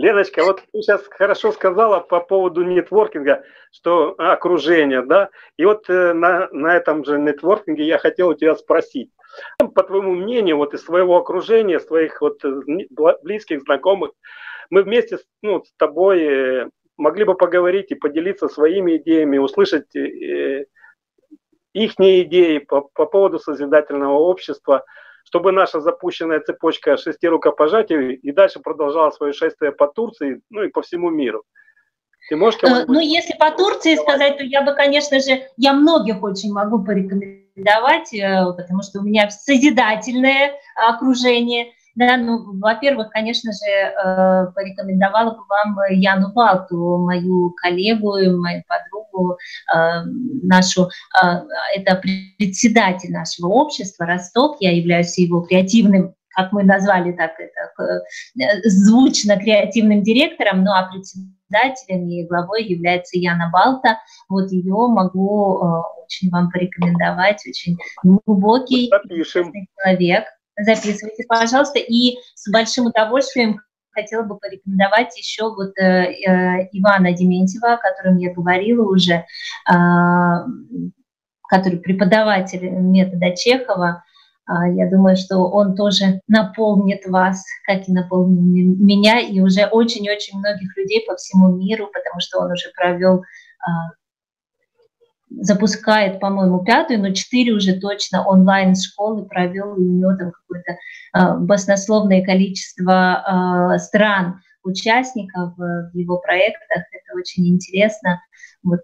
Леночка, 0.00 0.42
вот 0.44 0.62
ты 0.72 0.80
сейчас 0.80 1.06
хорошо 1.10 1.52
сказала 1.52 2.00
по 2.00 2.20
поводу 2.20 2.64
нетворкинга, 2.64 3.44
что 3.70 4.14
окружение, 4.16 5.02
да, 5.02 5.28
и 5.58 5.66
вот 5.66 5.90
э, 5.90 6.14
на, 6.14 6.48
на 6.52 6.74
этом 6.74 7.04
же 7.04 7.18
нетворкинге 7.18 7.84
я 7.84 7.98
хотел 7.98 8.28
у 8.28 8.34
тебя 8.34 8.54
спросить, 8.54 9.10
по 9.58 9.82
твоему 9.82 10.14
мнению, 10.14 10.56
вот 10.56 10.72
из 10.72 10.82
своего 10.84 11.18
окружения, 11.18 11.78
своих 11.80 12.22
вот 12.22 12.42
э, 12.46 12.50
близких, 13.22 13.60
знакомых, 13.60 14.12
мы 14.70 14.84
вместе 14.84 15.18
ну, 15.42 15.62
с 15.62 15.72
тобой 15.76 16.22
э, 16.22 16.70
могли 16.96 17.24
бы 17.24 17.34
поговорить 17.34 17.90
и 17.90 17.94
поделиться 17.94 18.48
своими 18.48 18.96
идеями, 18.96 19.36
услышать 19.36 19.94
их 19.94 20.64
идеи 21.74 22.58
по, 22.58 22.88
по 22.94 23.04
поводу 23.04 23.38
созидательного 23.38 24.14
общества– 24.14 24.82
чтобы 25.24 25.52
наша 25.52 25.80
запущенная 25.80 26.40
цепочка 26.40 26.96
шести 26.96 27.28
рукопожатий 27.28 28.14
и 28.14 28.32
дальше 28.32 28.60
продолжала 28.60 29.10
свое 29.10 29.32
шествие 29.32 29.72
по 29.72 29.86
Турции, 29.86 30.40
ну 30.50 30.62
и 30.62 30.68
по 30.68 30.82
всему 30.82 31.10
миру. 31.10 31.44
Ты 32.28 32.36
можешь 32.36 32.60
э, 32.62 32.84
Ну, 32.86 33.00
если 33.00 33.36
по 33.38 33.50
Турции 33.50 33.96
сказать, 33.96 34.38
то 34.38 34.44
я 34.44 34.62
бы, 34.62 34.74
конечно 34.74 35.18
же, 35.20 35.42
я 35.56 35.72
многих 35.72 36.22
очень 36.22 36.52
могу 36.52 36.84
порекомендовать, 36.84 38.12
э, 38.14 38.44
потому 38.56 38.82
что 38.82 39.00
у 39.00 39.02
меня 39.02 39.30
созидательное 39.30 40.52
окружение– 40.76 41.72
да, 41.94 42.16
ну, 42.16 42.58
во-первых, 42.58 43.10
конечно 43.10 43.52
же, 43.52 43.70
э, 43.70 44.52
порекомендовала 44.54 45.32
бы 45.32 45.42
вам 45.48 45.76
Яну 45.90 46.32
Балту, 46.32 46.98
мою 46.98 47.50
коллегу 47.60 48.16
мою 48.38 48.62
подругу, 48.66 49.36
э, 49.74 50.02
нашу, 50.42 50.88
э, 51.22 51.26
это 51.76 52.00
председатель 52.38 53.12
нашего 53.12 53.48
общества 53.48 54.06
Ростов, 54.06 54.56
я 54.60 54.74
являюсь 54.74 55.18
его 55.18 55.42
креативным 55.42 56.14
как 56.32 56.52
мы 56.52 56.62
назвали 56.62 57.10
так 57.10 57.32
это, 57.40 58.04
звучно 58.64 59.36
креативным 59.36 60.04
директором, 60.04 60.62
ну 60.62 60.70
а 60.70 60.84
председателем 60.84 62.08
и 62.08 62.24
главой 62.24 62.64
является 62.64 63.18
Яна 63.18 63.50
Балта. 63.52 63.98
Вот 64.28 64.52
ее 64.52 64.86
могу 64.86 65.60
очень 66.04 66.30
вам 66.30 66.48
порекомендовать, 66.52 67.42
очень 67.48 67.76
глубокий 68.04 68.88
человек 69.24 70.24
записывайте, 70.64 71.24
пожалуйста. 71.28 71.78
И 71.78 72.16
с 72.34 72.50
большим 72.50 72.86
удовольствием 72.86 73.60
хотела 73.90 74.22
бы 74.22 74.38
порекомендовать 74.38 75.16
еще 75.18 75.52
вот 75.54 75.76
э, 75.78 75.82
э, 75.82 76.68
Ивана 76.72 77.12
Дементьева, 77.12 77.74
о 77.74 77.78
котором 77.78 78.18
я 78.18 78.32
говорила 78.32 78.84
уже, 78.88 79.14
э, 79.14 79.74
который 81.48 81.80
преподаватель 81.80 82.68
метода 82.70 83.34
Чехова. 83.36 84.02
Э, 84.48 84.72
я 84.74 84.88
думаю, 84.88 85.16
что 85.16 85.38
он 85.38 85.74
тоже 85.74 86.20
наполнит 86.28 87.06
вас, 87.06 87.44
как 87.66 87.88
и 87.88 87.92
наполнил 87.92 88.76
меня, 88.76 89.20
и 89.20 89.40
уже 89.40 89.66
очень-очень 89.66 90.38
многих 90.38 90.76
людей 90.76 91.04
по 91.06 91.16
всему 91.16 91.56
миру, 91.56 91.88
потому 91.92 92.20
что 92.20 92.40
он 92.40 92.52
уже 92.52 92.70
провел 92.76 93.22
запускает, 95.30 96.20
по-моему, 96.20 96.64
пятую, 96.64 97.00
но 97.00 97.12
четыре 97.12 97.52
уже 97.52 97.78
точно 97.78 98.26
онлайн-школы 98.26 99.26
провел, 99.26 99.76
и 99.76 99.80
у 99.80 99.92
него 99.92 100.16
там 100.16 100.32
какое-то 100.32 100.72
э, 100.72 101.38
баснословное 101.38 102.24
количество 102.24 103.72
э, 103.74 103.78
стран 103.78 104.40
участников 104.62 105.56
в 105.56 105.90
его 105.94 106.18
проектах. 106.18 106.84
Это 106.90 107.18
очень 107.18 107.48
интересно. 107.48 108.20
Вот 108.62 108.80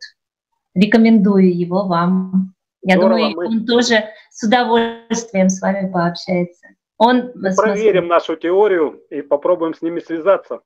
рекомендую 0.75 1.57
его 1.57 1.87
вам. 1.87 2.55
Я 2.83 2.97
Здорово, 2.97 3.31
думаю, 3.31 3.37
мы... 3.37 3.47
он 3.47 3.67
тоже 3.67 4.05
с 4.31 4.47
удовольствием 4.47 5.49
с 5.49 5.61
вами 5.61 5.91
пообщается. 5.91 6.69
Он 6.99 7.33
мы 7.35 7.55
проверим 7.55 8.07
нашу 8.07 8.37
теорию 8.37 9.03
и 9.11 9.21
попробуем 9.21 9.75
с 9.75 9.83
ними 9.83 10.01
связаться. 10.01 10.61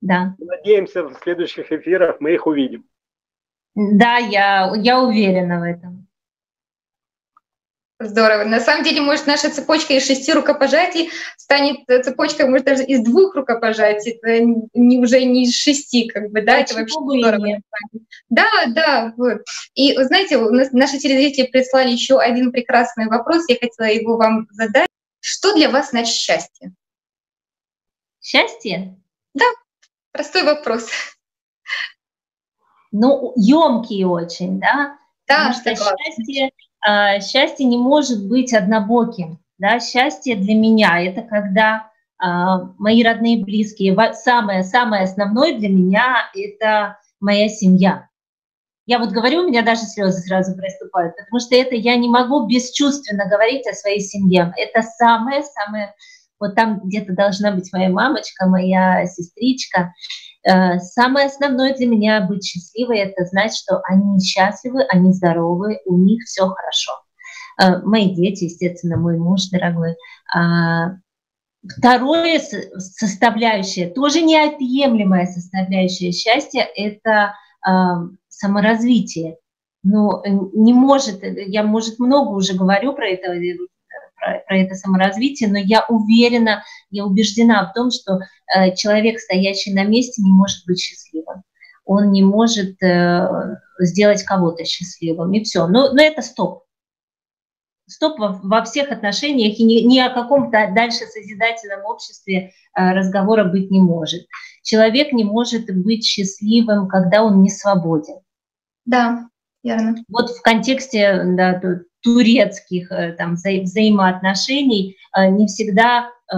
Да. 0.00 0.36
Надеемся, 0.38 1.04
в 1.04 1.14
следующих 1.22 1.72
эфирах 1.72 2.20
мы 2.20 2.34
их 2.34 2.46
увидим. 2.46 2.84
Да, 3.76 4.16
я, 4.16 4.72
я 4.74 5.00
уверена 5.02 5.60
в 5.60 5.62
этом. 5.62 6.08
Здорово. 7.98 8.44
На 8.44 8.60
самом 8.60 8.84
деле, 8.84 9.02
может, 9.02 9.26
наша 9.26 9.50
цепочка 9.50 9.94
из 9.94 10.06
шести 10.06 10.32
рукопожатий 10.32 11.10
станет 11.36 11.86
цепочкой, 11.86 12.48
может, 12.48 12.66
даже 12.66 12.84
из 12.84 13.00
двух 13.00 13.34
рукопожатий. 13.34 14.12
Это 14.12 14.40
не, 14.74 14.98
уже 14.98 15.22
не 15.24 15.44
из 15.44 15.54
шести, 15.54 16.08
как 16.08 16.30
бы, 16.30 16.42
да, 16.42 16.56
а 16.56 16.58
это 16.58 16.74
вообще 16.74 16.94
здорово. 16.94 17.60
Да, 18.30 18.48
да, 18.68 19.14
вот. 19.16 19.42
И, 19.74 19.94
знаете, 20.04 20.38
у 20.38 20.50
нас 20.50 20.72
наши 20.72 20.98
телезрители 20.98 21.46
прислали 21.46 21.90
еще 21.90 22.18
один 22.18 22.52
прекрасный 22.52 23.06
вопрос, 23.06 23.44
я 23.48 23.56
хотела 23.56 23.86
его 23.86 24.16
вам 24.16 24.46
задать. 24.52 24.88
Что 25.20 25.54
для 25.54 25.70
вас 25.70 25.90
значит 25.90 26.14
счастье? 26.14 26.72
Счастье? 28.20 28.96
Да, 29.34 29.46
простой 30.12 30.44
вопрос 30.44 30.88
ну, 32.98 33.32
емкие 33.36 34.06
очень, 34.06 34.58
да, 34.58 34.96
да 35.28 35.52
потому 35.52 35.54
что 35.54 35.70
счастье, 35.74 36.50
э, 36.88 37.20
счастье 37.20 37.66
не 37.66 37.76
может 37.76 38.26
быть 38.28 38.54
однобоким, 38.54 39.38
да, 39.58 39.80
счастье 39.80 40.36
для 40.36 40.54
меня 40.54 41.00
это 41.00 41.22
когда 41.22 41.90
э, 42.22 42.26
мои 42.78 43.02
родные 43.02 43.44
близкие, 43.44 43.96
самое, 44.14 44.62
самое 44.62 45.04
основное 45.04 45.58
для 45.58 45.68
меня 45.68 46.30
это 46.34 46.98
моя 47.20 47.48
семья. 47.48 48.08
Я 48.86 49.00
вот 49.00 49.10
говорю, 49.10 49.40
у 49.40 49.48
меня 49.48 49.62
даже 49.62 49.82
слезы 49.82 50.20
сразу 50.20 50.56
приступают, 50.56 51.16
потому 51.16 51.40
что 51.40 51.56
это 51.56 51.74
я 51.74 51.96
не 51.96 52.08
могу 52.08 52.46
бесчувственно 52.46 53.28
говорить 53.28 53.66
о 53.66 53.74
своей 53.74 54.00
семье. 54.00 54.54
Это 54.56 54.82
самое-самое, 54.82 55.92
вот 56.38 56.54
там 56.54 56.80
где-то 56.84 57.12
должна 57.12 57.50
быть 57.50 57.72
моя 57.72 57.90
мамочка, 57.90 58.46
моя 58.46 59.04
сестричка. 59.06 59.92
Э, 60.46 60.78
самое 60.78 61.26
основное 61.26 61.74
для 61.74 61.86
меня 61.86 62.20
быть 62.20 62.44
счастливой– 62.44 62.98
это 63.00 63.24
знать, 63.24 63.54
что 63.54 63.80
они 63.84 64.20
счастливы, 64.20 64.84
они 64.84 65.12
здоровы, 65.12 65.80
у 65.86 65.96
них 65.98 66.22
все 66.24 66.46
хорошо. 66.46 66.92
Э, 67.60 67.82
мои 67.82 68.14
дети, 68.14 68.44
естественно, 68.44 68.96
мой 68.96 69.18
муж 69.18 69.48
дорогой. 69.50 69.96
А, 70.32 70.98
второе 71.68 72.38
составляющее, 72.38 73.88
тоже 73.88 74.22
неотъемлемая 74.22 75.26
составляющая 75.26 76.12
счастья– 76.12 76.66
это 76.76 77.34
а, 77.66 78.02
саморазвитие. 78.28 79.38
Ну, 79.82 80.22
не 80.52 80.72
может, 80.72 81.20
я, 81.22 81.62
может, 81.62 81.98
много 81.98 82.30
уже 82.30 82.54
говорю 82.54 82.92
про 82.92 83.08
это, 83.08 83.32
про, 84.26 84.40
про 84.46 84.58
это 84.58 84.74
саморазвитие, 84.74 85.48
но 85.48 85.58
я 85.58 85.84
уверена, 85.88 86.64
я 86.90 87.04
убеждена 87.04 87.68
в 87.70 87.72
том, 87.72 87.90
что 87.90 88.20
э, 88.54 88.74
человек, 88.74 89.20
стоящий 89.20 89.72
на 89.72 89.84
месте, 89.84 90.22
не 90.22 90.30
может 90.30 90.66
быть 90.66 90.80
счастливым. 90.80 91.42
Он 91.84 92.10
не 92.10 92.22
может 92.22 92.82
э, 92.82 93.56
сделать 93.78 94.24
кого-то 94.24 94.64
счастливым, 94.64 95.32
и 95.32 95.44
все. 95.44 95.66
Но, 95.68 95.92
но 95.92 96.02
это 96.02 96.22
стоп. 96.22 96.64
Стоп 97.88 98.18
во, 98.18 98.40
во 98.42 98.64
всех 98.64 98.90
отношениях, 98.90 99.58
и 99.60 99.64
ни, 99.64 99.82
ни 99.82 100.00
о 100.00 100.10
каком-то 100.10 100.72
дальше 100.74 101.06
созидательном 101.06 101.84
обществе 101.84 102.50
э, 102.76 102.92
разговора 102.92 103.44
быть 103.44 103.70
не 103.70 103.80
может. 103.80 104.26
Человек 104.62 105.12
не 105.12 105.22
может 105.22 105.66
быть 105.72 106.04
счастливым, 106.04 106.88
когда 106.88 107.22
он 107.22 107.42
не 107.42 107.50
свободен. 107.50 108.16
Да, 108.84 109.28
верно. 109.62 109.94
Вот 110.08 110.30
в 110.30 110.42
контексте 110.42 111.22
да, 111.24 111.60
турецких 112.06 112.92
э, 112.92 113.14
там, 113.18 113.34
вза 113.34 113.50
взаимоотношений 113.50 114.96
э, 115.16 115.26
не 115.26 115.48
всегда 115.48 116.08
э, 116.32 116.36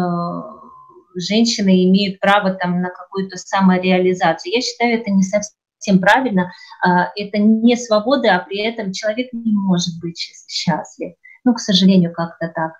женщины 1.14 1.84
имеют 1.84 2.20
право 2.20 2.54
там, 2.54 2.80
на 2.80 2.88
какую-то 2.88 3.36
самореализацию. 3.36 4.54
Я 4.54 4.62
считаю, 4.62 4.98
это 4.98 5.10
не 5.10 5.22
совсем 5.22 6.00
правильно. 6.00 6.52
Это 7.16 7.38
не 7.38 7.76
свобода, 7.76 8.36
а 8.36 8.38
при 8.40 8.62
этом 8.62 8.92
человек 8.92 9.28
не 9.32 9.52
может 9.52 10.00
быть 10.00 10.18
счастлив. 10.48 11.14
Ну, 11.44 11.54
к 11.54 11.60
сожалению, 11.60 12.12
как-то 12.12 12.52
так. 12.54 12.72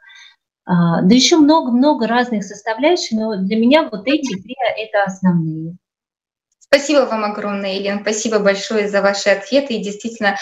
Да 0.67 1.15
еще 1.15 1.37
много-много 1.37 2.07
разных 2.07 2.45
составляющих, 2.45 3.19
но 3.19 3.37
для 3.37 3.57
меня 3.57 3.89
вот 3.91 4.07
эти 4.07 4.41
три– 4.41 4.55
это 4.77 5.05
основные. 5.05 5.77
Спасибо 6.61 7.07
вам 7.07 7.25
огромное, 7.25 7.75
Елена. 7.75 8.01
Спасибо 8.03 8.39
большое 8.39 8.89
за 8.89 9.01
ваши 9.01 9.31
ответы. 9.31 9.75
И 9.75 9.83
действительно, 9.83 10.37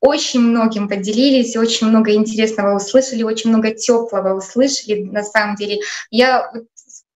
очень 0.00 0.40
многим 0.40 0.88
поделились, 0.88 1.56
очень 1.56 1.88
много 1.88 2.14
интересного 2.14 2.76
услышали, 2.76 3.22
очень 3.22 3.50
много 3.50 3.72
теплого 3.72 4.36
услышали. 4.36 5.02
На 5.04 5.22
самом 5.22 5.56
деле, 5.56 5.78
я 6.10 6.52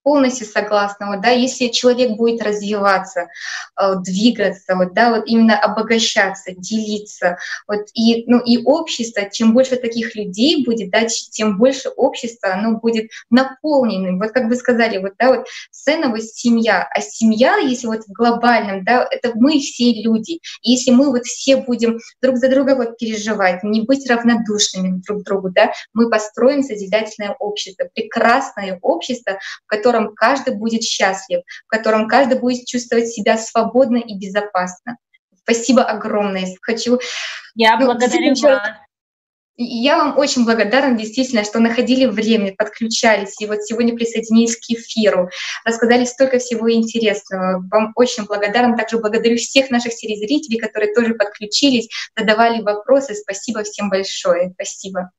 полностью 0.02 0.46
согласна. 0.46 1.08
Вот, 1.08 1.20
да, 1.20 1.30
если 1.30 1.68
человек 1.68 2.16
будет 2.16 2.42
развиваться, 2.42 3.28
э, 3.80 3.94
двигаться, 3.96 4.76
вот, 4.76 4.94
да, 4.94 5.10
вот 5.10 5.26
именно 5.26 5.58
обогащаться, 5.58 6.52
делиться, 6.52 7.38
вот, 7.66 7.86
и, 7.94 8.24
ну, 8.26 8.40
и 8.40 8.62
общество, 8.64 9.28
чем 9.30 9.52
больше 9.52 9.76
таких 9.76 10.14
людей 10.14 10.64
будет, 10.64 10.90
да, 10.90 11.06
тем 11.06 11.58
больше 11.58 11.88
общество, 11.90 12.52
оно 12.52 12.78
будет 12.78 13.10
наполненным. 13.30 14.18
Вот 14.18 14.32
как 14.32 14.46
вы 14.48 14.56
сказали, 14.56 14.98
вот, 14.98 15.12
да, 15.18 15.28
вот 15.28 15.46
вот 15.86 16.22
семья, 16.22 16.88
а 16.90 17.00
семья, 17.00 17.56
если 17.56 17.86
вот 17.86 18.04
в 18.04 18.12
глобальном, 18.12 18.84
да, 18.84 19.06
это 19.10 19.32
мы 19.34 19.58
все 19.60 19.92
люди. 20.02 20.40
И 20.62 20.72
если 20.72 20.90
мы 20.90 21.10
вот 21.10 21.24
все 21.24 21.56
будем 21.56 21.98
друг 22.22 22.36
за 22.36 22.48
друга 22.48 22.76
вот 22.76 22.98
переживать, 22.98 23.62
не 23.62 23.82
быть 23.82 24.08
равнодушными 24.08 25.00
друг 25.06 25.22
к 25.22 25.24
другу, 25.24 25.50
да, 25.50 25.72
мы 25.92 26.10
построим 26.10 26.62
созидательное 26.62 27.34
общество, 27.38 27.88
прекрасное 27.94 28.78
общество, 28.82 29.38
в 29.64 29.66
котором 29.66 29.89
котором 29.90 30.14
каждый 30.14 30.54
будет 30.54 30.82
счастлив, 30.82 31.40
в 31.66 31.68
котором 31.68 32.08
каждый 32.08 32.38
будет 32.38 32.66
чувствовать 32.66 33.08
себя 33.08 33.36
свободно 33.36 33.96
и 33.96 34.16
безопасно. 34.16 34.96
Спасибо 35.42 35.82
огромное. 35.82 36.46
Хочу. 36.62 37.00
Я 37.54 37.78
ну, 37.78 37.86
благодарю 37.86 38.34
вас. 38.40 38.68
Я 39.62 39.98
вам 39.98 40.16
очень 40.16 40.46
благодарна, 40.46 40.96
действительно, 40.96 41.44
что 41.44 41.58
находили 41.58 42.06
время, 42.06 42.54
подключались, 42.56 43.38
и 43.42 43.46
вот 43.46 43.62
сегодня 43.62 43.94
присоединились 43.94 44.56
к 44.56 44.70
эфиру, 44.70 45.28
рассказали 45.66 46.06
столько 46.06 46.38
всего 46.38 46.72
интересного. 46.72 47.62
Вам 47.70 47.92
очень 47.94 48.24
благодарна. 48.24 48.76
Также 48.76 48.98
благодарю 48.98 49.36
всех 49.36 49.68
наших 49.70 49.94
телезрителей, 49.96 50.58
которые 50.58 50.94
тоже 50.94 51.14
подключились, 51.14 51.88
задавали 52.16 52.62
вопросы. 52.62 53.14
Спасибо 53.14 53.62
всем 53.64 53.90
большое. 53.90 54.52
Спасибо. 54.54 55.10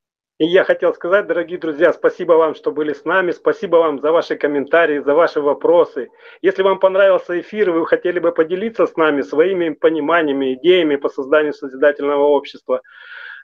И 0.42 0.46
я 0.46 0.64
хотел 0.64 0.92
сказать, 0.96 1.28
дорогие 1.28 1.60
друзья, 1.60 1.94
спасибо 1.94 2.34
вам, 2.34 2.56
что 2.56 2.72
были 2.72 2.94
с 2.94 3.06
нами, 3.06 3.30
спасибо 3.30 3.76
вам 3.76 4.02
за 4.02 4.12
ваши 4.12 4.36
комментарии, 4.36 4.98
за 4.98 5.14
ваши 5.14 5.39
вопросы. 5.39 6.10
Если 6.42 6.64
вам 6.64 6.80
понравился 6.80 7.39
эфир, 7.39 7.70
вы 7.70 7.86
хотели 7.86 8.18
бы 8.18 8.32
поделиться 8.32 8.88
с 8.88 8.96
нами 8.96 9.22
своими 9.22 9.70
пониманиями, 9.70 10.56
идеями 10.56 10.96
по 10.96 11.10
созданию 11.10 11.54
созидательного 11.54 12.24
общества, 12.24 12.82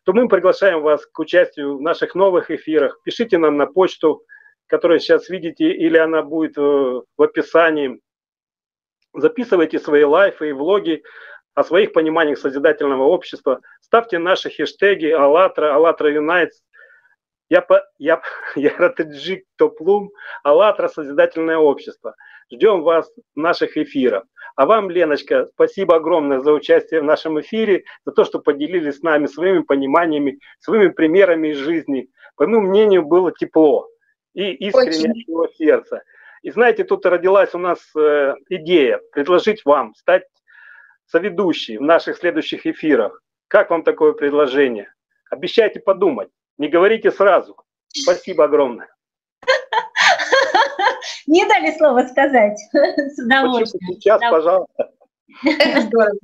то 0.06 0.14
мы 0.14 0.28
приглашаем 0.28 0.82
вас 0.82 1.06
к 1.06 1.20
участию 1.20 1.78
в 1.78 1.82
наших 1.84 2.16
новых 2.16 2.50
эфирах. 2.50 3.00
Пишите 3.04 3.38
нам 3.38 3.58
на 3.58 3.68
почту, 3.68 4.24
которую 4.66 5.00
сейчас 5.00 5.30
видите, 5.30 5.72
или 5.72 6.00
она 6.00 6.24
будет 6.24 6.58
в 6.58 7.06
описании. 7.20 8.02
Записывайте 9.14 9.78
свои 9.78 10.04
лайфы 10.04 10.50
и 10.50 10.52
влоги 10.52 11.04
о 11.54 11.64
своих 11.64 11.94
пониманиях 11.94 12.40
созидательного 12.40 13.04
общества. 13.04 13.62
Ставьте 13.82 14.18
наши 14.18 14.50
хештеги 14.50 15.12
АЛЛАТРА, 15.12 15.76
АЛЛАТРА 15.76 16.10
Юнайтс, 16.14 16.64
я, 17.50 17.62
по, 17.62 17.84
я, 17.98 18.22
я 18.56 18.74
Ратаджик 18.78 19.46
Топлум, 19.58 20.12
АЛЛАТРА 20.44 20.88
Созидательное 20.90 21.58
общество. 21.58 22.16
Ждем 22.52 22.84
вас 22.84 23.12
в 23.36 23.40
наших 23.40 23.78
эфирах. 23.78 24.24
А 24.56 24.66
вам, 24.66 24.90
Леночка, 24.90 25.46
спасибо 25.46 25.98
огромное 25.98 26.40
за 26.40 26.52
участие 26.52 27.02
в 27.02 27.04
нашем 27.04 27.40
эфире, 27.42 27.84
за 28.06 28.12
то, 28.12 28.24
что 28.24 28.40
поделились 28.40 28.98
с 28.98 29.04
нами 29.04 29.28
своими 29.28 29.60
пониманиями, 29.60 30.40
своими 30.60 30.88
примерами 30.88 31.50
из 31.50 31.58
жизни. 31.58 32.10
По 32.36 32.48
моему 32.48 32.68
мнению, 32.68 33.06
было 33.06 33.32
тепло 33.32 33.88
и 34.34 34.52
искренне 34.54 35.12
от 35.12 35.18
всего 35.18 35.48
сердца. 35.48 36.02
И 36.42 36.52
знаете, 36.52 36.84
тут 36.84 37.06
родилась 37.06 37.54
у 37.54 37.60
нас 37.60 37.80
э, 37.96 38.36
идея 38.50 39.02
предложить 39.12 39.64
вам 39.66 39.94
стать 39.96 40.24
соведущей 41.06 41.78
в 41.78 41.82
наших 41.82 42.18
следующих 42.18 42.66
эфирах. 42.66 43.22
Как 43.48 43.70
вам 43.70 43.84
такое 43.84 44.14
предложение? 44.14 44.92
Обещайте 45.30 45.80
подумать. 45.80 46.30
Не 46.58 46.68
говорите 46.68 47.12
сразу. 47.12 47.58
Спасибо 47.90 48.46
огромное. 48.46 48.90
Не 51.28 51.46
дали 51.46 51.78
слово 51.78 52.04
сказать. 52.08 52.58
С 52.74 53.20
удовольствием. 53.24 53.94
Сейчас, 53.94 54.20
да. 54.20 54.32
пожалуйста. 54.32 54.92
Это 55.44 55.82
здорово. 55.82 56.18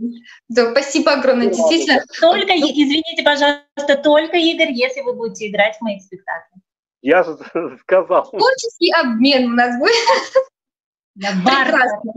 Да, 0.50 0.72
спасибо 0.72 1.14
огромное, 1.14 1.48
действительно. 1.48 2.04
Только, 2.20 2.54
извините, 2.54 3.24
пожалуйста, 3.24 4.02
только, 4.02 4.38
Игорь, 4.38 4.72
если 4.72 5.02
вы 5.02 5.14
будете 5.14 5.50
играть 5.50 5.78
в 5.78 5.82
моих 5.82 6.02
спектаклях. 6.02 6.62
Я 7.02 7.24
сказал. 7.82 8.30
Творческий 8.30 8.92
обмен 8.94 9.52
у 9.52 9.56
нас 9.56 9.78
будет. 9.78 9.94
Да, 11.16 11.28
Прекрасно. 11.44 12.14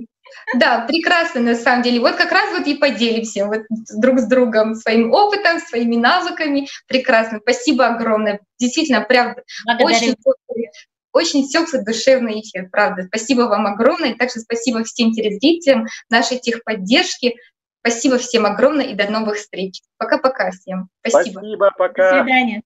Да, 0.55 0.85
прекрасно 0.87 1.41
на 1.41 1.55
самом 1.55 1.83
деле. 1.83 2.01
Вот 2.01 2.17
как 2.17 2.31
раз 2.33 2.51
вот 2.57 2.67
и 2.67 2.77
поделимся 2.77 3.47
вот 3.47 3.63
друг 3.97 4.21
с 4.21 4.27
другом 4.27 4.75
своим 4.75 5.13
опытом, 5.13 5.59
своими 5.61 5.97
навыками. 5.97 6.69
Прекрасно. 6.87 7.41
Спасибо 7.41 7.87
огромное. 7.87 8.41
Действительно, 8.59 9.01
правда, 9.01 9.43
очень, 9.81 10.15
очень 11.13 11.49
теплый, 11.49 11.85
душевный 11.85 12.41
эфир, 12.41 12.69
правда. 12.71 13.05
Спасибо 13.05 13.43
вам 13.43 13.67
огромное. 13.67 14.11
И 14.11 14.15
также 14.15 14.41
спасибо 14.41 14.85
всем 14.85 15.13
телезрителям 15.13 15.87
нашей 16.11 16.39
техподдержки. 16.39 17.37
Спасибо 17.81 18.19
всем 18.19 18.47
огромное 18.47 18.87
и 18.87 18.95
до 18.95 19.11
новых 19.11 19.37
встреч. 19.37 19.81
Пока-пока 19.97 20.51
всем. 20.51 20.89
Спасибо. 21.07 21.39
Спасибо, 21.41 21.73
пока. 21.77 22.19
До 22.19 22.25
свидания. 22.25 22.63